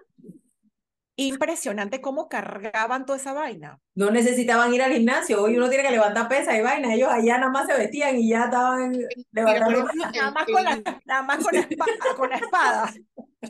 impresionante 1.15 2.01
cómo 2.01 2.27
cargaban 2.27 3.05
toda 3.05 3.17
esa 3.19 3.33
vaina. 3.33 3.79
No 3.95 4.09
necesitaban 4.11 4.73
ir 4.73 4.81
al 4.81 4.93
gimnasio. 4.93 5.41
Hoy 5.43 5.55
uno 5.57 5.69
tiene 5.69 5.83
que 5.83 5.91
levantar 5.91 6.27
pesas 6.27 6.55
y 6.57 6.61
vainas. 6.61 6.93
Ellos 6.93 7.09
allá 7.11 7.37
nada 7.37 7.51
más 7.51 7.67
se 7.67 7.77
vestían 7.77 8.17
y 8.17 8.29
ya 8.29 8.45
estaban 8.45 8.93
levantando 9.31 9.85
Nada 10.13 10.31
más 10.31 10.45
con 10.45 10.63
la, 10.63 10.81
nada 11.05 11.21
más 11.23 11.43
con 11.43 11.53
la 11.53 11.61
espada, 11.61 11.91
con 12.17 12.29
la 12.29 12.37
espada. 12.37 12.93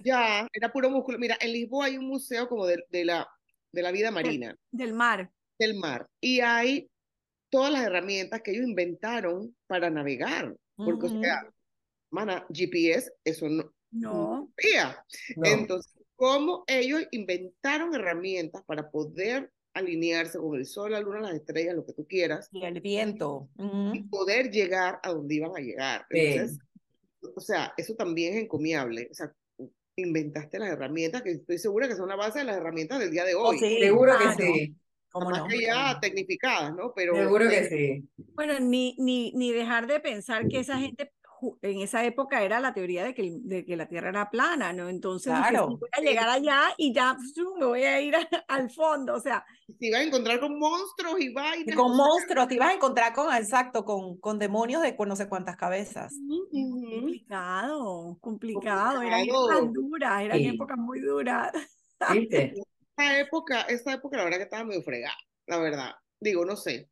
ya, 0.04 0.48
era 0.52 0.72
puro 0.72 0.90
músculo. 0.90 1.18
Mira, 1.20 1.38
en 1.40 1.54
Lisboa 1.54 1.86
hay 1.86 1.98
un 1.98 2.08
museo 2.08 2.50
como 2.50 2.66
de, 2.66 2.84
de 2.90 3.06
la, 3.06 3.28
de 3.72 3.82
la 3.82 3.92
vida 3.92 4.12
marina, 4.12 4.56
Del 4.72 4.94
mar. 4.94 5.32
del 5.58 5.76
mar, 5.76 6.08
y 6.20 6.42
hay 6.42 6.90
todas 7.50 7.72
las 7.72 7.84
herramientas 7.84 8.42
que 8.42 8.52
ellos 8.52 8.68
inventaron 8.68 9.56
para 9.68 9.90
navegar. 9.90 10.54
Porque, 10.76 11.06
Ujú. 11.06 11.20
o 11.20 11.22
sea, 11.22 11.48
mana, 12.12 12.46
GPS, 12.52 13.12
eso 13.24 13.48
no 13.48 13.72
No. 13.92 14.50
No. 15.36 15.46
Entonces, 15.46 15.94
¿cómo 16.24 16.64
ellos 16.68 17.06
inventaron 17.12 17.94
herramientas 17.94 18.64
para 18.66 18.90
poder 18.90 19.52
alinearse 19.74 20.38
con 20.38 20.56
el 20.58 20.66
sol, 20.66 20.92
la 20.92 21.02
luna, 21.02 21.20
las 21.20 21.34
estrellas, 21.34 21.76
lo 21.76 21.86
que 21.86 21.92
tú 21.94 22.08
quieras, 22.08 22.48
Y 22.54 22.64
el 22.64 22.80
viento. 22.80 23.50
y 23.94 24.04
poder 24.04 24.50
llegar 24.52 25.00
a 25.04 25.10
donde 25.12 25.36
iban 25.36 25.52
a 25.54 25.60
llegar? 25.60 26.06
Entonces, 26.10 26.60
o 27.36 27.42
sea, 27.42 27.74
eso 27.76 27.96
también 27.96 28.36
es 28.36 28.44
encomiable. 28.44 29.10
O 29.12 29.14
sea, 29.14 29.34
inventaste 29.98 30.60
las 30.60 30.70
herramientas 30.70 31.22
que 31.24 31.32
estoy 31.32 31.58
segura 31.58 31.88
que 31.90 31.96
son 31.96 32.08
la 32.08 32.16
base 32.16 32.40
de 32.40 32.46
las 32.46 32.56
herramientas 32.58 33.00
del 33.00 33.12
día 33.12 33.26
de 33.26 33.36
Oh, 33.36 33.50
hoy. 33.50 33.60
sí, 33.60 33.80
Seguro 33.80 34.14
que 34.18 34.44
sí. 34.44 34.76
¿Cómo 35.12 35.30
Más 35.30 35.40
no? 35.40 35.48
que 35.48 35.62
ya 35.62 36.00
tecnificadas, 36.02 36.74
¿no? 36.74 36.94
Pero 36.96 37.16
Seguro 37.16 37.48
que 37.50 37.58
eh, 37.60 37.70
sí. 37.70 38.10
Bueno, 38.34 38.60
ni, 38.60 38.96
ni, 38.98 39.32
ni 39.34 39.52
dejar 39.52 39.88
de 39.88 40.00
pensar 40.00 40.48
que 40.48 40.60
esa 40.60 40.80
gente 40.80 41.12
en 41.62 41.80
esa 41.82 42.04
época 42.06 42.42
era 42.44 42.60
la 42.60 42.74
teoría 42.74 43.04
de 43.04 43.14
que, 43.14 43.32
de 43.42 43.66
que 43.66 43.76
la 43.76 43.88
Tierra 43.88 44.10
era 44.10 44.30
plana, 44.30 44.74
¿no? 44.74 44.90
Entonces, 44.90 45.34
dije, 45.34 45.50
Claro. 45.50 45.68
sí, 45.70 45.78
voy 45.80 45.90
a 45.92 46.02
llegar 46.02 46.30
allá 46.30 46.62
y 46.78 46.94
ya 46.94 47.18
me 47.60 47.66
voy 47.66 47.84
a 47.84 48.02
ir 48.02 48.16
a- 48.16 48.20
al 48.48 48.70
fondo, 48.70 49.16
o 49.16 49.20
sea, 49.20 49.46
se 49.80 49.88
iba 49.88 49.98
a 49.98 50.04
encontrar 50.04 50.40
con 50.40 50.58
monstruos 50.60 51.20
y 51.20 51.26
Y 51.26 51.34
vainas. 51.34 51.76
con 51.76 51.96
monstruos, 51.96 52.48
te 52.48 52.56
ibas 52.56 52.70
a 52.70 52.74
encontrar 52.74 53.14
con, 53.14 53.34
exacto, 53.34 53.86
con, 53.86 54.18
con 54.20 54.40
demonios 54.40 54.82
de 54.82 54.96
no 55.08 55.16
sé 55.16 55.28
cuántas 55.28 55.56
cabezas. 55.56 56.14
complicado, 56.52 58.18
complicado, 58.22 59.02
eran 59.02 59.22
épocas 59.22 59.74
duras, 59.74 60.22
eran 60.22 60.38
Sí. 60.40 60.48
épocas 60.48 60.78
muy 60.78 61.00
duras. 61.02 61.52
¿Viste? 62.10 62.54
Esa 62.98 63.20
época, 63.20 63.62
esa 63.64 63.94
época 63.94 64.18
la 64.18 64.24
verdad 64.26 64.38
que 64.38 64.44
estaba 64.44 64.64
medio 64.64 64.84
fregada, 64.84 65.16
la 65.48 65.58
verdad. 65.58 65.92
Digo, 66.20 66.46
no 66.46 66.56
sé. 66.56 66.90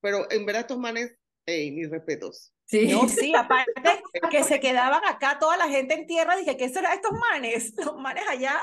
Pero 0.00 0.30
en 0.30 0.46
verdad 0.46 0.62
estos 0.62 0.78
manes, 0.78 1.14
ey, 1.46 1.70
mis 1.72 1.90
respetos. 1.90 2.53
Sí. 2.66 2.86
No, 2.88 3.08
sí, 3.08 3.32
aparte 3.36 4.02
que 4.30 4.42
se 4.44 4.58
quedaban 4.60 5.02
acá 5.06 5.38
toda 5.38 5.56
la 5.56 5.68
gente 5.68 5.94
en 5.94 6.06
tierra, 6.06 6.36
dije, 6.36 6.56
¿qué 6.56 6.68
será 6.68 6.94
estos 6.94 7.12
manes? 7.12 7.72
Los 7.76 7.96
manes 7.96 8.24
allá. 8.28 8.60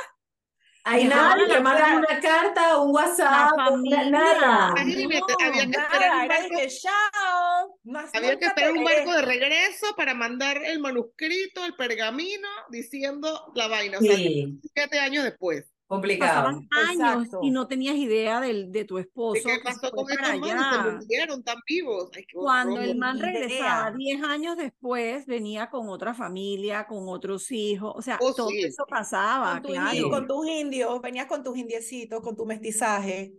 Hay 0.84 1.06
Dejaban 1.08 1.38
nada, 1.38 1.54
que 1.56 1.60
mandan 1.62 1.98
una 2.00 2.20
carta, 2.20 2.80
un 2.80 2.90
WhatsApp, 2.96 3.30
La 3.32 3.52
una- 3.54 3.66
familia. 3.66 4.10
nada. 4.10 4.74
Imagínate, 4.82 5.20
No, 5.20 5.46
había 5.46 5.62
que 5.62 5.68
nada, 5.68 5.84
esperar 5.86 6.22
un 6.24 6.28
barco, 6.28 6.56
chao. 6.82 7.80
Había 8.16 8.40
que 8.40 8.46
esperar 8.46 8.72
un 8.72 8.84
veré". 8.84 8.96
barco 9.06 9.12
de 9.14 9.22
regreso 9.22 9.96
para 9.96 10.16
mandar 10.16 10.58
el 10.66 10.80
manuscrito, 10.80 11.64
el 11.66 11.76
pergamino, 11.76 12.48
diciendo 12.72 13.52
la 13.54 13.68
vaina. 13.68 14.00
O 14.00 14.02
sea, 14.02 14.16
Sí, 14.16 14.60
siete 14.74 15.00
años 15.00 15.24
después. 15.24 15.71
Complicado. 15.92 16.44
Pasaban 16.44 16.68
años 16.90 17.26
Exacto. 17.26 17.40
y 17.44 17.52
no 17.52 17.68
tenías 17.68 17.96
idea 17.96 18.42
del, 18.42 18.72
de 18.72 18.86
tu 18.86 18.98
esposo. 18.98 19.40
¿Y 19.40 19.44
qué 19.44 19.60
pasó 19.64 19.92
con 19.92 20.10
estos 20.10 20.40
manes? 20.40 20.72
Se 20.86 20.92
murieron 21.06 21.44
tan 21.44 21.58
vivos. 21.68 22.10
Ay, 22.16 22.24
qué 22.28 22.38
Cuando 22.38 22.74
horror. 22.76 22.86
el 22.88 22.98
man 22.98 23.20
regresaba 23.20 23.90
idea. 23.90 23.94
10 23.98 24.24
años 24.24 24.58
después, 24.58 25.26
venía 25.28 25.70
con 25.70 25.90
otra 25.90 26.14
familia, 26.14 26.88
con 26.88 27.08
otros 27.08 27.52
hijos, 27.52 27.94
o 27.96 28.02
sea, 28.02 28.18
Oh, 28.22 28.34
todo 28.34 28.50
sí. 28.50 28.64
eso 28.64 28.86
pasaba, 28.90 29.54
Con 29.54 29.62
tus, 29.64 29.72
claro. 29.74 29.96
in- 29.98 30.10
con 30.10 30.28
tus 30.28 30.48
indios, 30.48 31.02
venías 31.02 31.26
con 31.28 31.44
tus 31.44 31.58
indiecitos, 31.58 32.22
con 32.22 32.36
tu 32.36 32.46
mestizaje. 32.46 33.34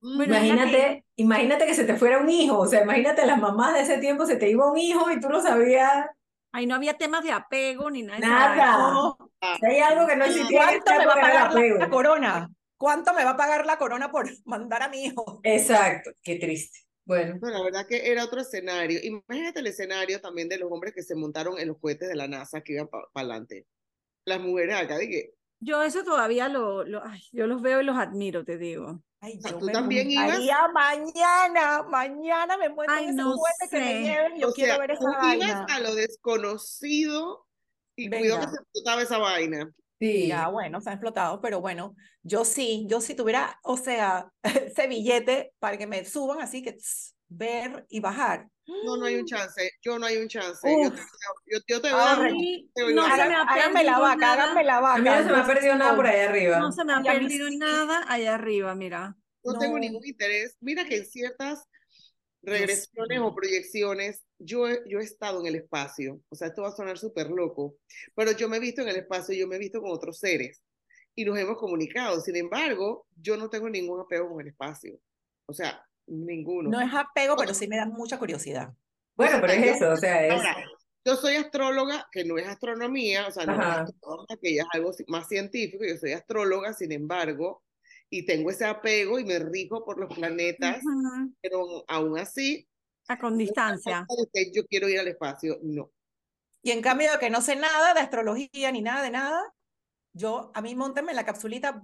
Bueno, 0.00 0.34
Imagínate, 0.36 1.04
imagínate 1.16 1.64
que 1.66 1.74
se 1.74 1.84
te 1.84 1.94
fuera 1.96 2.18
un 2.18 2.28
hijo, 2.28 2.58
o 2.58 2.66
sea, 2.66 2.82
imagínate 2.82 3.24
las 3.24 3.40
mamás 3.40 3.72
de 3.72 3.80
ese 3.80 3.96
tiempo, 3.98 4.26
se 4.26 4.36
te 4.36 4.50
iba 4.50 4.70
un 4.70 4.76
hijo 4.76 5.10
y 5.10 5.18
tú 5.18 5.30
no 5.30 5.40
sabías 5.40 6.06
Ahí 6.54 6.66
no 6.66 6.76
había 6.76 6.94
temas 6.96 7.24
de 7.24 7.32
apego 7.32 7.90
ni 7.90 8.02
nada. 8.04 8.20
nada. 8.20 9.16
Ah, 9.40 9.56
Si 9.58 9.66
hay 9.66 9.80
algo 9.80 10.06
que 10.06 10.14
no 10.14 10.24
existía 10.24 10.56
¿Cuánto 10.62 10.92
me 10.92 11.06
va 11.06 11.12
a 11.12 11.16
pagar 11.16 11.34
la, 11.34 11.58
apego. 11.58 11.78
la 11.78 11.90
corona? 11.90 12.50
¿Cuánto 12.76 13.12
me 13.12 13.24
va 13.24 13.30
a 13.30 13.36
pagar 13.36 13.66
la 13.66 13.76
corona 13.76 14.12
por 14.12 14.28
mandar 14.44 14.84
a 14.84 14.88
mi 14.88 15.04
hijo? 15.04 15.40
Exacto, 15.42 16.12
qué 16.22 16.36
triste. 16.36 16.78
Bueno, 17.04 17.38
No, 17.42 17.50
la 17.50 17.60
verdad 17.60 17.86
que 17.88 18.08
era 18.08 18.24
otro 18.24 18.40
escenario. 18.40 19.00
Imagínate 19.02 19.58
el 19.58 19.66
escenario 19.66 20.20
también 20.20 20.48
de 20.48 20.58
los 20.58 20.70
hombres 20.70 20.94
que 20.94 21.02
se 21.02 21.16
montaron 21.16 21.58
en 21.58 21.66
los 21.68 21.78
cohetes 21.78 22.08
de 22.08 22.14
la 22.14 22.28
NASA 22.28 22.60
que 22.60 22.74
iban 22.74 22.86
para 22.86 23.04
adelante. 23.14 23.66
Las 24.24 24.38
mujeres 24.40 24.76
acá, 24.76 24.96
dije, 24.98 25.32
Yo 25.60 25.82
eso 25.82 26.04
todavía 26.04 26.48
lo, 26.48 26.84
lo- 26.84 27.02
ay, 27.04 27.20
yo 27.32 27.46
los 27.46 27.62
veo 27.62 27.80
y 27.80 27.84
los 27.84 27.96
admiro, 27.96 28.44
te 28.44 28.58
digo. 28.58 29.00
Ay, 29.20 29.40
sea, 29.40 29.52
yo 29.52 29.58
tú 29.58 29.66
me 29.66 29.72
también 29.72 30.10
ibas- 30.10 30.38
mañana, 30.74 31.82
mañana 31.84 32.56
me 32.58 32.66
Ay, 32.86 33.04
en 33.04 33.10
ese 33.10 33.16
no 33.22 33.34
cohete 33.36 33.68
que 33.70 33.80
me 33.80 34.02
lleven, 34.02 34.36
yo 34.40 34.48
o 34.48 34.52
quiero 34.52 34.74
sea, 34.74 34.78
ver 34.78 34.98
tú 34.98 35.06
esa 35.08 35.34
ibas 35.34 35.48
vaina. 35.48 35.66
a 35.70 35.80
lo 35.80 35.94
desconocido 35.94 37.46
y 37.96 38.08
cuidado 38.10 38.40
que 38.40 38.46
Venga. 38.46 38.50
se 38.50 38.56
explotaba 38.62 39.02
esa 39.02 39.18
vaina. 39.18 39.70
sí. 39.98 40.28
Ya, 40.28 40.48
bueno, 40.48 40.80
se 40.82 40.90
ha 40.90 40.92
explotado, 40.92 41.40
pero 41.40 41.60
bueno, 41.62 41.94
yo 42.22 42.44
sí, 42.44 42.86
yo 42.88 43.00
si 43.00 43.14
tuviera, 43.14 43.58
o 43.62 43.76
sea, 43.78 44.30
ese 44.76 44.86
billete 44.88 45.54
para 45.58 45.78
que 45.78 45.86
me 45.86 46.04
suban 46.04 46.40
así 46.42 46.62
que 46.62 46.72
tss, 46.74 47.14
ver 47.28 47.86
y 47.88 48.00
bajar. 48.00 48.48
No, 48.66 48.96
no 48.96 49.04
hay 49.06 49.16
un 49.16 49.26
chance. 49.26 49.70
Yo 49.82 49.98
no 49.98 50.06
hay 50.06 50.16
un 50.16 50.28
chance. 50.28 50.60
Yo 50.82 50.90
te, 50.90 51.00
yo, 51.46 51.58
yo 51.68 51.80
te 51.82 51.88
A 51.88 52.16
veo. 52.16 52.32
mí 52.34 52.70
te 52.74 52.82
veo 52.84 52.94
no 52.94 53.02
se 53.02 53.08
me 53.28 53.34
ha 53.34 53.42
háganme 53.42 53.84
la 53.84 53.98
vaca, 53.98 54.16
nada. 54.16 54.32
háganme 54.42 54.64
la 54.64 54.80
vaca. 54.80 54.94
A 54.94 54.98
mí 54.98 55.04
no 55.22 55.28
se 55.28 55.32
me 55.34 55.38
ha 55.42 55.46
perdido 55.46 55.74
nada 55.76 55.96
por 55.96 56.06
ahí 56.06 56.20
arriba. 56.20 56.58
No 56.58 56.72
se 56.72 56.84
me 56.84 56.92
ha 56.94 57.02
Y 57.04 57.08
a 57.08 57.12
mí 57.14 57.18
perdido 57.20 57.48
sí. 57.48 57.56
nada 57.58 58.04
allá 58.08 58.34
arriba, 58.34 58.74
mira. 58.74 59.16
No 59.44 59.58
tengo 59.58 59.74
No. 59.74 59.80
ningún 59.80 60.06
interés. 60.06 60.56
Mira 60.60 60.84
que 60.86 60.96
en 60.96 61.04
ciertas 61.06 61.64
regresiones 62.42 63.20
o 63.20 63.34
proyecciones, 63.34 64.22
yo 64.38 64.68
he, 64.68 64.82
yo 64.86 64.98
he 65.00 65.04
estado 65.04 65.40
en 65.40 65.46
el 65.46 65.56
espacio. 65.56 66.20
O 66.28 66.34
sea, 66.36 66.48
esto 66.48 66.62
va 66.62 66.68
a 66.68 66.76
sonar 66.76 66.98
súper 66.98 67.28
loco, 67.30 67.76
pero 68.14 68.32
yo 68.32 68.48
me 68.48 68.56
he 68.58 68.60
visto 68.60 68.82
en 68.82 68.88
el 68.88 68.96
espacio, 68.96 69.34
yo 69.34 69.46
me 69.46 69.56
he 69.56 69.58
visto 69.58 69.80
con 69.80 69.90
otros 69.92 70.18
seres 70.18 70.62
y 71.14 71.24
nos 71.24 71.38
hemos 71.38 71.56
comunicado. 71.58 72.20
Sin 72.20 72.36
embargo, 72.36 73.06
yo 73.16 73.36
no 73.36 73.48
tengo 73.48 73.68
ningún 73.70 74.00
apego 74.00 74.28
con 74.30 74.40
el 74.40 74.48
espacio. 74.48 74.98
O 75.46 75.52
sea, 75.54 75.82
ninguno. 76.06 76.70
No 76.70 76.80
es 76.80 76.92
apego, 76.92 77.36
pero 77.36 77.54
sí 77.54 77.68
me 77.68 77.76
da 77.76 77.86
mucha 77.86 78.18
curiosidad. 78.18 78.72
Bueno, 79.16 79.38
pero 79.40 79.52
es 79.52 79.76
eso, 79.76 79.90
o 79.90 79.96
sea, 79.96 80.26
es... 80.26 80.32
Ahora, 80.32 80.56
yo 81.06 81.16
soy 81.16 81.36
astróloga, 81.36 82.08
que 82.10 82.24
no 82.24 82.38
es 82.38 82.48
astronomía, 82.48 83.28
o 83.28 83.30
sea, 83.30 83.46
no 83.46 83.52
es 83.54 83.58
Ajá. 83.60 83.82
astróloga, 83.82 84.36
que 84.40 84.54
ya 84.54 84.62
es 84.62 84.68
algo 84.72 84.90
más 85.08 85.28
científico, 85.28 85.84
yo 85.84 85.96
soy 85.96 86.12
astróloga, 86.12 86.72
sin 86.72 86.92
embargo, 86.92 87.62
y 88.10 88.24
tengo 88.26 88.50
ese 88.50 88.64
apego 88.64 89.18
y 89.18 89.24
me 89.24 89.38
rijo 89.38 89.84
por 89.84 89.98
los 90.00 90.14
planetas, 90.14 90.78
Ujú. 90.84 91.34
pero 91.40 91.84
aún 91.88 92.18
así, 92.18 92.66
A 93.08 93.18
con 93.18 93.36
distancia. 93.36 94.06
yo 94.54 94.66
quiero 94.66 94.88
ir 94.88 94.98
al 94.98 95.08
espacio, 95.08 95.58
no. 95.62 95.90
Y 96.62 96.70
en 96.70 96.80
cambio 96.80 97.12
de 97.12 97.18
que 97.18 97.28
no 97.28 97.42
sé 97.42 97.56
nada 97.56 97.92
de 97.92 98.00
astrología 98.00 98.72
ni 98.72 98.80
nada 98.80 99.02
de 99.02 99.10
nada, 99.10 99.54
yo, 100.14 100.50
a 100.54 100.62
mí 100.62 100.74
montenme 100.74 101.10
en 101.12 101.16
la 101.16 101.26
capsulita 101.26 101.82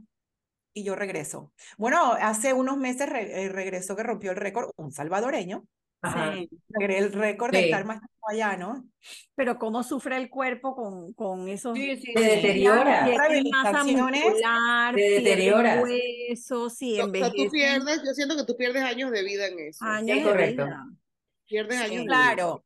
y 0.73 0.85
yo 0.85 0.95
regreso. 0.97 1.53
Bueno, 1.79 2.13
hace 2.13 2.53
unos 2.53 2.77
meses 2.77 3.09
re- 3.09 3.45
eh, 3.45 3.49
regresó 3.49 3.97
que 3.97 4.03
rompió 4.03 4.31
el 4.31 4.37
récord 4.37 4.71
un 4.77 4.93
salvadoreño 4.93 5.65
Ajá. 6.03 6.33
Sí. 6.35 6.49
El 6.81 7.13
récord 7.13 7.53
de 7.53 7.59
Sí. 7.59 7.65
estar 7.67 7.85
más 7.85 7.99
tiempo 8.01 8.27
allá, 8.31 8.57
¿no? 8.57 8.87
Pero 9.35 9.59
cómo 9.59 9.83
sufre 9.83 10.17
el 10.17 10.31
cuerpo 10.31 10.75
con, 10.75 11.13
con 11.13 11.47
esos... 11.49 11.77
Sí, 11.77 11.95
sí, 11.99 12.15
Se 12.17 12.21
deteriora. 12.23 13.07
Masa 13.53 13.85
muscular, 13.85 14.95
Se 14.95 15.01
deteriora. 15.01 15.83
huesos, 15.83 16.81
y 16.81 17.01
O 17.03 17.11
sea, 17.13 17.31
tú 17.31 17.51
pierdes, 17.51 18.03
yo 18.03 18.15
siento 18.15 18.35
que 18.35 18.45
tú 18.45 18.57
pierdes 18.57 18.83
años 18.83 19.11
de 19.11 19.23
vida 19.23 19.47
en 19.49 19.59
eso. 19.59 19.85
años 19.85 20.17
Es 20.17 20.25
de 20.25 20.31
correcto. 20.31 20.65
vida. 20.65 20.87
Pierdes 21.47 21.77
Sí, 21.79 21.85
años 21.85 21.97
de 21.97 22.03
vida. 22.05 22.63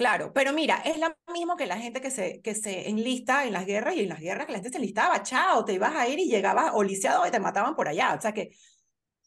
Claro, 0.00 0.32
pero 0.32 0.54
mira, 0.54 0.78
es 0.86 0.96
lo 0.98 1.08
mismo 1.30 1.56
que 1.56 1.66
la 1.66 1.76
gente 1.76 2.00
que 2.00 2.10
se, 2.10 2.40
que 2.40 2.54
se 2.54 2.88
enlista 2.88 3.44
en 3.44 3.52
las 3.52 3.66
guerras 3.66 3.94
y 3.96 4.00
en 4.00 4.08
las 4.08 4.18
guerras 4.20 4.46
que 4.46 4.52
la 4.52 4.58
gente 4.58 4.70
se 4.70 4.78
enlistaba, 4.78 5.22
chao, 5.22 5.62
te 5.66 5.74
ibas 5.74 5.94
a 5.94 6.08
ir 6.08 6.18
y 6.18 6.24
llegabas 6.30 6.70
o 6.72 6.82
lisiado 6.82 7.26
y 7.26 7.30
te 7.30 7.38
mataban 7.38 7.76
por 7.76 7.86
allá. 7.86 8.14
O 8.16 8.20
sea 8.20 8.32
que 8.32 8.48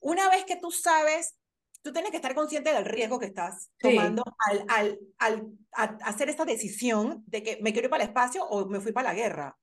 una 0.01 0.29
vez 0.29 0.45
que 0.45 0.55
tú 0.57 0.71
sabes, 0.71 1.35
tú 1.83 1.93
tienes 1.93 2.09
que 2.09 2.17
estar 2.17 2.33
consciente 2.33 2.73
del 2.73 2.85
riesgo 2.85 3.19
que 3.19 3.27
estás 3.27 3.69
Sí. 3.77 3.89
tomando 3.89 4.23
al, 4.49 4.65
al, 4.67 4.99
al 5.19 5.43
a- 5.73 5.97
hacer 6.05 6.29
esta 6.29 6.45
decisión 6.45 7.23
de 7.27 7.43
que 7.43 7.59
me 7.61 7.71
quiero 7.71 7.85
ir 7.85 7.91
para 7.91 8.03
el 8.03 8.09
espacio 8.09 8.43
o 8.43 8.65
me 8.67 8.79
fui 8.81 8.93
para 8.93 9.09
la 9.09 9.15
guerra. 9.15 9.55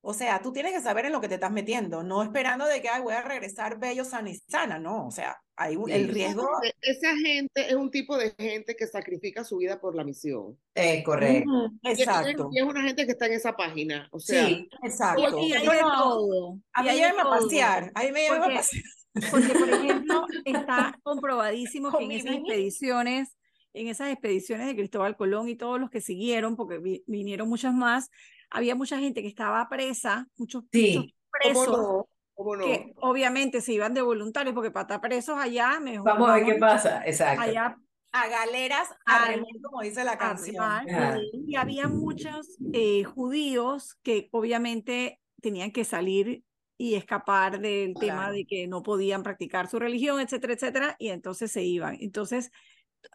O 0.00 0.14
sea, 0.14 0.40
tú 0.42 0.52
tienes 0.52 0.72
que 0.72 0.80
saber 0.80 1.06
en 1.06 1.12
lo 1.12 1.20
que 1.20 1.28
te 1.28 1.34
estás 1.34 1.50
metiendo, 1.52 2.04
no 2.04 2.22
esperando 2.22 2.66
de 2.66 2.80
que 2.82 2.88
Ay, 2.88 3.02
voy 3.02 3.14
a 3.14 3.22
regresar 3.22 3.78
bello, 3.80 4.04
sana 4.04 4.30
y 4.30 4.36
sana, 4.48 4.78
no, 4.78 5.06
o 5.08 5.10
sea, 5.10 5.36
hay 5.56 5.76
un- 5.76 5.90
el 5.90 6.08
riesgo. 6.08 6.42
Porque 6.52 6.72
Esa 6.82 7.16
gente 7.16 7.68
es 7.68 7.74
un 7.74 7.90
tipo 7.90 8.16
de 8.18 8.34
gente 8.38 8.76
que 8.76 8.86
sacrifica 8.86 9.42
su 9.44 9.56
vida 9.56 9.80
por 9.80 9.94
la 9.94 10.04
misión. 10.04 10.58
Es 10.74 11.02
correcto. 11.04 11.70
Exacto. 11.82 12.50
Y 12.52 12.58
es 12.58 12.64
una 12.64 12.82
gente 12.82 13.06
que 13.06 13.12
está 13.12 13.26
en 13.26 13.32
esa 13.32 13.56
página. 13.56 14.08
O 14.12 14.20
sea, 14.20 14.46
Sí, 14.46 14.68
Exacto. 14.82 15.38
Y 15.40 15.52
hay 15.52 15.64
Yo 15.64 15.72
de 15.72 15.80
no- 15.80 15.98
todo. 16.02 16.58
A 16.74 16.80
y 16.80 16.84
mí 16.84 16.88
hay 16.90 17.00
a 17.02 17.10
todo. 17.22 17.30
pasear. 17.30 17.90
A 17.94 18.02
mí 18.02 18.12
me 18.12 18.20
llevan 18.20 18.38
a 18.38 18.44
Porque- 18.44 18.56
pasear. 18.56 18.84
Porque, 19.30 19.52
por 19.54 19.68
ejemplo, 20.04 20.26
está 20.44 20.98
comprobadísimo 21.02 21.96
que 21.96 22.04
en 22.04 22.12
esas 22.12 22.34
expediciones, 22.36 23.36
en 23.72 23.88
esas 23.88 24.10
expediciones 24.12 24.66
de 24.66 24.76
Cristóbal 24.76 25.16
Colón 25.16 25.48
y 25.48 25.56
todos 25.56 25.80
los 25.80 25.90
que 25.90 26.00
siguieron, 26.02 26.54
porque 26.56 26.78
vi- 26.78 27.02
vinieron 27.06 27.48
muchas 27.48 27.72
más, 27.72 28.10
había 28.50 28.74
mucha 28.74 28.98
gente 28.98 29.22
que 29.22 29.28
estaba 29.28 29.66
presa, 29.70 30.28
muchos, 30.36 30.64
Sí. 30.70 30.96
muchos 30.98 31.12
¿cómo 31.42 31.64
presos, 31.64 31.78
no? 31.78 32.08
¿Cómo 32.36 32.54
no? 32.54 32.64
que 32.66 32.92
obviamente 33.00 33.60
se 33.62 33.72
iban 33.72 33.94
de 33.94 34.02
voluntarios, 34.02 34.54
porque 34.54 34.70
para 34.70 34.82
estar 34.82 35.00
presos 35.00 35.38
allá, 35.38 35.80
mejor 35.80 36.04
vamos 36.06 36.30
a 36.30 36.34
ver 36.34 36.44
qué 36.44 36.54
pasa. 36.56 37.02
Exacto. 37.06 37.40
allá 37.42 37.76
A 38.12 38.28
galeras, 38.28 38.88
a 39.06 39.28
como 39.62 39.80
dice 39.82 40.04
la 40.04 40.18
canción. 40.18 40.54
remar. 40.54 40.86
Ajá. 40.90 41.18
Y 41.32 41.56
había 41.56 41.88
muchos 41.88 42.58
eh, 42.74 43.04
judíos 43.04 43.98
que 44.02 44.28
obviamente 44.32 45.18
tenían 45.40 45.72
que 45.72 45.84
salir 45.84 46.42
y 46.78 46.94
escapar 46.94 47.58
del 47.58 47.94
tema 47.94 48.16
Claro. 48.24 48.32
de 48.34 48.44
que 48.46 48.66
no 48.68 48.82
podían 48.82 49.22
practicar 49.22 49.66
su 49.66 49.78
religión, 49.78 50.20
etcétera, 50.20 50.52
etcétera, 50.52 50.96
y 50.98 51.08
entonces 51.08 51.50
se 51.50 51.62
iban. 51.62 51.96
Entonces, 52.00 52.50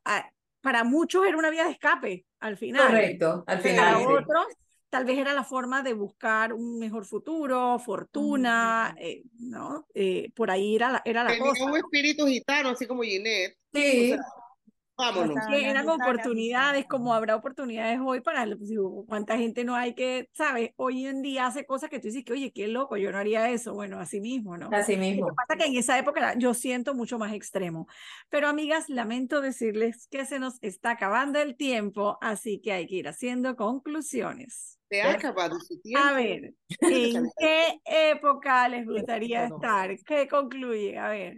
a- 0.04 0.32
para 0.62 0.84
muchos 0.84 1.26
era 1.28 1.38
una 1.38 1.52
vía 1.52 1.66
de 1.66 1.72
escape 1.72 2.26
al 2.40 2.58
final. 2.58 2.88
Correcto, 2.88 3.44
al 3.46 3.60
final. 3.62 3.94
Para 3.94 4.00
sí. 4.00 4.06
otros, 4.14 4.46
tal 4.92 5.06
vez 5.06 5.18
era 5.18 5.34
la 5.34 5.46
forma 5.46 5.82
de 5.82 5.94
buscar 5.94 6.52
un 6.54 6.78
mejor 6.78 7.06
futuro, 7.06 7.80
fortuna, 7.80 8.94
eh, 9.00 9.24
¿no? 9.40 9.88
Eh, 9.96 10.30
por 10.36 10.52
ahí 10.52 10.76
era 10.76 10.92
la, 10.92 11.02
era 11.06 11.24
la 11.24 11.32
Tenía 11.32 11.50
cosa. 11.50 11.66
un 11.66 11.78
espíritu 11.78 12.28
gitano, 12.28 12.70
así 12.70 12.86
como 12.86 13.02
Ginette. 13.02 13.58
Sí, 13.74 14.14
Vámonos. 15.02 15.48
Que 15.48 15.68
eran 15.68 15.90
oportunidades, 15.90 16.86
como 16.86 17.16
habrá 17.16 17.36
oportunidades 17.36 18.00
hoy 18.04 18.22
para, 18.22 18.46
digo, 18.46 19.04
cuánta 19.08 19.36
gente 19.36 19.64
no 19.64 19.74
hay 19.74 19.96
que, 19.96 20.30
¿sabes? 20.34 20.72
Hoy 20.76 21.08
en 21.08 21.24
día 21.24 21.48
hace 21.48 21.66
cosas 21.66 21.90
que 21.90 22.00
tú 22.00 22.08
dices 22.08 22.24
que, 22.24 22.34
oye, 22.34 22.52
qué 22.54 22.68
loco, 22.68 22.98
yo 22.98 23.12
no 23.12 23.18
haría 23.18 23.50
eso, 23.50 23.74
bueno, 23.74 24.00
así 24.00 24.22
mismo, 24.22 24.58
¿no? 24.58 24.70
así 24.72 24.96
Lo 24.96 25.02
mismo. 25.02 25.28
que 25.28 25.34
pasa 25.34 25.58
que 25.58 25.66
en 25.66 25.76
esa 25.76 25.98
época 25.98 26.36
yo 26.38 26.54
siento 26.54 26.94
mucho 26.94 27.18
más 27.18 27.34
extremo. 27.34 27.88
Pero 28.30 28.48
amigas, 28.48 28.90
lamento 28.90 29.42
decirles 29.42 30.08
que 30.12 30.24
se 30.26 30.38
nos 30.38 30.62
está 30.62 30.92
acabando 30.92 31.40
el 31.40 31.56
tiempo, 31.58 32.20
así 32.22 32.62
que 32.62 32.72
hay 32.72 32.86
que 32.86 32.96
ir 32.98 33.08
haciendo 33.08 33.56
conclusiones. 33.56 34.78
Te 34.88 35.02
ha 35.02 35.14
acabado 35.14 35.60
su 35.60 35.82
tiempo. 35.82 36.06
A 36.06 36.14
ver, 36.14 36.54
¿en 36.82 37.28
qué 37.40 37.82
época 37.86 38.70
les 38.70 38.86
gustaría 38.86 39.46
estar? 39.46 39.98
¿Qué 40.06 40.28
concluye? 40.28 41.00
A 41.00 41.10
ver. 41.10 41.38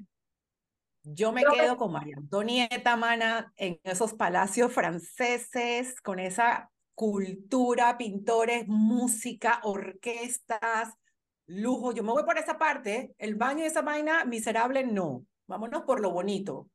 Yo 1.04 1.34
me 1.34 1.44
quedo 1.44 1.76
con 1.76 1.92
María 1.92 2.16
Antonieta, 2.18 2.96
mana, 2.96 3.54
en 3.58 3.80
esos 3.84 4.14
palacios 4.14 4.72
franceses, 4.72 6.00
con 6.02 6.20
esa 6.20 6.72
cultura, 6.96 7.98
pintores, 7.98 8.68
música, 8.68 9.60
orquestas, 9.64 10.94
lujo. 11.46 11.92
Yo 11.92 12.04
me 12.04 12.14
voy 12.14 12.24
por 12.24 12.38
esa 12.38 12.58
parte. 12.58 13.14
El 13.18 13.36
baño 13.36 13.64
y 13.64 13.68
esa 13.68 13.82
vaina 13.82 14.24
miserable, 14.24 14.86
no. 14.86 15.26
Vámonos 15.48 15.84
por 15.84 16.00
lo 16.00 16.12
bonito. 16.12 16.70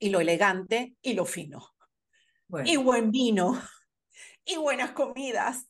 Y 0.00 0.10
lo 0.10 0.20
elegante 0.20 0.96
y 1.00 1.12
lo 1.12 1.24
fino. 1.24 1.74
Bueno, 2.48 2.68
Y 2.68 2.76
buen 2.76 3.10
vino. 3.10 3.60
Y 4.42 4.56
buenas 4.56 4.92
comidas. 4.92 5.68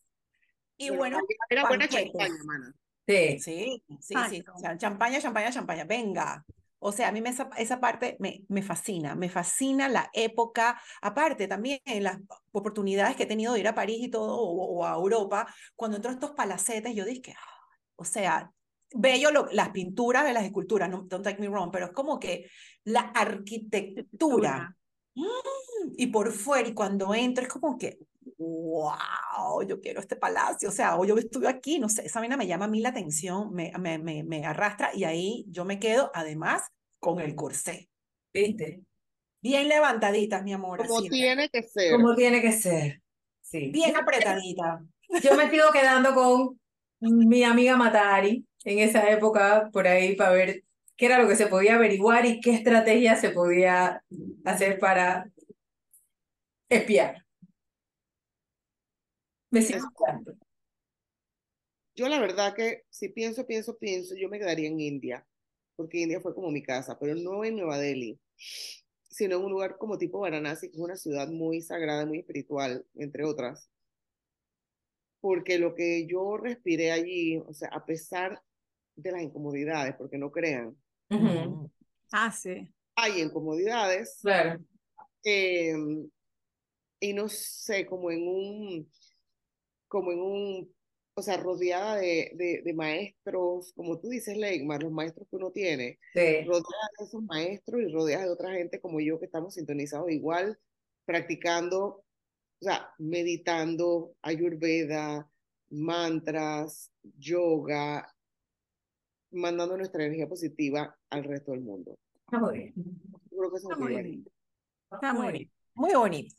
Y 0.78 0.88
Bueno, 0.88 1.18
buenos 1.18 1.22
Era 1.50 1.66
buena 1.66 1.86
champaña, 1.88 2.44
mana. 2.44 2.72
sí. 3.06 3.38
Sí, 3.40 3.82
sí, 4.00 4.14
sí. 4.30 4.44
O 4.54 4.58
sea, 4.58 4.78
champaña, 4.78 5.20
champaña, 5.20 5.50
champaña. 5.50 5.84
Venga. 5.84 6.46
O 6.80 6.92
sea, 6.92 7.08
a 7.08 7.12
mí 7.12 7.20
me, 7.20 7.30
esa, 7.30 7.50
esa 7.58 7.78
parte 7.80 8.16
me, 8.20 8.44
me 8.48 8.62
fascina. 8.62 9.14
Me 9.14 9.28
fascina 9.28 9.88
la 9.88 10.10
época. 10.14 10.80
Aparte, 11.02 11.46
también 11.48 11.80
las 12.00 12.18
oportunidades 12.52 13.16
que 13.16 13.24
he 13.24 13.26
tenido 13.26 13.52
de 13.54 13.60
ir 13.60 13.68
a 13.68 13.74
París 13.74 13.98
y 14.02 14.08
todo, 14.10 14.34
o, 14.36 14.78
o 14.80 14.84
a 14.86 14.94
Europa, 14.94 15.46
cuando 15.76 15.96
entro 15.96 16.10
a 16.10 16.14
estos 16.14 16.32
palacetes, 16.32 16.94
yo 16.94 17.04
dije, 17.04 17.34
ah, 17.38 17.60
o 17.96 18.04
sea, 18.04 18.50
bello 18.92 19.30
lo- 19.30 19.46
las 19.52 19.70
pinturas 19.70 20.24
de 20.24 20.32
las 20.32 20.44
esculturas, 20.44 20.88
no, 20.90 21.02
don't 21.02 21.22
take 21.24 21.40
me 21.40 21.48
wrong, 21.48 21.70
pero 21.70 21.86
es 21.86 21.92
como 21.92 22.18
que 22.18 22.46
la 22.84 23.00
arquitectura. 23.00 24.74
Mm, 25.14 25.94
y 25.96 26.06
por 26.08 26.32
fuera, 26.32 26.68
y 26.68 26.74
cuando 26.74 27.14
entro, 27.14 27.44
es 27.44 27.50
como 27.52 27.76
que, 27.78 27.98
wow, 28.38 29.62
yo 29.66 29.80
quiero 29.80 30.00
este 30.00 30.16
palacio, 30.16 30.68
o 30.68 30.72
sea, 30.72 30.96
o 30.96 31.04
yo 31.04 31.16
estuve 31.16 31.48
aquí, 31.48 31.78
no 31.78 31.88
sé, 31.88 32.06
esa 32.06 32.20
vaina 32.20 32.36
me 32.36 32.46
llama 32.46 32.66
a 32.66 32.68
mí 32.68 32.80
la 32.80 32.90
atención, 32.90 33.52
me, 33.52 33.72
me, 33.78 33.98
me, 33.98 34.22
me 34.22 34.44
arrastra 34.44 34.90
y 34.94 35.04
ahí 35.04 35.44
yo 35.48 35.64
me 35.64 35.78
quedo, 35.78 36.10
además, 36.14 36.62
con 36.98 37.20
el 37.20 37.34
corsé. 37.34 37.88
¿Viste? 38.32 38.82
Bien 39.42 39.68
levantaditas, 39.68 40.42
mi 40.44 40.52
amor, 40.52 40.86
Como 40.86 40.98
así, 40.98 41.08
tiene 41.08 41.48
que 41.48 41.62
ser. 41.62 41.92
Como 41.92 42.14
tiene 42.14 42.42
que 42.42 42.52
ser. 42.52 43.00
Sí. 43.40 43.70
bien 43.72 43.96
apretadita. 43.96 44.84
Yo 45.22 45.34
me 45.34 45.50
sigo 45.50 45.72
quedando 45.72 46.14
con 46.14 46.60
mi 47.00 47.42
amiga 47.42 47.76
Matari 47.76 48.46
en 48.64 48.78
esa 48.78 49.10
época 49.10 49.70
por 49.72 49.88
ahí 49.88 50.14
para 50.14 50.30
ver 50.30 50.62
qué 50.96 51.06
era 51.06 51.18
lo 51.18 51.26
que 51.26 51.34
se 51.34 51.46
podía 51.46 51.74
averiguar 51.74 52.26
y 52.26 52.40
qué 52.40 52.52
estrategia 52.52 53.16
se 53.16 53.30
podía 53.30 54.04
hacer 54.44 54.78
para 54.78 55.28
espiar. 56.68 57.24
Me 59.50 59.62
sigo 59.62 59.88
quedando. 59.98 60.34
Yo 61.94 62.08
la 62.08 62.20
verdad 62.20 62.54
que 62.54 62.84
si 62.90 63.08
pienso, 63.08 63.46
pienso, 63.46 63.76
pienso, 63.78 64.14
yo 64.16 64.28
me 64.28 64.38
quedaría 64.38 64.68
en 64.68 64.80
India, 64.80 65.26
porque 65.76 65.98
India 66.00 66.20
fue 66.20 66.34
como 66.34 66.50
mi 66.50 66.62
casa, 66.62 66.98
pero 66.98 67.14
no 67.14 67.44
en 67.44 67.56
Nueva 67.56 67.78
Delhi, 67.78 68.18
sino 69.08 69.36
en 69.36 69.44
un 69.44 69.52
lugar 69.52 69.76
como 69.78 69.98
tipo 69.98 70.20
Varanasi, 70.20 70.70
que 70.70 70.76
es 70.76 70.82
una 70.82 70.96
ciudad 70.96 71.28
muy 71.28 71.60
sagrada, 71.62 72.06
muy 72.06 72.20
espiritual, 72.20 72.86
entre 72.94 73.24
otras. 73.24 73.70
Porque 75.20 75.58
lo 75.58 75.74
que 75.74 76.06
yo 76.06 76.36
respiré 76.38 76.92
allí, 76.92 77.38
o 77.38 77.52
sea, 77.52 77.68
a 77.68 77.84
pesar 77.84 78.42
de 78.96 79.12
las 79.12 79.22
incomodidades, 79.22 79.94
porque 79.96 80.18
no 80.18 80.30
crean, 80.30 80.76
Ujú, 81.10 81.70
Ah, 82.12 82.30
sí. 82.30 82.72
hay 82.96 83.20
incomodidades, 83.20 84.20
Claro. 84.22 84.60
eh, 85.24 85.74
y 87.00 87.12
no 87.12 87.28
sé, 87.28 87.86
como 87.86 88.10
en 88.10 88.26
un, 88.28 88.90
como 89.90 90.12
en 90.12 90.20
un, 90.20 90.74
o 91.14 91.22
sea, 91.22 91.36
rodeada 91.36 91.96
de, 91.96 92.30
de, 92.34 92.62
de 92.64 92.72
maestros, 92.72 93.72
como 93.74 93.98
tú 93.98 94.08
dices, 94.08 94.36
Leigmar, 94.36 94.82
los 94.84 94.92
maestros 94.92 95.26
que 95.28 95.36
uno 95.36 95.50
tiene, 95.50 95.98
Sí. 96.14 96.44
rodeada 96.44 96.88
de 96.98 97.04
esos 97.04 97.22
maestros 97.24 97.82
y 97.82 97.92
rodeada 97.92 98.24
de 98.24 98.30
otra 98.30 98.52
gente 98.52 98.80
como 98.80 99.00
yo 99.00 99.18
que 99.18 99.26
estamos 99.26 99.54
sintonizados 99.54 100.10
igual, 100.10 100.58
practicando, 101.04 101.86
o 101.86 102.04
sea, 102.60 102.94
meditando, 102.98 104.14
ayurveda, 104.22 105.28
mantras, 105.70 106.90
yoga, 107.18 108.14
mandando 109.32 109.76
nuestra 109.76 110.04
energía 110.04 110.28
positiva 110.28 110.96
al 111.10 111.24
resto 111.24 111.50
del 111.52 111.62
mundo. 111.62 111.98
Está 112.26 112.38
muy 112.38 112.58
bien. 112.58 112.74
Creo 113.28 113.50
que 113.50 113.56
eso 113.56 113.70
Está 113.70 113.82
muy 113.84 113.94
bien. 114.02 114.26
Está 114.92 115.12
muy 115.12 115.32
bien. 115.32 115.50
Muy 115.74 115.94
bonito. 115.94 116.36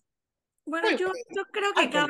Bueno, 0.65 0.89
yo, 0.91 1.07
yo 1.35 1.43
creo 1.51 1.73
que 1.73 1.89
cada, 1.89 2.07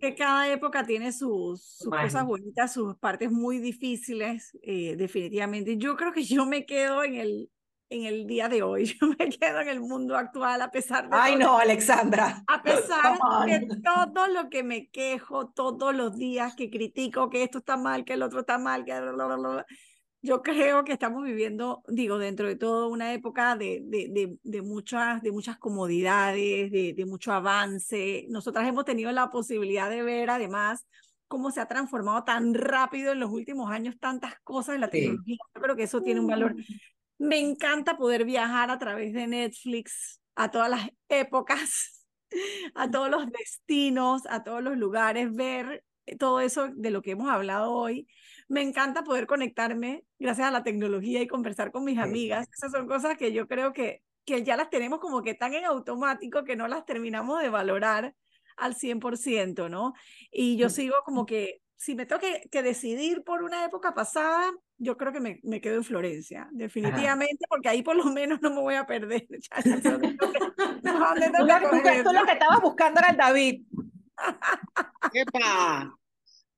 que 0.00 0.14
cada 0.14 0.48
época 0.48 0.84
tiene 0.84 1.12
sus, 1.12 1.62
sus 1.62 1.90
cosas 1.90 2.24
bonitas, 2.24 2.72
sus 2.72 2.96
partes 2.96 3.30
muy 3.30 3.58
difíciles, 3.58 4.56
eh, 4.62 4.96
definitivamente. 4.96 5.76
Yo 5.76 5.96
creo 5.96 6.12
que 6.12 6.22
yo 6.22 6.46
me 6.46 6.64
quedo 6.64 7.04
en 7.04 7.14
el, 7.16 7.50
en 7.90 8.04
el 8.04 8.26
día 8.26 8.48
de 8.48 8.62
hoy, 8.62 8.84
yo 9.00 9.06
me 9.18 9.28
quedo 9.28 9.60
en 9.60 9.68
el 9.68 9.80
mundo 9.80 10.16
actual 10.16 10.62
a 10.62 10.70
pesar 10.70 11.10
de 11.10 11.16
Ay, 11.16 11.34
todo- 11.34 11.42
no, 11.44 11.58
Alexandra. 11.58 12.42
A 12.46 12.62
pesar 12.62 13.18
de 13.46 13.68
todo 13.84 14.26
lo 14.28 14.48
que 14.48 14.62
me 14.62 14.88
quejo 14.88 15.50
todos 15.50 15.94
los 15.94 16.16
días, 16.16 16.54
que 16.54 16.70
critico 16.70 17.28
que 17.28 17.42
esto 17.42 17.58
está 17.58 17.76
mal, 17.76 18.04
que 18.04 18.14
el 18.14 18.22
otro 18.22 18.40
está 18.40 18.58
mal, 18.58 18.84
que 18.84 18.98
bla, 18.98 19.12
bla, 19.12 19.36
bla, 19.36 19.66
yo 20.22 20.42
creo 20.42 20.84
que 20.84 20.92
estamos 20.92 21.24
viviendo, 21.24 21.82
digo, 21.88 22.18
dentro 22.18 22.46
de 22.48 22.56
todo, 22.56 22.88
una 22.88 23.12
época 23.14 23.56
de, 23.56 23.80
de, 23.84 24.08
de, 24.10 24.38
de 24.42 24.62
muchas, 24.62 25.22
de 25.22 25.32
muchas 25.32 25.58
comodidades, 25.58 26.70
de, 26.70 26.92
de 26.94 27.06
mucho 27.06 27.32
avance. 27.32 28.26
Nosotras 28.28 28.68
hemos 28.68 28.84
tenido 28.84 29.10
la 29.12 29.30
posibilidad 29.30 29.88
de 29.90 30.02
ver, 30.02 30.30
además, 30.30 30.86
cómo 31.28 31.50
se 31.50 31.60
ha 31.60 31.66
transformado 31.66 32.24
tan 32.24 32.54
rápido 32.54 33.12
en 33.12 33.20
los 33.20 33.30
últimos 33.30 33.70
años 33.70 33.96
tantas 33.98 34.34
cosas 34.42 34.74
en 34.74 34.80
la 34.82 34.90
Sí. 34.90 35.00
tecnología. 35.00 35.36
Yo 35.54 35.60
creo 35.62 35.76
que 35.76 35.84
eso 35.84 36.02
tiene 36.02 36.20
un 36.20 36.26
valor. 36.26 36.56
Mm. 36.56 36.64
Me 37.18 37.38
encanta 37.38 37.96
poder 37.96 38.24
viajar 38.24 38.70
a 38.70 38.78
través 38.78 39.12
de 39.12 39.26
Netflix 39.26 40.20
a 40.34 40.50
todas 40.50 40.70
las 40.70 40.88
épocas, 41.08 42.06
a 42.74 42.90
todos 42.90 43.10
los 43.10 43.26
destinos, 43.30 44.22
a 44.28 44.42
todos 44.42 44.62
los 44.62 44.76
lugares, 44.76 45.32
ver 45.34 45.84
todo 46.18 46.40
eso 46.40 46.68
de 46.74 46.90
lo 46.90 47.02
que 47.02 47.12
hemos 47.12 47.28
hablado 47.30 47.72
hoy. 47.72 48.08
Me 48.50 48.62
encanta 48.62 49.04
poder 49.04 49.26
conectarme 49.28 50.04
gracias 50.18 50.48
a 50.48 50.50
la 50.50 50.62
tecnología 50.64 51.22
y 51.22 51.28
conversar 51.28 51.70
con 51.70 51.84
mis 51.84 51.94
Sí. 51.94 52.00
amigas. 52.02 52.48
Esas 52.52 52.72
son 52.72 52.86
cosas 52.88 53.16
que 53.16 53.32
yo 53.32 53.46
creo 53.46 53.72
que, 53.72 54.02
que 54.24 54.42
ya 54.42 54.56
las 54.56 54.70
tenemos 54.70 54.98
como 54.98 55.22
que 55.22 55.34
tan 55.34 55.54
en 55.54 55.64
automático 55.64 56.42
que 56.44 56.56
no 56.56 56.66
las 56.66 56.84
terminamos 56.84 57.40
de 57.40 57.48
valorar 57.48 58.14
al 58.56 58.74
100%, 58.74 59.70
¿no? 59.70 59.94
Y 60.32 60.56
yo 60.56 60.68
sigo 60.68 60.96
como 61.04 61.24
que, 61.26 61.62
si 61.76 61.94
me 61.94 62.06
tengo 62.06 62.20
que, 62.20 62.42
que 62.50 62.62
decidir 62.62 63.22
por 63.22 63.42
una 63.44 63.64
época 63.64 63.94
pasada, 63.94 64.52
yo 64.78 64.96
creo 64.96 65.12
que 65.12 65.20
me, 65.20 65.38
me 65.44 65.60
quedo 65.60 65.76
en 65.76 65.84
Florencia, 65.84 66.48
definitivamente, 66.50 67.46
porque 67.48 67.68
ahí 67.68 67.82
por 67.82 67.94
lo 67.96 68.04
menos 68.06 68.42
no 68.42 68.50
me 68.50 68.60
voy 68.60 68.74
a 68.74 68.84
perder. 68.84 69.26
Tú- 69.28 69.38
tú 69.80 70.00
cogerlo. 71.70 72.12
lo 72.12 72.26
que 72.26 72.32
estabas 72.32 72.60
buscando 72.60 72.98
era 73.00 73.10
el 73.10 73.16
David. 73.16 73.62
¡Epa! 75.14 75.96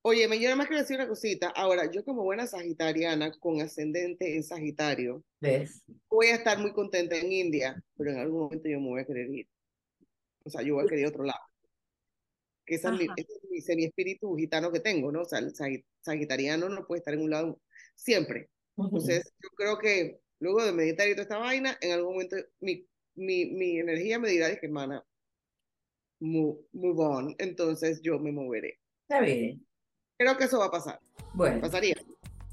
Oye, 0.05 0.27
me 0.27 0.37
nada 0.37 0.55
más 0.57 0.67
quiero 0.67 0.81
decir 0.81 0.97
una 0.97 1.07
cosita. 1.07 1.49
Ahora, 1.55 1.89
yo 1.89 2.03
como 2.03 2.23
buena 2.23 2.45
sagitariana 2.45 3.31
con 3.39 3.61
ascendente 3.61 4.35
en 4.35 4.43
Sagitario, 4.43 5.23
¿Ves? 5.39 5.81
voy 6.09 6.27
a 6.27 6.35
estar 6.35 6.59
muy 6.59 6.73
contenta 6.73 7.15
en 7.17 7.31
India, 7.31 7.81
pero 7.97 8.11
en 8.11 8.17
algún 8.19 8.41
momento 8.41 8.67
yo 8.69 8.79
me 8.81 8.89
voy 8.89 9.01
a 9.01 9.05
querer 9.05 9.29
ir. 9.29 9.47
O 10.45 10.49
sea, 10.49 10.61
yo 10.61 10.75
voy 10.75 10.83
a 10.83 10.87
querer 10.87 11.01
ir 11.01 11.05
a 11.07 11.09
otro 11.09 11.23
lado. 11.23 11.39
Que 12.65 12.75
esa 12.75 12.89
es 12.89 12.95
mi, 12.95 13.05
ese 13.15 13.33
es 13.33 13.49
mi 13.49 13.61
semi-espíritu 13.61 14.35
gitano 14.35 14.71
que 14.71 14.79
tengo, 14.79 15.11
¿no? 15.11 15.21
O 15.21 15.25
sea, 15.25 15.39
el 15.39 15.53
sagi- 15.53 15.85
sagitariano 16.01 16.69
no 16.69 16.85
puede 16.85 16.99
estar 16.99 17.13
en 17.13 17.21
un 17.21 17.29
lado 17.29 17.61
siempre. 17.95 18.49
Entonces, 18.87 19.33
yo 19.41 19.49
creo 19.55 19.77
que 19.79 20.19
luego 20.39 20.63
de 20.65 20.71
meditar 20.73 21.07
y 21.07 21.11
toda 21.11 21.23
esta 21.23 21.37
vaina, 21.39 21.77
en 21.81 21.91
algún 21.91 22.13
momento 22.13 22.37
mi, 22.59 22.87
mi, 23.15 23.45
mi 23.47 23.79
energía 23.79 24.19
me 24.19 24.29
dirá, 24.29 24.47
dije, 24.49 24.65
hermana, 24.65 25.03
move, 26.19 26.57
move 26.73 26.99
on. 26.99 27.35
Entonces 27.37 28.01
yo 28.01 28.19
me 28.19 28.31
moveré. 28.31 28.79
Está 29.07 29.21
bien. 29.21 29.65
Creo 30.17 30.37
que 30.37 30.45
eso 30.45 30.59
va 30.59 30.65
a 30.65 30.71
pasar. 30.71 30.99
Bueno, 31.33 31.61
Pasaría. 31.61 31.95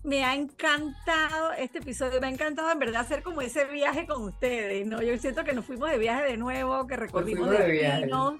Me 0.02 0.24
ha 0.24 0.34
encantado 0.34 1.52
este 1.52 1.78
episodio, 1.78 2.20
me 2.20 2.28
ha 2.28 2.30
encantado 2.30 2.70
en 2.70 2.78
verdad 2.78 3.02
hacer 3.02 3.22
como 3.22 3.42
ese 3.42 3.66
viaje 3.66 4.06
con 4.06 4.22
ustedes, 4.22 4.86
¿no? 4.86 5.02
Yo 5.02 5.16
siento 5.18 5.44
que 5.44 5.52
nos 5.52 5.66
fuimos 5.66 5.90
de 5.90 5.98
viaje 5.98 6.24
de 6.24 6.36
nuevo, 6.38 6.86
que 6.86 6.96
recorrimos 6.96 7.48
fuimos 7.48 7.66
de 7.66 7.70
viaje. 7.70 8.00
destinos, 8.00 8.34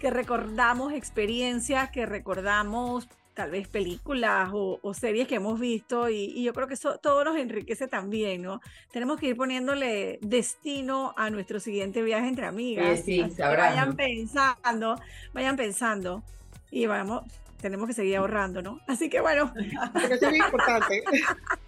que 0.00 0.10
recordamos 0.10 0.94
experiencias, 0.94 1.90
que 1.90 2.06
recordamos 2.06 3.06
tal 3.34 3.50
vez 3.50 3.68
películas 3.68 4.50
o, 4.52 4.78
o 4.80 4.94
series 4.94 5.28
que 5.28 5.34
hemos 5.34 5.60
visto 5.60 6.08
y, 6.08 6.32
y 6.36 6.44
yo 6.44 6.54
creo 6.54 6.68
que 6.68 6.74
eso 6.74 6.98
todo 6.98 7.24
nos 7.24 7.36
enriquece 7.36 7.86
también, 7.86 8.42
¿no? 8.42 8.60
Tenemos 8.90 9.20
que 9.20 9.26
ir 9.26 9.36
poniéndole 9.36 10.18
destino 10.22 11.12
a 11.16 11.28
nuestro 11.28 11.60
siguiente 11.60 12.02
viaje 12.02 12.28
entre 12.28 12.46
amigas. 12.46 13.00
Sí, 13.04 13.28
sabrán, 13.36 13.72
vayan 13.72 13.88
¿no? 13.90 13.96
pensando, 13.96 15.00
vayan 15.34 15.56
pensando 15.56 16.22
y 16.70 16.86
vamos, 16.86 17.24
tenemos 17.64 17.86
que 17.86 17.94
seguir 17.94 18.18
ahorrando, 18.18 18.60
¿no? 18.60 18.78
Así 18.86 19.08
que 19.08 19.22
bueno, 19.22 19.50
Porque 19.94 20.12
eso 20.12 20.26
es 20.26 20.30
muy 20.32 20.38
importante. 20.38 21.02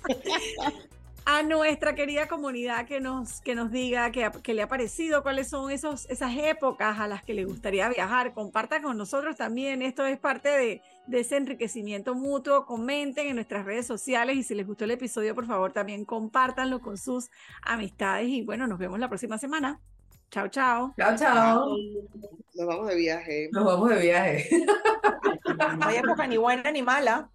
a 1.24 1.42
nuestra 1.42 1.94
querida 1.94 2.28
comunidad 2.28 2.86
que 2.86 3.00
nos, 3.00 3.40
que 3.40 3.54
nos 3.54 3.70
diga 3.70 4.12
qué 4.12 4.30
que 4.42 4.52
le 4.52 4.60
ha 4.60 4.68
parecido, 4.68 5.22
cuáles 5.22 5.48
son 5.48 5.70
esos, 5.70 6.04
esas 6.10 6.36
épocas 6.36 7.00
a 7.00 7.08
las 7.08 7.24
que 7.24 7.32
le 7.32 7.46
gustaría 7.46 7.88
viajar. 7.88 8.34
Compartan 8.34 8.82
con 8.82 8.98
nosotros 8.98 9.38
también. 9.38 9.80
Esto 9.80 10.04
es 10.04 10.18
parte 10.18 10.50
de, 10.50 10.82
de 11.06 11.20
ese 11.20 11.38
enriquecimiento 11.38 12.14
mutuo. 12.14 12.66
Comenten 12.66 13.28
en 13.28 13.36
nuestras 13.36 13.64
redes 13.64 13.86
sociales 13.86 14.36
y 14.36 14.42
si 14.42 14.54
les 14.54 14.66
gustó 14.66 14.84
el 14.84 14.90
episodio, 14.90 15.34
por 15.34 15.46
favor, 15.46 15.72
también 15.72 16.04
compártanlo 16.04 16.80
con 16.80 16.98
sus 16.98 17.30
amistades. 17.62 18.28
Y 18.28 18.42
bueno, 18.42 18.66
nos 18.66 18.78
vemos 18.78 18.98
la 18.98 19.08
próxima 19.08 19.38
semana. 19.38 19.80
Chao, 20.30 20.48
chao. 20.48 20.94
chao, 20.98 21.16
chao. 21.16 21.76
Nos 22.54 22.66
vamos 22.66 22.88
de 22.88 22.96
viaje. 22.96 23.48
Nos 23.52 23.64
vamos 23.64 23.90
de 23.90 23.98
viaje. 24.00 24.48
No 25.78 25.86
hay 25.86 25.96
época 25.96 26.26
ni 26.26 26.36
buena 26.36 26.70
ni 26.70 26.82
mala. 26.82 27.30